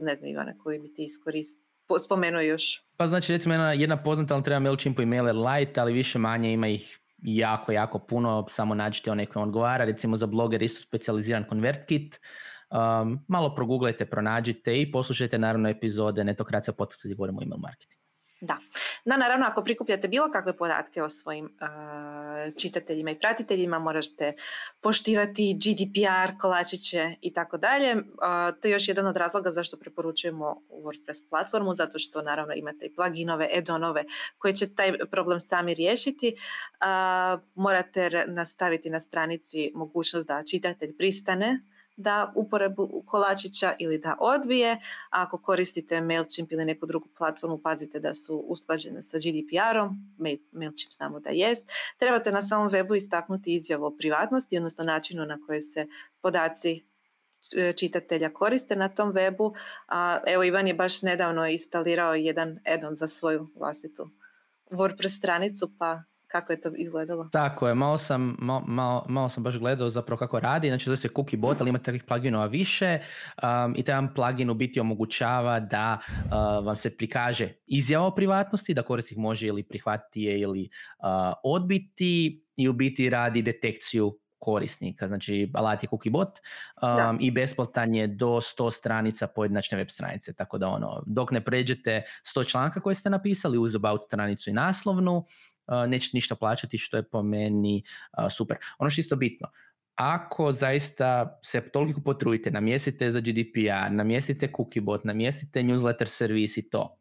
Ne 0.00 0.16
znam, 0.16 0.30
Ivane, 0.30 0.58
koji 0.58 0.78
bi 0.78 0.94
ti 0.94 1.04
iskoristili 1.04 1.70
spomenuo 2.00 2.40
još? 2.40 2.84
Pa 2.96 3.06
znači 3.06 3.32
recimo 3.32 3.54
jedna, 3.54 3.72
jedna 3.72 4.02
poznata 4.02 4.34
ali 4.34 4.44
treba 4.44 4.58
MailChimp 4.58 4.98
i 4.98 5.06
MailerLite, 5.06 5.80
ali 5.80 5.92
više 5.92 6.18
manje 6.18 6.52
ima 6.52 6.68
ih 6.68 7.00
jako, 7.22 7.72
jako 7.72 7.98
puno, 7.98 8.46
samo 8.48 8.74
nađite 8.74 9.10
onaj 9.10 9.26
koji 9.26 9.42
odgovara, 9.42 9.84
recimo 9.84 10.16
za 10.16 10.26
bloger 10.26 10.62
isto 10.62 10.82
specijaliziran 10.82 11.44
ConvertKit, 11.48 12.20
um, 12.70 13.18
malo 13.28 13.54
proguglajte, 13.54 14.06
pronađite 14.06 14.80
i 14.80 14.92
poslušajte 14.92 15.38
naravno 15.38 15.68
epizode 15.68 16.24
Netokracija 16.24 16.74
podcasta 16.74 17.08
gdje 17.08 17.16
govorimo 17.16 17.40
o 17.40 17.42
email 17.42 17.60
marketingu. 17.60 18.00
Da. 18.42 18.58
da, 19.04 19.16
naravno 19.16 19.46
ako 19.46 19.62
prikupljate 19.64 20.08
bilo 20.08 20.30
kakve 20.30 20.56
podatke 20.56 21.02
o 21.02 21.08
svojim 21.08 21.44
uh, 21.44 22.54
čitateljima 22.62 23.10
i 23.10 23.18
pratiteljima 23.18 23.78
možete 23.78 24.32
poštivati 24.80 25.54
GDPR, 25.54 26.38
kolačiće 26.40 27.14
i 27.20 27.32
tako 27.32 27.58
dalje. 27.58 27.96
To 28.60 28.68
je 28.68 28.72
još 28.72 28.88
jedan 28.88 29.06
od 29.06 29.16
razloga 29.16 29.50
zašto 29.50 29.76
preporučujemo 29.76 30.56
WordPress 30.70 31.28
platformu, 31.30 31.74
zato 31.74 31.98
što 31.98 32.22
naravno 32.22 32.54
imate 32.54 32.86
i 32.86 32.94
pluginove, 32.94 33.48
add-onove 33.56 34.04
koji 34.38 34.54
će 34.54 34.74
taj 34.74 34.92
problem 35.10 35.40
sami 35.40 35.74
riješiti. 35.74 36.34
Uh, 36.34 37.40
morate 37.54 38.24
nastaviti 38.26 38.90
na 38.90 39.00
stranici 39.00 39.72
mogućnost 39.74 40.28
da 40.28 40.44
čitatelj 40.50 40.96
pristane 40.96 41.60
da 42.00 42.32
uporabu 42.36 43.02
kolačića 43.06 43.74
ili 43.78 43.98
da 43.98 44.16
odbije. 44.20 44.80
Ako 45.10 45.38
koristite 45.38 46.00
MailChimp 46.00 46.52
ili 46.52 46.64
neku 46.64 46.86
drugu 46.86 47.08
platformu, 47.18 47.58
pazite 47.58 48.00
da 48.00 48.14
su 48.14 48.36
usklađene 48.36 49.02
sa 49.02 49.18
GDPR-om, 49.18 50.14
MailChimp 50.52 50.92
znamo 50.92 51.20
da 51.20 51.30
jest. 51.30 51.70
Trebate 51.98 52.32
na 52.32 52.42
samom 52.42 52.70
webu 52.70 52.96
istaknuti 52.96 53.54
izjavu 53.54 53.84
o 53.84 53.96
privatnosti, 53.96 54.56
odnosno 54.56 54.84
načinu 54.84 55.26
na 55.26 55.38
koje 55.46 55.62
se 55.62 55.86
podaci 56.20 56.84
e, 57.56 57.72
čitatelja 57.72 58.32
koriste 58.32 58.76
na 58.76 58.88
tom 58.88 59.12
webu. 59.12 59.54
A, 59.88 60.18
evo 60.26 60.44
Ivan 60.44 60.66
je 60.66 60.74
baš 60.74 61.02
nedavno 61.02 61.46
instalirao 61.46 62.14
jedan 62.14 62.58
add-on 62.66 62.96
za 62.96 63.08
svoju 63.08 63.48
vlastitu 63.54 64.10
WordPress 64.70 65.18
stranicu, 65.18 65.70
pa 65.78 66.02
kako 66.30 66.52
je 66.52 66.60
to 66.60 66.70
izgledalo? 66.76 67.28
Tako 67.32 67.68
je, 67.68 67.74
malo 67.74 67.98
sam, 67.98 68.36
malo, 68.38 69.04
malo, 69.08 69.28
sam 69.28 69.42
baš 69.42 69.58
gledao 69.58 69.90
zapravo 69.90 70.18
kako 70.18 70.40
radi, 70.40 70.68
znači 70.68 70.84
zove 70.84 70.96
se 70.96 71.08
Cookie 71.16 71.38
Bot, 71.38 71.60
ali 71.60 71.68
ima 71.68 71.78
takvih 71.78 72.04
pluginova 72.04 72.46
više 72.46 72.98
um, 73.42 73.74
i 73.76 73.82
taj 73.82 73.94
vam 73.94 74.14
plugin 74.14 74.50
u 74.50 74.54
biti 74.54 74.80
omogućava 74.80 75.60
da 75.60 75.98
uh, 76.08 76.66
vam 76.66 76.76
se 76.76 76.96
prikaže 76.96 77.52
izjava 77.66 78.06
o 78.06 78.14
privatnosti, 78.14 78.74
da 78.74 78.82
korisnik 78.82 79.18
može 79.18 79.46
ili 79.46 79.62
prihvatiti 79.62 80.22
je 80.22 80.40
ili 80.40 80.68
uh, 80.98 81.32
odbiti 81.44 82.44
i 82.56 82.68
u 82.68 82.72
biti 82.72 83.10
radi 83.10 83.42
detekciju 83.42 84.18
korisnika, 84.40 85.08
znači 85.08 85.50
alat 85.54 85.82
je 85.82 85.88
Cookiebot 85.88 86.28
um, 86.28 87.18
i 87.20 87.30
besplatan 87.30 87.94
je 87.94 88.06
do 88.06 88.26
100 88.26 88.70
stranica 88.72 89.26
pojedinačne 89.26 89.78
web 89.78 89.88
stranice, 89.88 90.32
tako 90.34 90.58
da 90.58 90.68
ono, 90.68 91.02
dok 91.06 91.30
ne 91.30 91.40
pređete 91.44 92.02
100 92.36 92.50
članka 92.50 92.80
koje 92.80 92.94
ste 92.94 93.10
napisali 93.10 93.58
uz 93.58 93.74
about 93.74 94.02
stranicu 94.02 94.50
i 94.50 94.52
naslovnu, 94.52 95.24
nećete 95.88 96.16
ništa 96.16 96.34
plaćati 96.34 96.78
što 96.78 96.96
je 96.96 97.02
po 97.02 97.22
meni 97.22 97.82
super. 98.30 98.56
Ono 98.78 98.90
što 98.90 99.00
je 99.00 99.02
isto 99.02 99.16
bitno, 99.16 99.48
ako 99.94 100.52
zaista 100.52 101.38
se 101.44 101.60
toliko 101.60 102.00
potrudite, 102.00 102.50
namjestite 102.50 103.10
za 103.10 103.20
GDPR, 103.20 103.92
namjestite 103.92 104.52
cookiebot, 104.56 105.04
namjestite 105.04 105.62
newsletter 105.62 106.06
servis 106.06 106.56
i 106.56 106.70
to, 106.70 106.98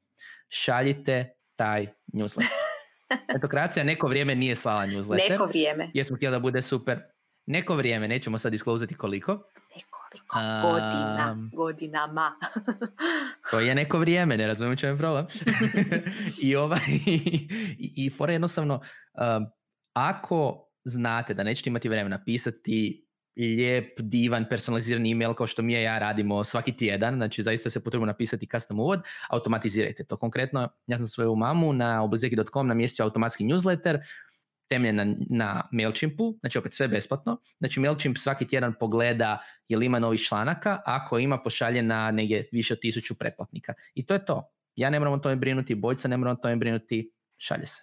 šaljite 0.49 1.33
taj 1.55 1.87
newsletter. 2.13 2.69
Etokracija 3.37 3.83
neko 3.83 4.07
vrijeme 4.07 4.35
nije 4.35 4.55
slala 4.55 4.87
newsletter. 4.87 5.29
Neko 5.29 5.45
vrijeme. 5.45 5.89
Jesmo 5.93 6.15
htjeli 6.15 6.35
da 6.35 6.39
bude 6.39 6.61
super. 6.61 6.99
Neko 7.45 7.75
vrijeme, 7.75 8.07
nećemo 8.07 8.37
sad 8.37 8.53
iskluzati 8.53 8.95
koliko. 8.95 9.39
Nekoliko 10.13 10.61
godina, 10.61 11.49
godinama. 11.53 12.31
to 13.51 13.59
je 13.59 13.75
neko 13.75 13.99
vrijeme, 13.99 14.37
ne 14.37 14.47
razumijem 14.47 14.77
čemu 14.77 14.93
je 14.93 14.97
problem. 14.97 15.27
I, 16.43 16.55
ovaj, 16.55 16.79
i, 17.05 17.93
i 17.95 18.09
fora 18.09 18.33
jednostavno, 18.33 18.73
um, 18.75 19.45
ako 19.93 20.65
znate 20.83 21.33
da 21.33 21.43
nećete 21.43 21.69
imati 21.69 21.89
vremena 21.89 22.23
pisati 22.23 23.05
lijep, 23.37 23.99
divan, 23.99 24.45
personalizirani 24.49 25.11
email 25.11 25.33
kao 25.33 25.47
što 25.47 25.61
mi 25.61 25.73
je 25.73 25.83
ja 25.83 25.99
radimo 25.99 26.43
svaki 26.43 26.77
tjedan, 26.77 27.15
znači 27.15 27.43
zaista 27.43 27.69
se 27.69 27.83
potrebno 27.83 28.05
napisati 28.05 28.47
custom 28.47 28.79
uvod, 28.79 29.01
automatizirajte 29.29 30.03
to. 30.03 30.17
Konkretno, 30.17 30.69
ja 30.87 30.97
sam 30.97 31.07
svoju 31.07 31.35
mamu 31.35 31.73
na 31.73 32.03
obuzeki.com 32.03 32.67
namjestio 32.67 33.05
automatski 33.05 33.43
newsletter, 33.43 33.99
temeljen 34.69 34.95
na, 34.95 35.05
na 35.29 35.67
MailChimpu, 35.71 36.37
znači 36.39 36.57
opet 36.57 36.73
sve 36.73 36.87
besplatno. 36.87 37.41
Znači 37.57 37.79
MailChimp 37.79 38.17
svaki 38.17 38.47
tjedan 38.47 38.73
pogleda 38.79 39.43
je 39.67 39.77
li 39.77 39.85
ima 39.85 39.99
novih 39.99 40.21
članaka, 40.21 40.81
ako 40.85 41.19
ima 41.19 41.37
pošalje 41.37 41.81
na 41.81 42.11
negdje 42.11 42.49
više 42.51 42.73
od 42.73 42.79
tisuću 42.79 43.15
pretplatnika. 43.15 43.73
I 43.93 44.05
to 44.05 44.13
je 44.13 44.25
to. 44.25 44.51
Ja 44.75 44.89
ne 44.89 44.99
moram 44.99 45.13
o 45.13 45.17
tome 45.17 45.35
brinuti, 45.35 45.75
bojca 45.75 46.07
ne 46.07 46.17
moram 46.17 46.33
o 46.33 46.41
tome 46.41 46.55
brinuti, 46.55 47.11
šalje 47.37 47.65
se. 47.65 47.81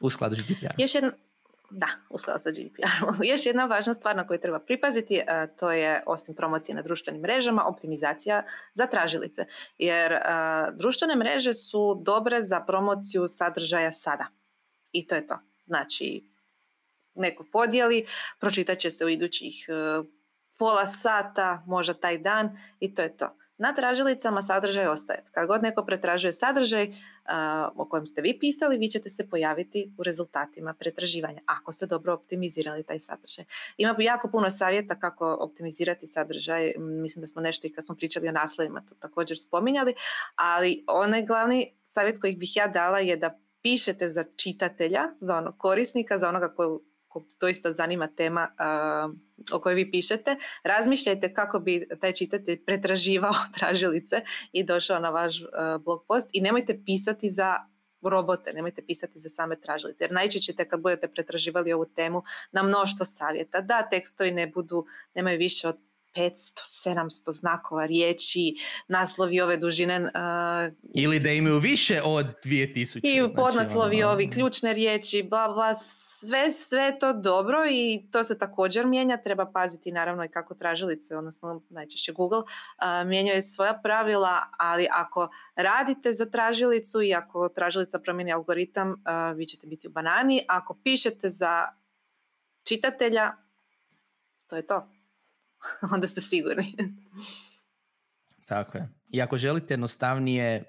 U 0.00 0.10
skladu 0.10 0.36
s 0.36 0.38
GDPR. 0.38 0.74
Još 0.78 0.94
jedna, 0.94 1.10
da, 1.70 1.86
u 2.10 2.18
skladu 2.18 2.40
sa 2.42 2.50
GDPR. 2.50 3.24
Još 3.32 3.46
jedna 3.46 3.64
važna 3.64 3.94
stvar 3.94 4.16
na 4.16 4.26
koju 4.26 4.40
treba 4.40 4.58
pripaziti, 4.58 5.20
to 5.58 5.72
je 5.72 6.02
osim 6.06 6.34
promocije 6.34 6.74
na 6.74 6.82
društvenim 6.82 7.22
mrežama, 7.22 7.64
optimizacija 7.64 8.42
za 8.74 8.86
tražilice. 8.86 9.46
Jer 9.78 10.12
društvene 10.74 11.16
mreže 11.16 11.54
su 11.54 12.02
dobre 12.04 12.42
za 12.42 12.60
promociju 12.60 13.28
sadržaja 13.28 13.92
sada. 13.92 14.26
I 14.92 15.06
to 15.06 15.14
je 15.14 15.26
to. 15.26 15.51
Znači, 15.66 16.24
neko 17.14 17.44
podijeli, 17.52 18.06
pročitat 18.38 18.78
će 18.78 18.90
se 18.90 19.04
u 19.04 19.08
idućih 19.08 19.66
e, 19.68 19.72
pola 20.58 20.86
sata, 20.86 21.62
možda 21.66 21.94
taj 21.94 22.18
dan 22.18 22.58
i 22.80 22.94
to 22.94 23.02
je 23.02 23.16
to. 23.16 23.36
Na 23.58 23.74
tražilicama 23.74 24.42
sadržaj 24.42 24.86
ostaje. 24.86 25.24
Kad 25.30 25.46
god 25.46 25.62
neko 25.62 25.84
pretražuje 25.84 26.32
sadržaj 26.32 26.88
uh, 26.88 26.94
o 27.76 27.88
kojem 27.88 28.06
ste 28.06 28.22
vi 28.22 28.38
pisali, 28.38 28.78
vi 28.78 28.88
ćete 28.88 29.08
se 29.08 29.28
pojaviti 29.28 29.94
u 29.98 30.02
rezultatima 30.02 30.74
pretraživanja, 30.74 31.40
ako 31.46 31.72
ste 31.72 31.86
dobro 31.86 32.14
optimizirali 32.14 32.82
taj 32.82 32.98
sadržaj. 32.98 33.44
Ima 33.76 33.96
jako 33.98 34.30
puno 34.30 34.50
savjeta 34.50 34.98
kako 35.00 35.36
optimizirati 35.40 36.06
sadržaj, 36.06 36.72
mislim 36.78 37.20
da 37.20 37.26
smo 37.26 37.42
nešto 37.42 37.66
i 37.66 37.72
kad 37.72 37.84
smo 37.84 37.94
pričali 37.94 38.28
o 38.28 38.32
naslovima 38.32 38.80
to 38.88 38.94
također 38.94 39.38
spominjali, 39.38 39.94
ali 40.34 40.84
onaj 40.86 41.26
glavni 41.26 41.74
savjet 41.84 42.20
koji 42.20 42.36
bih 42.36 42.56
ja 42.56 42.68
dala 42.68 42.98
je 42.98 43.16
da 43.16 43.38
pišete 43.62 44.08
za 44.08 44.24
čitatelja, 44.36 45.02
za 45.20 45.36
onog 45.36 45.58
korisnika, 45.58 46.18
za 46.18 46.28
onoga 46.28 46.54
koji 46.54 46.78
ko 47.12 47.22
doista 47.40 47.72
zanima 47.72 48.06
tema 48.06 48.48
o 49.52 49.60
kojoj 49.60 49.74
vi 49.74 49.90
pišete, 49.90 50.36
razmišljajte 50.64 51.34
kako 51.34 51.58
bi 51.58 51.88
taj 52.00 52.12
čitatelj 52.12 52.64
pretraživao 52.64 53.34
tražilice 53.58 54.20
i 54.52 54.64
došao 54.64 54.98
na 54.98 55.10
vaš 55.10 55.42
blog 55.84 56.04
post. 56.08 56.30
I 56.32 56.40
nemojte 56.40 56.80
pisati 56.86 57.30
za 57.30 57.56
robote, 58.02 58.52
nemojte 58.52 58.82
pisati 58.86 59.20
za 59.20 59.28
same 59.28 59.60
tražilice, 59.60 60.04
jer 60.04 60.12
najčešće 60.12 60.52
ćete 60.52 60.68
kad 60.68 60.80
budete 60.80 61.08
pretraživali 61.08 61.72
ovu 61.72 61.84
temu 61.84 62.22
na 62.52 62.62
mnoštvo 62.62 63.06
savjeta, 63.06 63.60
da 63.60 63.88
tekstovi 63.90 64.30
ne 64.30 64.46
budu, 64.46 64.86
nemaju 65.14 65.38
više 65.38 65.68
od 65.68 65.76
500-700 66.14 67.32
znakova 67.32 67.86
riječi, 67.86 68.54
naslovi 68.88 69.40
ove 69.40 69.56
dužine. 69.56 70.00
Uh, 70.00 70.10
Ili 70.94 71.20
da 71.20 71.30
imaju 71.30 71.58
više 71.58 72.02
od 72.04 72.26
2000. 72.44 73.00
I 73.02 73.18
znači, 73.18 73.34
podnaslovi 73.34 74.02
ono... 74.02 74.12
ovi, 74.12 74.30
ključne 74.30 74.72
riječi, 74.72 75.22
bla, 75.22 75.48
bla, 75.48 75.74
sve, 75.74 76.50
sve 76.50 76.98
to 77.00 77.12
dobro 77.12 77.58
i 77.70 78.08
to 78.10 78.24
se 78.24 78.38
također 78.38 78.86
mijenja. 78.86 79.16
Treba 79.16 79.50
paziti 79.52 79.92
naravno 79.92 80.24
i 80.24 80.28
kako 80.28 80.54
tražilice, 80.54 81.16
odnosno 81.16 81.62
najčešće 81.70 82.12
Google, 82.12 82.38
uh, 82.38 82.46
mijenjaju 83.06 83.42
svoja 83.42 83.80
pravila, 83.82 84.42
ali 84.58 84.86
ako 84.90 85.28
radite 85.56 86.12
za 86.12 86.26
tražilicu 86.26 87.02
i 87.02 87.14
ako 87.14 87.48
tražilica 87.48 87.98
promijeni 87.98 88.32
algoritam, 88.32 88.90
uh, 88.90 89.36
vi 89.36 89.46
ćete 89.46 89.66
biti 89.66 89.88
u 89.88 89.90
banani. 89.90 90.44
Ako 90.48 90.74
pišete 90.84 91.28
za 91.28 91.68
čitatelja, 92.64 93.32
to 94.46 94.56
je 94.56 94.66
to. 94.66 94.88
onda 95.94 96.06
ste 96.06 96.20
sigurni. 96.20 96.76
Tako 98.46 98.78
je. 98.78 98.88
I 99.10 99.22
ako 99.22 99.36
želite 99.36 99.72
jednostavnije 99.74 100.64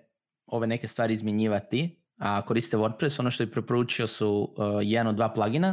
ove 0.46 0.68
neke 0.68 0.88
stvari 0.88 1.14
izmjenjivati, 1.14 2.04
a 2.18 2.46
koriste 2.46 2.78
WordPress, 2.78 3.20
ono 3.20 3.32
što 3.32 3.44
je 3.44 3.52
preporučio 3.52 4.08
su 4.08 4.54
uh, 4.58 4.66
jedan 4.82 5.08
od 5.08 5.16
dva 5.16 5.34
plugina. 5.34 5.70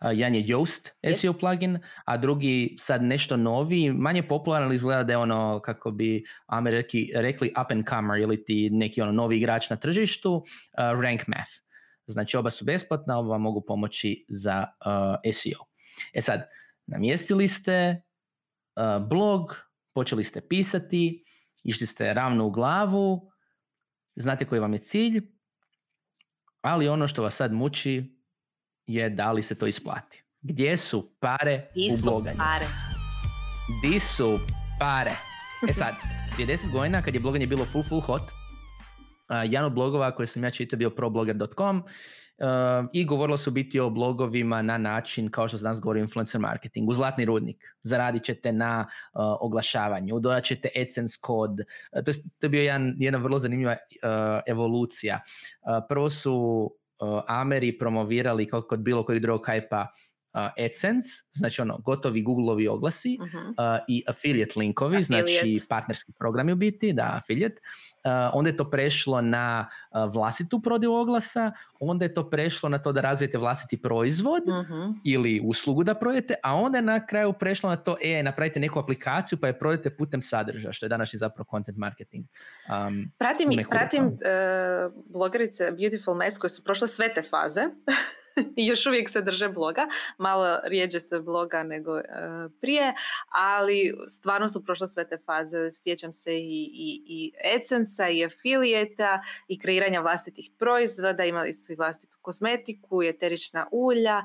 Uh, 0.00 0.10
jedan 0.12 0.34
je 0.34 0.44
Yoast 0.44 0.90
SEO 1.14 1.32
plugin, 1.32 1.78
a 2.04 2.16
drugi 2.16 2.76
sad 2.78 3.02
nešto 3.02 3.36
novi, 3.36 3.92
manje 3.92 4.22
popularan, 4.22 4.66
ali 4.66 4.74
izgleda 4.74 5.04
da 5.04 5.12
je 5.12 5.16
ono, 5.16 5.60
kako 5.60 5.90
bi 5.90 6.24
Ameriki 6.46 7.10
rekli, 7.14 7.52
up 7.64 7.70
and 7.70 7.88
comer 7.88 8.20
ili 8.20 8.44
ti 8.44 8.70
neki 8.70 9.02
ono 9.02 9.12
novi 9.12 9.36
igrač 9.36 9.70
na 9.70 9.76
tržištu, 9.76 10.34
uh, 10.34 10.44
Rank 10.76 11.26
Math. 11.26 11.50
Znači 12.06 12.36
oba 12.36 12.50
su 12.50 12.64
besplatna, 12.64 13.18
oba 13.18 13.28
vam 13.28 13.42
mogu 13.42 13.64
pomoći 13.66 14.24
za 14.28 14.66
uh, 14.86 15.32
SEO. 15.34 15.64
E 16.14 16.20
sad, 16.20 16.48
namjestili 16.86 17.48
ste 17.48 18.02
blog, 19.08 19.56
počeli 19.94 20.24
ste 20.24 20.40
pisati, 20.40 21.24
išli 21.64 21.86
ste 21.86 22.14
ravno 22.14 22.46
u 22.46 22.50
glavu, 22.50 23.30
znate 24.16 24.44
koji 24.44 24.60
vam 24.60 24.72
je 24.72 24.78
cilj, 24.78 25.22
ali 26.60 26.88
ono 26.88 27.08
što 27.08 27.22
vas 27.22 27.34
sad 27.34 27.52
muči 27.52 28.18
je 28.86 29.10
da 29.10 29.32
li 29.32 29.42
se 29.42 29.54
to 29.54 29.66
isplati. 29.66 30.22
Gdje 30.40 30.76
su 30.76 31.10
pare 31.20 31.70
Di 31.74 31.88
u 31.92 31.96
su 31.96 32.10
bloganju? 32.10 32.36
pare? 32.38 32.66
Di 33.82 34.00
su 34.00 34.38
pare? 34.78 35.16
E 35.68 35.72
sad, 35.72 35.94
prije 36.34 36.56
10 36.56 36.72
godina 36.72 37.02
kad 37.02 37.14
je 37.14 37.20
bloganje 37.20 37.46
bilo 37.46 37.64
full 37.64 37.84
full 37.88 38.00
hot, 38.00 38.22
a, 39.28 39.44
jedan 39.44 39.64
od 39.64 39.72
blogova 39.72 40.14
koje 40.14 40.26
sam 40.26 40.44
ja 40.44 40.50
čitao 40.50 40.76
bio 40.76 40.90
problogger.com 40.90 41.82
i 42.92 43.04
govorilo 43.04 43.36
se 43.38 43.50
u 43.50 43.52
biti 43.52 43.80
o 43.80 43.90
blogovima 43.90 44.62
na 44.62 44.78
način 44.78 45.30
kao 45.30 45.48
što 45.48 45.58
se 45.58 45.62
danas 45.62 45.80
govori 45.80 46.00
o 46.00 46.02
influencer 46.02 46.40
marketingu. 46.40 46.92
Zlatni 46.92 47.24
rudnik, 47.24 47.64
zaradit 47.82 48.24
ćete 48.24 48.52
na 48.52 48.86
uh, 48.88 49.20
oglašavanju, 49.40 50.20
dodat 50.20 50.44
ćete 50.44 50.68
AdSense 50.82 51.18
kod, 51.20 51.50
uh, 51.50 52.04
to, 52.04 52.10
je, 52.10 52.14
to 52.38 52.46
je 52.46 52.48
bio 52.48 52.62
jedan, 52.62 52.94
jedna 52.98 53.18
vrlo 53.18 53.38
zanimljiva 53.38 53.72
uh, 53.72 54.08
evolucija. 54.46 55.20
Prvo 55.88 56.10
su 56.10 56.70
Ameri 57.26 57.78
promovirali 57.78 58.48
kao 58.48 58.62
kod 58.62 58.80
bilo 58.80 59.04
kojeg 59.04 59.22
drugog 59.22 59.40
uh, 59.40 59.86
AdSense, 60.32 61.08
znači 61.32 61.62
ono 61.62 61.78
gotovi 61.78 62.22
Googleovi 62.22 62.68
oglasi 62.68 63.18
Mhm. 63.20 63.38
uh, 63.38 63.54
i 63.88 64.04
affiliate 64.08 64.52
linkovi, 64.56 65.02
znači 65.02 65.36
Affiliate. 65.36 65.66
partnerski 65.68 66.12
programi 66.12 66.52
u 66.52 66.56
biti, 66.56 66.92
da, 66.92 67.12
affiliate. 67.14 67.60
Uh, 68.04 68.10
onda 68.32 68.50
je 68.50 68.56
to 68.56 68.70
prešlo 68.70 69.20
na 69.20 69.68
uh, 69.90 70.14
vlastitu 70.14 70.60
prodaju 70.60 70.92
oglasa, 70.92 71.52
onda 71.80 72.04
je 72.04 72.14
to 72.14 72.30
prešlo 72.30 72.68
na 72.68 72.78
to 72.78 72.92
da 72.92 73.00
razvijete 73.00 73.38
vlastiti 73.38 73.76
proizvod 73.78 74.42
Mhm. 74.48 74.90
ili 75.04 75.40
uslugu 75.44 75.84
da 75.84 75.94
prodajete, 75.94 76.34
a 76.42 76.54
onda 76.54 76.78
je 76.78 76.82
na 76.82 77.06
kraju 77.06 77.32
prešlo 77.32 77.70
na 77.70 77.76
to, 77.76 77.96
e, 78.02 78.22
napravite 78.22 78.60
neku 78.60 78.78
aplikaciju 78.78 79.38
pa 79.38 79.46
je 79.46 79.58
prodajete 79.58 79.90
putem 79.90 80.22
sadržaja, 80.22 80.72
što 80.72 80.86
je 80.86 80.90
današnji 80.90 81.18
zapravo 81.18 81.46
content 81.50 81.78
marketing. 81.78 82.24
Um, 82.68 83.10
Pratim, 83.18 83.48
pratim 83.70 84.04
e, 84.04 84.10
blogerice 85.06 85.72
Beautiful 85.72 86.14
Mess 86.14 86.38
koje 86.38 86.50
su 86.50 86.64
prošle 86.64 86.88
sve 86.88 87.08
te 87.08 87.22
faze 87.22 87.60
još 88.70 88.86
uvijek 88.86 89.10
se 89.10 89.20
drže 89.20 89.48
bloga. 89.48 89.86
Malo 90.18 90.58
rijeđe 90.64 91.00
se 91.00 91.20
bloga 91.20 91.62
nego 91.62 91.98
e, 91.98 92.04
prije, 92.60 92.94
ali 93.28 93.94
stvarno 94.08 94.48
su 94.48 94.64
prošle 94.64 94.88
sve 94.88 95.08
te 95.08 95.18
faze. 95.26 95.70
Sjećam 95.72 96.12
se 96.12 96.38
i, 96.38 96.70
i, 96.72 97.02
i 97.06 97.32
AdSense-a 97.56 98.08
i 98.08 98.24
affiliate 98.24 99.08
i 99.48 99.58
kreiranja 99.58 100.00
vlastitih 100.00 100.50
proizvoda. 100.58 101.24
Imali 101.24 101.54
su 101.54 101.72
i 101.72 101.76
vlastitu 101.76 102.18
kozmetiku 102.22 103.02
eterična 103.02 103.66
ulja. 103.72 104.22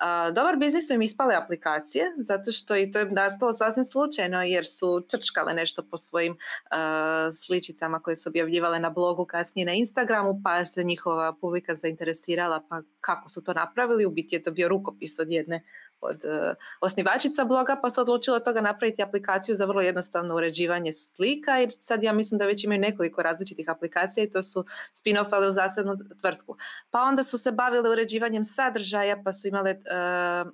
A, 0.00 0.30
dobar 0.30 0.56
biznis 0.56 0.86
su 0.86 0.94
im 0.94 1.02
ispale 1.02 1.34
aplikacije, 1.34 2.04
zato 2.16 2.52
što 2.52 2.76
i 2.76 2.92
to 2.92 2.98
je 2.98 3.10
nastalo 3.10 3.52
sasvim 3.52 3.84
slučajno 3.84 4.42
jer 4.42 4.66
su 4.66 5.06
črčkale 5.10 5.54
nešto 5.54 5.82
po 5.82 5.98
svojim 5.98 6.32
uh, 6.32 6.38
sličicama 7.46 8.00
koje 8.00 8.16
su 8.16 8.28
objavljivale 8.28 8.80
na 8.80 8.90
blogu, 8.90 9.24
kasnije 9.24 9.66
na 9.66 9.72
Instagramu, 9.72 10.40
pa 10.44 10.64
se 10.64 10.84
njihova 10.84 11.32
publika 11.40 11.74
zainteresirala 11.74 12.62
pa 12.68 12.82
kako 13.00 13.28
su 13.28 13.44
to 13.44 13.52
napravili. 13.52 14.06
U 14.06 14.10
biti 14.10 14.36
je 14.36 14.42
to 14.42 14.50
bio 14.50 14.68
rukopis 14.68 15.18
od 15.18 15.30
jedne 15.30 15.62
od 16.04 16.24
uh, 16.24 16.56
osnivačica 16.80 17.44
bloga, 17.44 17.76
pa 17.82 17.90
su 17.90 18.00
odlučili 18.00 18.36
od 18.36 18.44
toga 18.44 18.60
napraviti 18.60 19.02
aplikaciju 19.02 19.54
za 19.54 19.64
vrlo 19.64 19.80
jednostavno 19.80 20.34
uređivanje 20.34 20.92
slika 20.92 21.60
i 21.60 21.70
sad 21.70 22.02
ja 22.02 22.12
mislim 22.12 22.38
da 22.38 22.46
već 22.46 22.64
imaju 22.64 22.80
nekoliko 22.80 23.22
različitih 23.22 23.70
aplikacija 23.70 24.24
i 24.24 24.30
to 24.30 24.42
su 24.42 24.64
spin-off 24.92 25.28
ali 25.30 25.48
u 25.48 25.52
zasebnu 25.52 25.94
tvrtku. 26.20 26.56
Pa 26.90 27.02
onda 27.02 27.22
su 27.22 27.38
se 27.38 27.52
bavile 27.52 27.90
uređivanjem 27.90 28.44
sadržaja, 28.44 29.22
pa 29.24 29.32
su 29.32 29.48
imale 29.48 29.70
uh, 29.70 29.78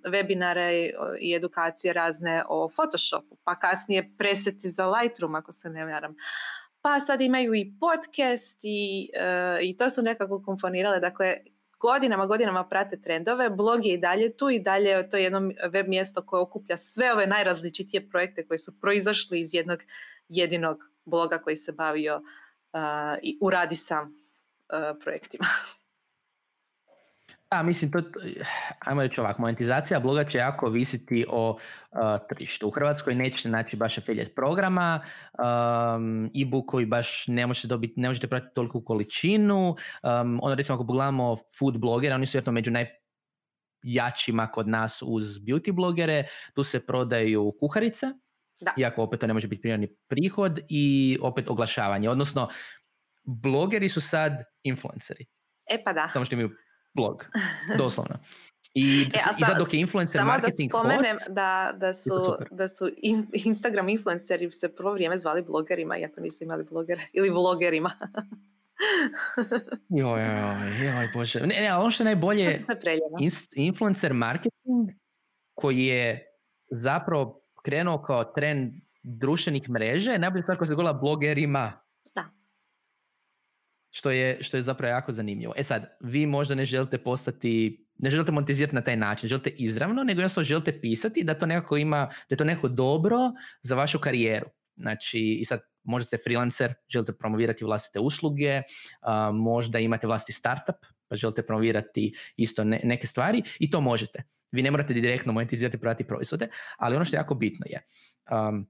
webinare 0.05 0.93
i 1.21 1.35
edukacije 1.35 1.93
razne 1.93 2.45
o 2.49 2.69
Photoshopu, 2.69 3.37
pa 3.45 3.59
kasnije 3.59 4.11
preseti 4.19 4.71
za 4.71 4.87
Lightroom, 4.87 5.35
ako 5.35 5.53
se 5.53 5.71
ne 5.71 5.85
varam. 5.85 6.17
Pa 6.83 7.01
sad 7.01 7.21
imaju 7.21 7.55
i 7.55 7.73
podcast 7.81 8.59
i, 8.63 9.11
uh, 9.15 9.59
i 9.63 9.77
to 9.77 9.91
su 9.91 10.03
nekako 10.03 10.43
komponirale, 10.43 11.01
dakle 11.01 11.37
godinama, 11.81 12.27
godinama 12.27 12.69
prate 12.69 13.03
trendove, 13.03 13.51
blog 13.51 13.87
je 13.87 13.95
i 13.95 13.99
dalje 13.99 14.37
tu 14.37 14.51
i 14.51 14.59
dalje 14.59 14.91
je 14.91 15.11
to 15.11 15.17
jedno 15.17 15.53
web 15.73 15.89
mjesto 15.89 16.23
koje 16.23 16.41
okuplja 16.41 16.77
sve 16.77 17.13
ove 17.13 17.27
najrazličitije 17.27 18.09
projekte 18.11 18.47
koji 18.47 18.59
su 18.59 18.81
proizašli 18.81 19.41
iz 19.41 19.55
jednog 19.55 19.79
jedinog 20.29 20.79
bloga 21.05 21.39
koji 21.39 21.57
se 21.57 21.73
bavio 21.73 22.17
uh, 22.17 22.81
i 23.23 23.39
uradi 23.41 23.77
sam 23.77 24.07
uh, 24.07 25.03
projektima. 25.03 25.47
Da, 27.55 27.63
mislim, 27.63 27.91
to, 27.91 28.03
ajmo 28.79 29.03
reći 29.03 29.21
ovako, 29.21 29.43
monetizacija 29.43 30.01
bloga 30.01 30.25
će 30.25 30.39
jako 30.39 30.69
visiti 30.69 31.27
o 31.29 31.51
uh, 31.51 31.59
tržištu. 32.29 32.69
U 32.69 32.71
Hrvatskoj 32.71 33.15
nećete 33.15 33.49
naći 33.49 33.77
baš 33.77 33.99
affiliate 33.99 34.35
programa, 34.35 35.01
um, 35.39 36.25
e-bookovi 36.27 36.87
baš 36.87 37.25
ne 37.27 37.47
možete 37.47 37.69
dobiti, 37.69 38.01
ne 38.01 38.09
možete 38.09 38.27
pratiti 38.29 38.55
toliku 38.55 38.85
količinu. 38.85 39.69
Um, 39.69 40.41
onda 40.43 40.55
recimo 40.55 40.75
ako 40.75 40.87
pogledamo 40.87 41.37
food 41.59 41.79
blogere, 41.79 42.15
oni 42.15 42.27
su 42.27 42.37
vjerojatno 42.37 42.53
među 42.53 42.71
najjačima 43.85 44.47
kod 44.47 44.69
nas 44.69 45.03
uz 45.07 45.27
beauty 45.39 45.73
blogere, 45.73 46.25
tu 46.55 46.63
se 46.65 46.87
prodaju 46.87 47.53
kuharice, 47.61 48.07
Da. 48.61 48.73
iako 48.77 49.03
opet 49.03 49.21
to 49.21 49.27
ne 49.27 49.33
može 49.35 49.49
biti 49.49 49.63
primarni 49.63 49.89
prihod 50.09 50.61
i 50.69 51.19
opet 51.23 51.51
oglašavanje, 51.51 52.11
odnosno 52.11 52.49
blogeri 53.25 53.89
su 53.89 54.01
sad 54.01 54.33
influenceri, 54.63 55.27
E 55.71 55.83
pa 55.85 55.93
da. 55.93 56.09
samo 56.09 56.25
što 56.25 56.35
imaju 56.35 56.51
blog, 56.95 57.27
doslovno. 57.79 58.15
I, 58.75 59.03
E, 59.05 59.19
a 59.19 59.35
I 59.39 59.43
sad 59.43 59.47
sa- 59.47 59.59
dok 59.59 59.73
je 59.75 59.81
influencer 59.81 60.19
Samo 60.19 60.27
da 60.27 60.33
marketing 60.33 60.73
hot, 60.73 60.81
spomenem 60.81 61.17
da, 61.29 61.49
da 61.77 61.95
su, 61.95 62.11
da 62.51 62.69
su 62.69 62.91
in- 62.97 63.27
Instagram 63.35 63.89
influenceri 63.89 64.53
se 64.53 64.69
prvo 64.69 64.93
vrijeme 64.93 65.19
zvali 65.19 65.43
blogerima, 65.43 65.99
iako 65.99 66.21
nisu 66.21 66.45
imali 66.45 66.65
blogere, 66.65 67.03
ili 67.13 67.31
vlogerima. 67.31 67.91
joj, 69.89 70.21
joj, 70.23 70.87
joj, 70.87 71.11
bože. 71.15 71.41
Ne, 71.41 71.61
ne, 71.61 71.75
ono 71.75 71.91
što 71.91 72.03
je 72.03 72.05
najbolje, 72.05 72.65
inst- 73.21 73.53
influencer 73.57 74.15
marketing 74.15 74.89
koji 75.55 75.79
je 75.79 76.27
zapravo 76.71 77.43
krenuo 77.65 78.03
kao 78.03 78.25
trend 78.25 78.73
društvenih 79.03 79.71
mreže, 79.71 80.19
najbolja 80.19 80.43
stvar 80.43 80.59
koja 80.59 80.67
se 80.67 80.73
dogodila 80.73 80.93
blogerima. 80.93 81.81
Što 83.91 84.11
je, 84.11 84.43
što 84.43 84.57
je 84.57 84.63
zapravo 84.63 84.91
jako 84.91 85.13
zanimljivo. 85.13 85.55
E 85.57 85.63
sad, 85.63 85.97
vi 86.01 86.27
možda 86.27 86.55
ne 86.55 86.65
želite 86.65 86.99
postati, 86.99 87.87
ne 87.99 88.11
želite 88.11 88.33
monetizirati 88.33 88.75
na 88.75 88.83
taj 88.83 88.97
način, 88.97 89.29
želite 89.29 89.51
izravno, 89.51 90.05
nego 90.05 90.21
jednostavno 90.21 90.45
želite 90.45 90.81
pisati 90.81 91.25
da 91.25 91.35
to 91.35 91.47
nekako 91.47 91.77
ima, 91.77 92.07
da 92.07 92.35
je 92.35 92.37
to 92.37 92.45
neko 92.45 92.69
dobro 92.69 93.19
za 93.63 93.75
vašu 93.75 93.99
karijeru. 93.99 94.47
Znači, 94.77 95.19
i 95.41 95.45
sad 95.45 95.61
možda 95.85 96.07
ste 96.07 96.19
freelancer, 96.25 96.75
želite 96.89 97.13
promovirati 97.13 97.65
vlastite 97.65 98.01
usluge, 98.01 98.63
a, 99.01 99.31
možda 99.33 99.79
imate 99.79 100.07
vlastiti 100.07 100.33
startup, 100.33 100.77
pa 101.09 101.17
želite 101.17 101.43
promovirati 101.43 102.15
isto 102.37 102.65
ne- 102.65 102.81
neke 102.85 103.07
stvari 103.07 103.43
i 103.59 103.71
to 103.71 103.81
možete. 103.81 104.23
Vi 104.53 104.63
ne 104.63 104.71
morate 104.71 104.95
direktno 104.95 105.33
monetizirati 105.33 105.77
i 105.77 105.81
prodati 105.81 106.05
proizvode, 106.05 106.49
ali 106.79 106.97
ono 106.97 107.05
što 107.05 107.17
je 107.17 107.19
jako 107.19 107.35
bitno 107.35 107.67
je, 107.69 107.87
um, 108.31 108.67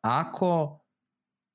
ako 0.00 0.80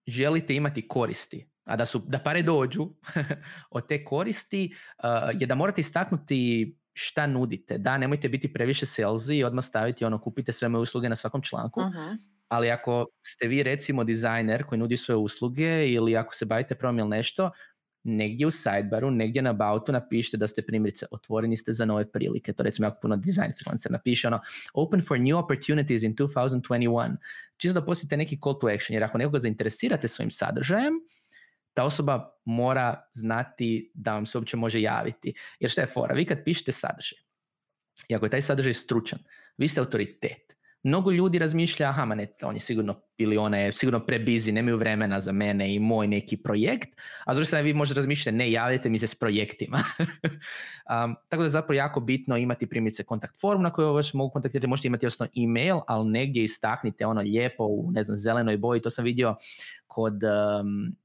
želite 0.07 0.55
imati 0.55 0.87
koristi, 0.87 1.49
a 1.67 1.75
da, 1.75 1.85
su, 1.85 1.99
da 1.99 2.19
pare 2.19 2.41
dođu 2.43 2.89
od 3.77 3.87
te 3.87 4.03
koristi, 4.05 4.73
uh, 5.03 5.41
je 5.41 5.47
da 5.47 5.55
morate 5.55 5.81
istaknuti 5.81 6.75
šta 6.93 7.27
nudite. 7.27 7.77
Da, 7.77 7.97
nemojte 7.97 8.29
biti 8.29 8.53
previše 8.53 8.85
salesy 8.85 9.33
i 9.33 9.43
odmah 9.43 9.65
staviti 9.65 10.05
ono, 10.05 10.19
kupite 10.21 10.51
sve 10.51 10.69
moje 10.69 10.81
usluge 10.81 11.09
na 11.09 11.15
svakom 11.15 11.41
članku, 11.41 11.81
Mhm. 11.81 12.15
ali 12.47 12.71
ako 12.71 13.05
ste 13.27 13.47
vi 13.47 13.63
recimo 13.63 14.03
dizajner 14.03 14.63
koji 14.63 14.79
nudi 14.79 14.97
svoje 14.97 15.17
usluge 15.17 15.87
ili 15.91 16.17
ako 16.17 16.35
se 16.35 16.45
bavite 16.45 16.75
promom 16.75 16.99
ili 16.99 17.09
nešto, 17.09 17.51
negdje 18.03 18.47
u 18.47 18.51
sidebaru, 18.51 19.11
negdje 19.11 19.41
na 19.41 19.53
bautu 19.53 19.91
napišite 19.91 20.37
da 20.37 20.47
ste 20.47 20.61
primjerice 20.61 21.05
otvoreni 21.11 21.57
ste 21.57 21.73
za 21.73 21.85
nove 21.85 22.11
prilike. 22.11 22.53
To 22.53 22.63
recimo 22.63 22.87
jako 22.87 22.99
puno 23.01 23.15
design 23.15 23.51
freelancer 23.59 23.91
napiše 23.91 24.27
ono 24.27 24.39
open 24.73 25.01
for 25.07 25.19
new 25.19 25.37
opportunities 25.37 26.03
in 26.03 26.15
2021. 26.15 27.15
Čisto 27.57 27.79
da 27.79 27.85
postite 27.85 28.17
neki 28.17 28.37
call 28.43 28.59
to 28.59 28.67
action, 28.67 28.93
jer 28.93 29.03
ako 29.03 29.17
nekoga 29.17 29.39
zainteresirate 29.39 30.07
svojim 30.07 30.31
sadržajem, 30.31 30.93
ta 31.77 31.83
osoba 31.83 32.29
mora 32.45 33.01
znati 33.13 33.91
da 33.93 34.13
vam 34.13 34.25
se 34.25 34.37
uopće 34.37 34.57
može 34.57 34.81
javiti. 34.81 35.33
Jer 35.59 35.71
šta 35.71 35.81
je 35.81 35.87
fora? 35.87 36.15
Vi 36.15 36.25
kad 36.25 36.43
pišete 36.43 36.71
sadržaj, 36.71 37.17
i 38.07 38.15
ako 38.15 38.25
je 38.25 38.29
taj 38.29 38.41
sadržaj 38.41 38.73
stručan, 38.73 39.19
vi 39.57 39.67
ste 39.67 39.79
autoritet. 39.79 40.57
mnogo 40.83 41.11
ljudi 41.11 41.39
razmišlja, 41.39 41.89
aha, 41.89 42.05
ma 42.05 42.15
ne, 42.15 42.27
on 42.41 42.55
je 42.55 42.59
sigurno, 42.59 43.01
ili 43.17 43.37
ona 43.37 43.57
je 43.57 43.73
sigurno 43.73 43.99
prebizi, 44.05 44.51
nemaju 44.51 44.77
vremena 44.77 45.19
za 45.19 45.31
mene 45.31 45.73
i 45.75 45.79
moj 45.79 46.07
neki 46.07 46.37
projekt, 46.37 46.89
a 47.25 47.33
s 47.33 47.37
druge 47.37 47.61
vi 47.61 47.73
možete 47.73 47.99
razmišljati, 47.99 48.37
ne, 48.37 48.51
javite 48.51 48.89
mi 48.89 48.99
se 48.99 49.07
s 49.07 49.15
projektima. 49.15 49.77
um, 50.93 51.15
tako 51.29 51.41
da 51.41 51.43
je 51.43 51.49
zapravo 51.49 51.77
jako 51.77 51.99
bitno 51.99 52.37
imati 52.37 52.69
primjerice 52.69 53.03
kontakt 53.03 53.39
form 53.39 53.61
na 53.61 53.73
kojoj 53.73 53.91
vas 53.91 54.13
mogu 54.13 54.33
kontaktirati, 54.33 54.67
možete 54.67 54.87
imati 54.87 55.07
osnovno 55.07 55.31
e-mail, 55.35 55.79
ali 55.87 56.09
negdje 56.09 56.43
istaknite 56.43 57.05
ono 57.05 57.21
lijepo 57.21 57.63
u, 57.63 57.91
ne 57.91 58.03
znam, 58.03 58.17
zelenoj 58.17 58.57
boji, 58.57 58.81
to 58.81 58.89
sam 58.89 59.05
vidio 59.05 59.35
kod 59.87 60.23
um, 60.23 60.95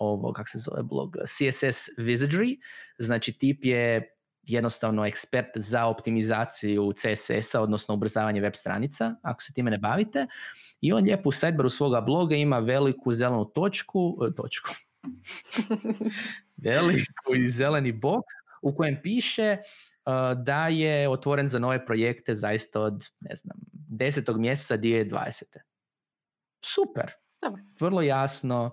ovo, 0.00 0.32
kak 0.32 0.48
se 0.48 0.58
zove 0.58 0.82
blog, 0.82 1.16
CSS 1.26 1.88
Wizardry, 1.98 2.58
znači 2.98 3.32
tip 3.32 3.64
je 3.64 4.14
jednostavno 4.42 5.06
ekspert 5.06 5.48
za 5.54 5.86
optimizaciju 5.86 6.92
CSS-a, 6.92 7.60
odnosno 7.60 7.94
ubrzavanje 7.94 8.40
web 8.40 8.54
stranica, 8.54 9.14
ako 9.22 9.42
se 9.42 9.52
time 9.52 9.70
ne 9.70 9.78
bavite. 9.78 10.26
I 10.80 10.92
on 10.92 11.04
lijepo 11.04 11.28
u 11.28 11.32
sidebaru 11.32 11.70
svoga 11.70 12.00
bloga 12.00 12.36
ima 12.36 12.58
veliku 12.58 13.12
zelenu 13.12 13.44
točku, 13.44 14.18
e, 14.30 14.34
točku, 14.34 14.70
veliku 16.64 17.34
i 17.36 17.50
zeleni 17.50 17.92
box 17.92 18.22
u 18.62 18.76
kojem 18.76 19.00
piše 19.02 19.56
uh, 19.58 20.42
da 20.44 20.68
je 20.68 21.08
otvoren 21.08 21.48
za 21.48 21.58
nove 21.58 21.86
projekte 21.86 22.34
zaista 22.34 22.80
od, 22.80 23.04
ne 23.20 23.36
znam, 23.36 23.56
10. 23.90 24.38
mjeseca 24.38 24.78
2020. 24.78 25.42
Super. 26.64 27.12
Vrlo 27.80 28.02
jasno 28.02 28.72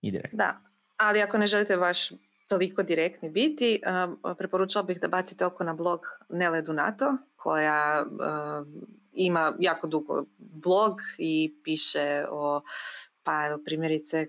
i 0.00 0.10
direktno. 0.10 0.36
Da, 0.36 0.60
ali 0.96 1.22
ako 1.22 1.38
ne 1.38 1.46
želite 1.46 1.76
baš 1.76 2.10
toliko 2.48 2.82
direktni 2.82 3.30
biti, 3.30 3.80
preporučala 4.38 4.82
bih 4.82 5.00
da 5.00 5.08
bacite 5.08 5.46
oko 5.46 5.64
na 5.64 5.74
blog 5.74 6.00
Nele 6.28 6.62
Dunato, 6.62 7.16
koja 7.36 8.06
ima 9.12 9.56
jako 9.58 9.86
dugo 9.86 10.24
blog 10.38 11.00
i 11.18 11.54
piše 11.64 12.24
o 12.30 12.60
pa 13.22 13.58
primjerice 13.64 14.26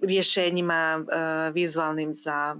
rješenjima 0.00 1.04
vizualnim 1.52 2.14
za 2.14 2.56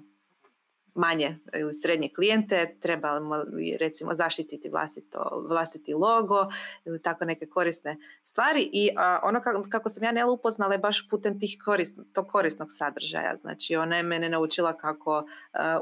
manje 0.98 1.38
ili 1.54 1.74
srednje 1.74 2.08
klijente, 2.14 2.76
trebamo 2.80 3.44
recimo 3.80 4.14
zaštititi 4.14 4.68
vlastito, 4.68 5.44
vlastiti 5.48 5.94
logo 5.94 6.46
ili 6.84 7.02
tako 7.02 7.24
neke 7.24 7.46
korisne 7.46 7.96
stvari 8.22 8.70
i 8.72 8.90
ono 9.22 9.42
kako, 9.42 9.64
kako 9.70 9.88
sam 9.88 10.04
ja 10.04 10.12
Nela 10.12 10.32
upoznala 10.32 10.74
je 10.74 10.78
baš 10.78 11.08
putem 11.08 11.40
tih 11.40 11.58
korisn, 11.64 12.00
tog 12.12 12.28
korisnog 12.28 12.68
sadržaja. 12.70 13.36
Znači 13.36 13.76
ona 13.76 13.96
je 13.96 14.02
mene 14.02 14.28
naučila 14.28 14.76
kako 14.76 15.26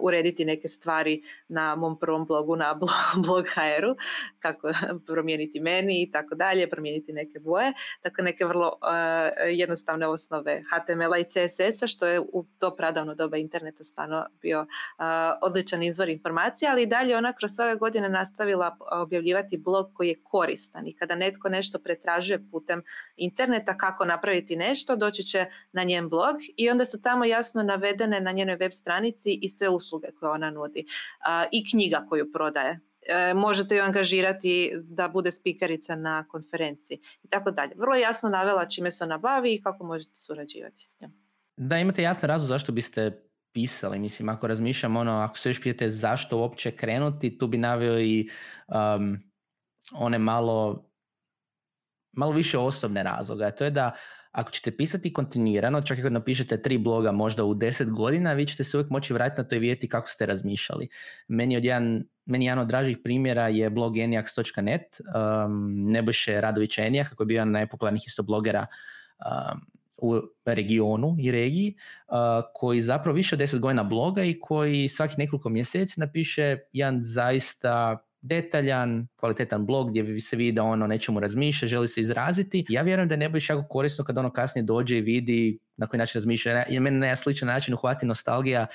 urediti 0.01 0.45
neke 0.45 0.69
stvari 0.69 1.23
na 1.49 1.75
mom 1.77 1.99
prvom 1.99 2.27
blogu 2.27 2.57
na 2.57 2.75
blog 3.27 3.47
HR-u, 3.49 3.97
kako 4.39 4.73
promijeniti 5.07 5.61
meni 5.61 6.03
i 6.03 6.11
tako 6.11 6.35
dalje, 6.35 6.71
promijeniti 6.71 7.12
neke 7.12 7.39
boje, 7.39 7.73
tako 8.03 8.23
neke 8.23 8.45
vrlo 8.45 8.73
jednostavne 9.49 10.07
osnove 10.07 10.62
HTML-a 10.71 11.19
i 11.19 11.25
CSS-a 11.25 11.87
što 11.87 12.07
je 12.07 12.21
u 12.21 12.45
to 12.59 12.77
pradavno 12.77 13.14
doba 13.14 13.37
interneta 13.37 13.85
stvarno 13.85 14.27
bio 14.43 14.67
odličan 15.43 15.83
izvor 15.83 16.09
informacija, 16.09 16.71
ali 16.71 16.83
i 16.83 16.87
dalje 16.87 17.17
ona 17.17 17.33
kroz 17.33 17.61
ove 17.61 17.77
godine 17.77 18.09
nastavila 18.09 18.77
objavljivati 18.93 19.59
blog 19.59 19.91
koji 19.95 20.09
je 20.09 20.23
koristan 20.25 20.87
i 20.87 20.97
kada 20.97 21.15
netko 21.15 21.49
nešto 21.49 21.79
pretražuje 21.79 22.51
putem 22.51 22.83
interneta 23.17 23.79
kako 23.79 24.05
napraviti 24.05 24.57
nešto, 24.57 24.97
doći 24.97 25.23
će 25.23 25.47
na 25.73 25.83
njen 25.83 26.09
blog 26.09 26.37
i 26.57 26.71
onda 26.71 26.85
su 26.85 27.03
tamo 27.03 27.25
jasno 27.25 27.63
navedene 27.63 28.21
na 28.21 28.33
njenoj 28.33 28.57
web 28.57 28.73
stranici 28.73 29.39
i 29.43 29.49
sve 29.49 29.69
usluge 29.69 30.09
koje 30.21 30.31
ona 30.31 30.51
nudi 30.51 30.87
i 31.53 31.71
knjiga 31.71 32.07
koju 32.09 32.33
prodaje 32.33 32.81
e, 33.09 33.35
možete 33.35 33.77
ju 33.77 33.83
angažirati 33.83 34.73
da 34.83 35.09
bude 35.09 35.31
spikerica 35.31 35.97
na 35.97 36.25
konferenciji 36.29 37.01
i 37.23 37.29
tako 37.29 37.51
dalje. 37.51 37.73
Vrlo 37.77 37.95
jasno 37.95 38.29
navela 38.29 38.67
čime 38.67 38.91
se 38.91 39.05
ona 39.05 39.19
bavi 39.19 39.55
i 39.55 39.63
kako 39.63 39.85
možete 39.85 40.15
surađivati 40.15 40.83
s 40.83 41.01
njom. 41.01 41.13
Da, 41.57 41.79
imate 41.79 42.03
jasan 42.03 42.29
razlog 42.29 42.49
zašto 42.49 42.73
biste 42.73 43.26
pisali. 43.57 43.99
Mislim, 43.99 44.29
ako 44.29 44.47
razmišljam, 44.47 44.97
ono, 44.97 45.13
ako 45.13 45.39
se 45.39 45.49
još 45.49 45.63
pitate 45.63 45.89
zašto 45.91 46.39
uopće 46.39 46.71
krenuti, 46.71 47.39
tu 47.39 47.47
bi 47.47 47.59
naveo 47.59 48.01
i 48.01 48.29
um, 48.69 49.17
one 49.93 50.19
malo, 50.19 50.85
malo 52.13 52.33
više 52.33 52.59
osobne 52.59 53.03
razloga. 53.03 53.51
To 53.51 53.65
je 53.65 53.71
da 53.71 53.95
ako 54.33 54.51
ćete 54.51 54.77
pisati 54.77 55.13
kontinuirano, 55.13 55.81
čak 55.83 55.99
i 55.99 56.03
kad 56.03 56.13
napišete 56.13 56.63
tri 56.63 56.79
bloga 56.79 57.13
možda 57.13 57.45
u 57.45 57.55
deset 57.55 57.91
godina, 57.91 58.33
vi 58.33 58.47
ćete 58.47 58.65
se 58.65 58.77
uvijek 58.77 58.91
moći 58.91 59.15
vratiti 59.15 59.41
na 59.41 59.49
to 59.49 59.55
i 59.55 59.59
vidjeti 59.59 59.89
kako 59.89 60.09
ste 60.09 60.27
razmišljali. 60.27 60.89
Meni, 61.29 61.57
od 61.57 61.65
jedan, 61.65 62.03
meni 62.27 62.45
jedan 62.45 62.59
od 62.59 62.69
dražih 62.69 62.99
primjera 63.05 63.49
je 63.49 63.71
blog 63.71 63.97
eniax.net, 63.97 65.01
um, 65.01 65.75
Nebojše 65.93 66.41
Radovića 66.41 66.85
Enijaka, 66.85 67.17
koji 67.17 67.25
je 67.25 67.29
bio 67.29 67.35
jedan 67.35 67.51
najpopularnijih 67.51 68.05
isto 68.07 68.23
blogera 68.23 68.67
um, 68.67 69.76
u 69.99 70.20
regionu 70.44 71.16
i 71.18 71.30
regiji 71.30 71.74
koji 72.55 72.82
zapravo 72.82 73.16
više 73.16 73.34
od 73.34 73.40
10 73.40 73.59
godina 73.59 73.84
bloga 73.84 74.24
i 74.24 74.38
koji 74.40 74.88
svakih 74.88 75.18
nekoliko 75.18 75.49
mjeseci 75.49 76.01
napiše 76.01 76.57
jedan 76.72 77.01
zaista 77.05 77.99
detaljan, 78.20 79.07
kvalitetan 79.16 79.66
blog 79.66 79.90
gdje 79.90 80.20
se 80.20 80.36
vidi 80.36 80.53
da 80.53 80.62
ono 80.62 80.86
nečemu 80.86 81.20
razmišlja, 81.20 81.68
želi 81.68 81.88
se 81.88 82.01
izraziti. 82.01 82.64
Ja 82.68 82.82
vjerujem 82.82 83.09
da 83.09 83.16
ne 83.16 83.28
bi 83.28 83.40
jako 83.49 83.68
korisno 83.68 84.05
kad 84.05 84.18
ono 84.18 84.32
kasnije 84.32 84.62
dođe 84.62 84.99
i 84.99 85.01
vidi 85.01 85.59
na 85.76 85.86
koji 85.86 85.99
način 85.99 86.18
razmišlja. 86.18 86.66
I 86.66 86.80
mene 86.80 87.09
na 87.09 87.16
sličan 87.16 87.49
način 87.49 87.74
uhvati 87.74 88.07
nostalgija 88.07 88.66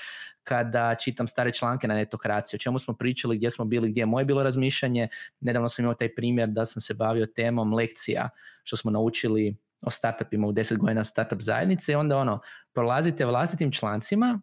kada 0.44 0.96
čitam 0.96 1.28
stare 1.28 1.52
članke 1.54 1.88
na 1.88 1.96
netokraciji, 1.96 2.58
o 2.58 2.60
čemu 2.60 2.80
smo 2.80 2.94
pričali, 2.94 3.38
gdje 3.38 3.50
smo 3.50 3.66
bili, 3.66 3.90
gdje 3.90 4.02
je 4.02 4.06
moje 4.06 4.26
bilo 4.26 4.44
razmišljanje. 4.44 5.08
Nedavno 5.40 5.70
sam 5.70 5.86
imao 5.86 5.96
taj 5.96 6.16
primjer 6.16 6.50
da 6.50 6.66
sam 6.66 6.82
se 6.82 6.94
bavio 6.94 7.26
temom 7.26 7.74
lekcija 7.74 8.30
što 8.64 8.78
smo 8.78 8.92
naučili 8.92 9.56
o 9.82 9.90
startupima 9.90 10.48
u 10.48 10.52
10 10.52 10.78
godina 10.78 11.04
startup 11.04 11.42
zajednice 11.42 11.92
i 11.92 11.96
onda 11.96 12.18
ono, 12.18 12.40
prolazite 12.74 13.26
vlastitim 13.26 13.72
člancima, 13.72 14.42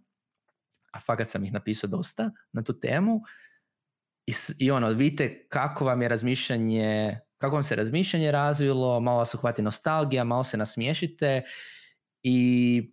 a 0.92 1.00
fakat 1.00 1.28
sam 1.28 1.44
ih 1.44 1.52
napisao 1.52 1.90
dosta 1.90 2.30
na 2.52 2.62
tu 2.62 2.80
temu 2.80 3.20
i, 4.26 4.32
i 4.58 4.70
ono, 4.70 4.88
vidite 4.88 5.46
kako 5.48 5.84
vam 5.84 6.02
je 6.02 6.08
razmišljanje, 6.08 7.20
kako 7.38 7.54
vam 7.54 7.64
se 7.64 7.76
razmišljanje 7.76 8.30
razvilo, 8.30 9.00
malo 9.00 9.18
vas 9.18 9.34
uhvati 9.34 9.62
nostalgija, 9.62 10.24
malo 10.24 10.44
se 10.44 10.56
nasmiješite 10.56 11.42
i 12.22 12.92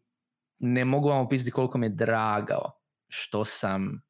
ne 0.59 0.85
mogu 0.85 1.09
vam 1.09 1.25
opisati 1.25 1.51
koliko 1.51 1.77
mi 1.77 1.85
je 1.85 1.89
dragao 1.89 2.79
što 3.07 3.45
sam 3.45 4.01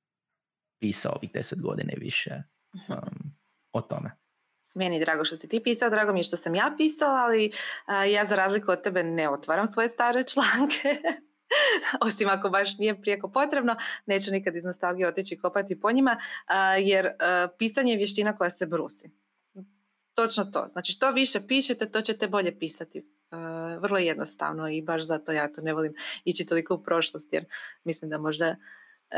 pisao 0.80 1.16
ovih 1.16 1.32
10 1.32 1.62
godina 1.62 1.94
i 1.94 2.00
više 2.00 2.42
mhm. 2.76 2.94
um, 2.94 3.34
o 3.72 3.82
tome. 3.82 4.25
Meni 4.76 4.96
je 4.96 5.00
drago 5.00 5.26
što 5.26 5.38
si 5.38 5.50
ti 5.50 5.64
pisao, 5.64 5.90
drago 5.90 6.14
mi 6.14 6.20
je 6.20 6.24
što 6.24 6.38
sam 6.38 6.56
ja 6.56 6.74
pisala, 6.78 7.20
ali 7.20 7.52
ja 8.12 8.26
za 8.26 8.36
razliku 8.36 8.72
od 8.72 8.82
tebe 8.82 9.04
ne 9.04 9.30
otvaram 9.30 9.68
svoje 9.68 9.90
stare 9.90 10.24
članke. 10.34 11.02
Osim 12.02 12.30
ako 12.30 12.50
baš 12.50 12.78
nije 12.78 13.02
prijeko 13.02 13.32
potrebno, 13.32 13.76
neću 14.06 14.32
nikad 14.32 14.56
iz 14.56 14.64
nostalgije 14.64 15.08
otići 15.08 15.38
kopati 15.38 15.80
po 15.80 15.92
njima, 15.92 16.18
jer 16.80 17.10
pisanje 17.58 17.92
je 17.92 17.98
vještina 17.98 18.38
koja 18.38 18.50
se 18.50 18.66
brusi. 18.66 19.10
Točno 20.14 20.46
to. 20.46 20.68
Znači 20.68 20.92
što 20.92 21.12
više 21.12 21.48
pišete, 21.48 21.92
to 21.92 22.02
ćete 22.02 22.28
bolje 22.28 22.60
pisati. 22.60 23.06
Vrlo 23.80 23.98
jednostavno 23.98 24.70
i 24.70 24.82
baš 24.82 25.02
zato 25.02 25.32
ja 25.32 25.54
to 25.54 25.62
ne 25.62 25.74
volim 25.74 25.94
ići 26.24 26.46
toliko 26.46 26.76
u 26.76 26.84
prošlost, 26.84 27.34
jer 27.34 27.46
mislim 27.84 28.10
da 28.10 28.18
možda 28.18 28.56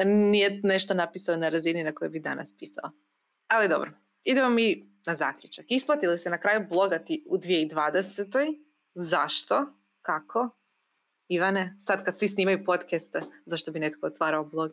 nije 0.06 0.60
nešto 0.64 0.94
napisano 0.94 1.38
na 1.38 1.50
razini 1.50 1.84
na 1.84 1.96
kojoj 1.96 2.10
bi 2.10 2.20
danas 2.20 2.54
pisao. 2.60 2.92
Ali 3.48 3.68
dobro, 3.68 3.92
idemo 4.24 4.50
mi 4.50 4.97
na 5.08 5.16
zaključak. 5.16 5.66
Isplati 5.70 6.08
li 6.08 6.18
se 6.18 6.30
na 6.30 6.38
kraju 6.38 6.66
blogati 6.70 7.24
u 7.30 7.38
2020. 7.38 8.60
Zašto? 8.96 9.66
Kako? 10.02 10.50
Ivane, 11.28 11.76
sad 11.80 12.06
kad 12.06 12.18
svi 12.18 12.28
snimaju 12.28 12.66
podcaste, 12.66 13.22
zašto 13.46 13.72
bi 13.72 13.80
netko 13.80 14.08
otvarao 14.08 14.46
blog? 14.46 14.72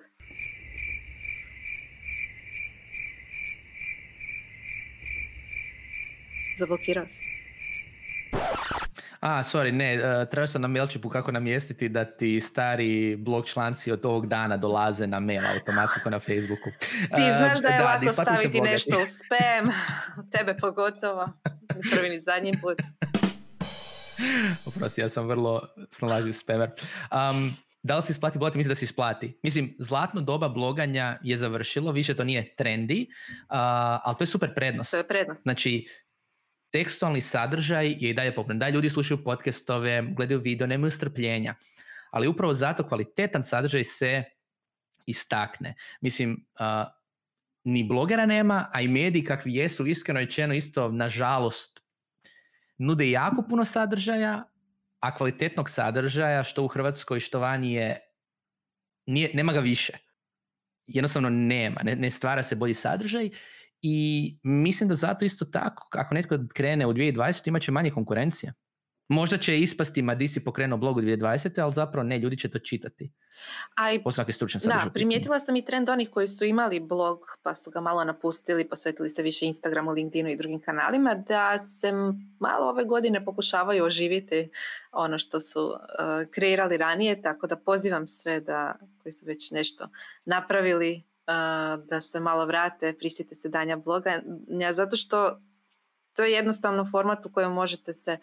Zablokirao 6.58 7.06
se. 7.06 7.33
A, 9.24 9.42
sorry, 9.42 9.72
ne, 9.72 9.96
uh, 9.96 10.28
trebao 10.28 10.46
sam 10.46 10.62
na 10.62 10.68
mailčipu 10.68 11.08
kako 11.08 11.32
namjestiti 11.32 11.88
da 11.88 12.04
ti 12.04 12.40
stari 12.40 13.16
blog 13.16 13.46
članci 13.46 13.92
od 13.92 14.04
ovog 14.04 14.26
dana 14.26 14.56
dolaze 14.56 15.06
na 15.06 15.20
mail 15.20 15.42
automatski 15.54 16.10
na 16.10 16.18
Facebooku. 16.18 16.70
Ti 17.16 17.22
e, 17.28 17.32
znaš 17.32 17.60
da 17.60 17.68
je 17.68 17.78
da, 17.78 17.84
lako 17.84 18.08
staviti 18.08 18.60
nešto 18.60 19.02
u 19.02 19.06
spam, 19.06 19.72
tebe 20.38 20.56
pogotovo, 20.56 21.28
prvi 21.90 22.08
ni 22.08 22.18
zadnji 22.18 22.60
put. 22.60 22.78
Oprosti, 24.66 25.00
ja 25.00 25.08
sam 25.08 25.26
vrlo 25.26 25.68
snalažljiv 25.90 26.32
spamer. 26.32 26.70
Um, 27.12 27.56
da 27.82 27.96
li 27.96 28.02
se 28.02 28.12
isplati 28.12 28.38
blogati? 28.38 28.58
Mislim 28.58 28.70
da 28.70 28.74
se 28.74 28.84
isplati. 28.84 29.38
Mislim, 29.42 29.76
zlatno 29.78 30.20
doba 30.20 30.48
bloganja 30.48 31.18
je 31.22 31.36
završilo, 31.36 31.92
više 31.92 32.14
to 32.16 32.24
nije 32.24 32.54
trendi, 32.56 33.06
uh, 33.30 33.46
ali 34.04 34.16
to 34.16 34.22
je 34.22 34.28
super 34.28 34.54
prednost. 34.54 34.90
To 34.90 34.96
je 34.96 35.08
prednost. 35.08 35.42
Znači, 35.42 35.88
tekstualni 36.74 37.20
sadržaj 37.20 37.86
je 37.86 38.10
i 38.10 38.14
dalje 38.14 38.34
popren. 38.34 38.58
Da 38.58 38.68
ljudi 38.68 38.90
slušaju 38.90 39.24
podcastove, 39.24 40.02
gledaju 40.16 40.40
video, 40.40 40.66
nemaju 40.66 40.90
strpljenja. 40.90 41.54
Ali 42.10 42.28
upravo 42.28 42.54
zato 42.54 42.88
kvalitetan 42.88 43.42
sadržaj 43.42 43.84
se 43.84 44.24
istakne. 45.06 45.74
Mislim, 46.00 46.46
ni 47.64 47.84
blogera 47.84 48.26
nema, 48.26 48.70
a 48.72 48.80
i 48.80 48.88
mediji 48.88 49.24
kakvi 49.24 49.54
jesu, 49.54 49.86
iskreno 49.86 50.20
rečeno 50.20 50.54
isto, 50.54 50.88
nažalost, 50.88 51.80
nude 52.78 53.10
jako 53.10 53.44
puno 53.48 53.64
sadržaja, 53.64 54.44
a 55.00 55.14
kvalitetnog 55.16 55.70
sadržaja 55.70 56.42
što 56.42 56.64
u 56.64 56.68
Hrvatskoj 56.68 57.20
što 57.20 57.40
vani 57.40 57.72
je 57.72 58.00
nije, 59.06 59.30
nema 59.34 59.52
ga 59.52 59.60
više. 59.60 59.92
Jednostavno 60.86 61.30
nema, 61.30 61.80
ne, 61.84 61.96
ne 61.96 62.10
stvara 62.10 62.42
se 62.42 62.56
bolji 62.56 62.74
sadržaj 62.74 63.30
i 63.86 64.38
mislim 64.42 64.88
da 64.88 64.94
zato 64.94 65.24
isto 65.24 65.44
tako, 65.44 65.88
ako 65.92 66.14
netko 66.14 66.38
krene 66.54 66.86
u 66.86 66.92
2020 66.92 67.48
imat 67.48 67.62
će 67.62 67.72
manje 67.72 67.90
konkurencije. 67.90 68.52
Možda 69.08 69.38
će 69.38 69.58
ispasti 69.60 70.02
ma 70.02 70.14
di 70.14 70.28
si 70.28 70.44
pokrenuo 70.44 70.78
blog 70.78 70.96
u 70.96 71.00
2020. 71.00 71.62
ali 71.62 71.72
zapravo 71.72 72.02
ne, 72.02 72.18
ljudi 72.18 72.36
će 72.38 72.50
to 72.50 72.58
čitati. 72.58 73.12
A 73.76 73.92
i, 73.92 74.02
da, 74.64 74.90
primijetila 74.94 75.40
sam 75.40 75.56
i 75.56 75.64
trend 75.64 75.88
onih 75.88 76.10
koji 76.10 76.28
su 76.28 76.44
imali 76.44 76.80
blog 76.80 77.18
pa 77.42 77.54
su 77.54 77.70
ga 77.70 77.80
malo 77.80 78.04
napustili, 78.04 78.68
posvetili 78.68 79.08
se 79.08 79.22
više 79.22 79.46
Instagramu, 79.46 79.92
LinkedInu 79.92 80.28
i 80.30 80.36
drugim 80.36 80.60
kanalima, 80.60 81.14
da 81.14 81.58
se 81.58 81.92
malo 82.40 82.68
ove 82.68 82.84
godine 82.84 83.24
pokušavaju 83.24 83.84
oživiti 83.84 84.50
ono 84.92 85.18
što 85.18 85.40
su 85.40 85.66
uh, 85.66 85.76
kreirali 86.30 86.76
ranije, 86.76 87.22
tako 87.22 87.46
da 87.46 87.56
pozivam 87.56 88.06
sve 88.06 88.40
da 88.40 88.76
koji 89.02 89.12
su 89.12 89.26
već 89.26 89.50
nešto 89.50 89.88
napravili 90.24 91.02
da 91.86 92.00
se 92.00 92.20
malo 92.20 92.46
vrate, 92.46 92.94
prisjete 92.98 93.34
se 93.34 93.48
danja 93.48 93.76
bloga, 93.76 94.22
zato 94.72 94.96
što 94.96 95.40
to 96.16 96.24
je 96.24 96.32
jednostavno 96.32 96.84
format 96.84 97.26
u 97.26 97.32
kojem 97.32 97.52
možete 97.52 97.92
se 97.92 98.18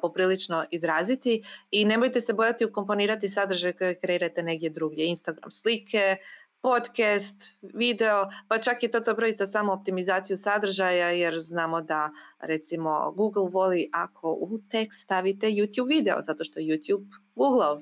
poprilično 0.00 0.64
izraziti 0.70 1.42
i 1.70 1.84
nemojte 1.84 2.20
se 2.20 2.32
bojati 2.32 2.64
ukomponirati 2.64 3.28
sadržaj 3.28 3.72
koje 3.72 4.00
kreirate 4.00 4.42
negdje 4.42 4.70
drugdje. 4.70 5.06
Instagram 5.06 5.50
slike, 5.50 6.16
podcast, 6.60 7.58
video, 7.62 8.30
pa 8.48 8.58
čak 8.58 8.82
i 8.82 8.90
to 8.90 9.00
dobro 9.00 9.26
i 9.26 9.32
za 9.32 9.46
samo 9.46 9.72
optimizaciju 9.72 10.36
sadržaja 10.36 11.10
jer 11.10 11.40
znamo 11.40 11.80
da 11.80 12.10
recimo 12.40 13.12
Google 13.12 13.50
voli 13.50 13.88
ako 13.92 14.32
u 14.32 14.58
tekst 14.70 15.02
stavite 15.02 15.46
YouTube 15.46 15.88
video 15.88 16.22
zato 16.22 16.44
što 16.44 16.60
YouTube 16.60 17.06
Google 17.34 17.80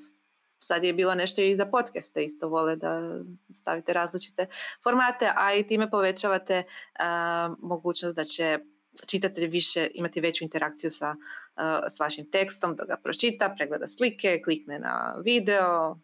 sad 0.63 0.85
je 0.85 0.93
bilo 0.93 1.15
nešto 1.15 1.43
i 1.43 1.57
za 1.57 1.67
podcaste 1.67 2.25
isto 2.25 2.49
vole 2.49 2.77
da 2.77 3.21
stavite 3.55 3.93
različite 3.93 4.47
formate, 4.83 5.33
a 5.37 5.55
i 5.55 5.67
time 5.67 5.91
povećavate 5.91 6.63
mogućnost 7.59 8.17
da 8.17 8.25
će 8.25 8.59
čitatelj 9.07 9.47
više 9.47 9.89
imati 9.95 10.21
veću 10.21 10.45
interakciju 10.45 10.91
sa, 10.91 11.11
uh, 11.11 11.63
s 11.89 12.01
vašim 12.01 12.31
tekstom, 12.31 12.77
da 12.77 12.85
ga 12.85 12.97
pročita, 13.03 13.55
pregleda 13.57 13.89
slike, 13.89 14.41
klikne 14.45 14.79
na 14.79 15.17
video, 15.25 15.99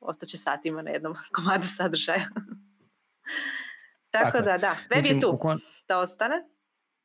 ostaće 0.00 0.36
satima 0.36 0.82
na 0.82 0.90
jednom 0.90 1.14
komadu 1.34 1.66
sadržaja. 1.76 2.28
Tako, 4.10 4.40
da, 4.40 4.58
da, 4.58 4.76
web 4.94 5.06
je 5.06 5.20
tu 5.20 5.38
da 5.88 5.98
ostane. 5.98 6.34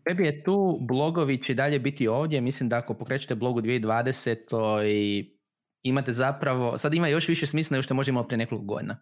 Web 0.05 0.19
je 0.19 0.43
tu, 0.43 0.77
blogovi 0.81 1.43
će 1.43 1.53
dalje 1.53 1.79
biti 1.79 2.07
ovdje, 2.07 2.41
mislim 2.41 2.69
da 2.69 2.77
ako 2.77 2.93
pokrećete 2.93 3.35
blog 3.35 3.55
u 3.55 3.61
2020. 3.61 4.85
i 4.87 5.40
imate 5.83 6.13
zapravo, 6.13 6.77
sad 6.77 6.93
ima 6.93 7.07
još 7.07 7.27
više 7.27 7.47
smisla 7.47 7.75
nego 7.75 7.83
što 7.83 7.93
možemo 7.93 8.23
prije 8.23 8.37
nekoliko 8.37 8.65
godina. 8.65 8.97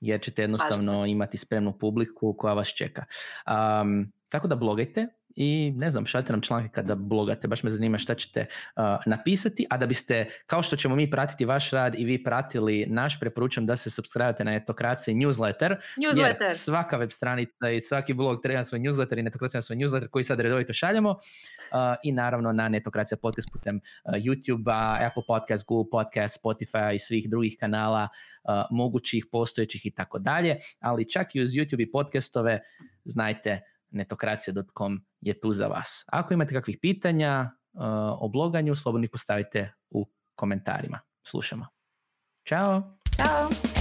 Jer 0.00 0.20
ćete 0.20 0.42
jednostavno 0.42 1.06
imati 1.06 1.38
spremnu 1.38 1.78
publiku 1.78 2.34
koja 2.38 2.54
vas 2.54 2.68
čeka. 2.68 3.04
Um, 3.46 4.12
tako 4.28 4.48
da 4.48 4.56
blogajte, 4.56 5.06
i 5.36 5.72
ne 5.76 5.90
znam, 5.90 6.06
šaljite 6.06 6.32
nam 6.32 6.40
članke 6.40 6.68
kada 6.68 6.94
blogate, 6.94 7.48
baš 7.48 7.62
me 7.62 7.70
zanima 7.70 7.98
šta 7.98 8.14
ćete 8.14 8.46
uh, 8.76 8.82
napisati, 9.06 9.66
a 9.70 9.76
da 9.76 9.86
biste, 9.86 10.30
kao 10.46 10.62
što 10.62 10.76
ćemo 10.76 10.96
mi 10.96 11.10
pratiti 11.10 11.44
vaš 11.44 11.70
rad 11.70 11.94
i 11.98 12.04
vi 12.04 12.24
pratili 12.24 12.86
naš, 12.88 13.20
preporučujem 13.20 13.66
da 13.66 13.76
se 13.76 13.90
subscribe 13.90 14.44
na 14.44 14.54
Etokraciji 14.54 15.14
newsletter, 15.14 15.76
newsletter. 15.96 16.42
jer 16.42 16.56
svaka 16.56 16.96
web 16.96 17.10
stranica 17.10 17.70
i 17.70 17.80
svaki 17.80 18.14
blog 18.14 18.42
treba 18.42 18.64
svoj 18.64 18.80
newsletter 18.80 19.18
i 19.18 19.22
Netokracija 19.22 19.62
svoj 19.62 19.76
newsletter 19.76 20.08
koji 20.08 20.24
sad 20.24 20.40
redovito 20.40 20.72
šaljemo 20.72 21.10
uh, 21.10 21.16
i 22.02 22.12
naravno 22.12 22.52
na 22.52 22.68
Netokracija 22.68 23.18
podcast 23.18 23.48
putem 23.52 23.76
uh, 23.76 24.14
YouTube-a, 24.14 25.06
Apple 25.06 25.22
Podcast, 25.28 25.66
Google 25.66 25.90
Podcast, 25.90 26.38
Spotify 26.44 26.94
i 26.94 26.98
svih 26.98 27.30
drugih 27.30 27.56
kanala 27.60 28.08
mogućih, 28.70 29.26
postojećih 29.32 29.86
i 29.86 29.90
tako 29.90 30.18
dalje, 30.18 30.56
ali 30.80 31.10
čak 31.10 31.34
i 31.34 31.42
uz 31.42 31.50
YouTube 31.50 31.82
i 31.82 31.90
podcastove 31.90 32.60
znajte 33.04 33.60
netokracija.com 33.90 35.00
je 35.20 35.40
tu 35.40 35.52
za 35.52 35.66
vas. 35.66 36.04
Ako 36.06 36.34
imate 36.34 36.54
kakvih 36.54 36.78
pitanja 36.80 37.50
uh, 37.72 37.82
o 38.20 38.28
bloganju, 38.28 38.76
slobodno 38.76 39.04
ih 39.04 39.10
postavite 39.10 39.72
u 39.90 40.10
komentarima. 40.34 41.00
Slušamo. 41.26 41.66
Ćao! 42.48 42.98
Ćao! 43.16 43.75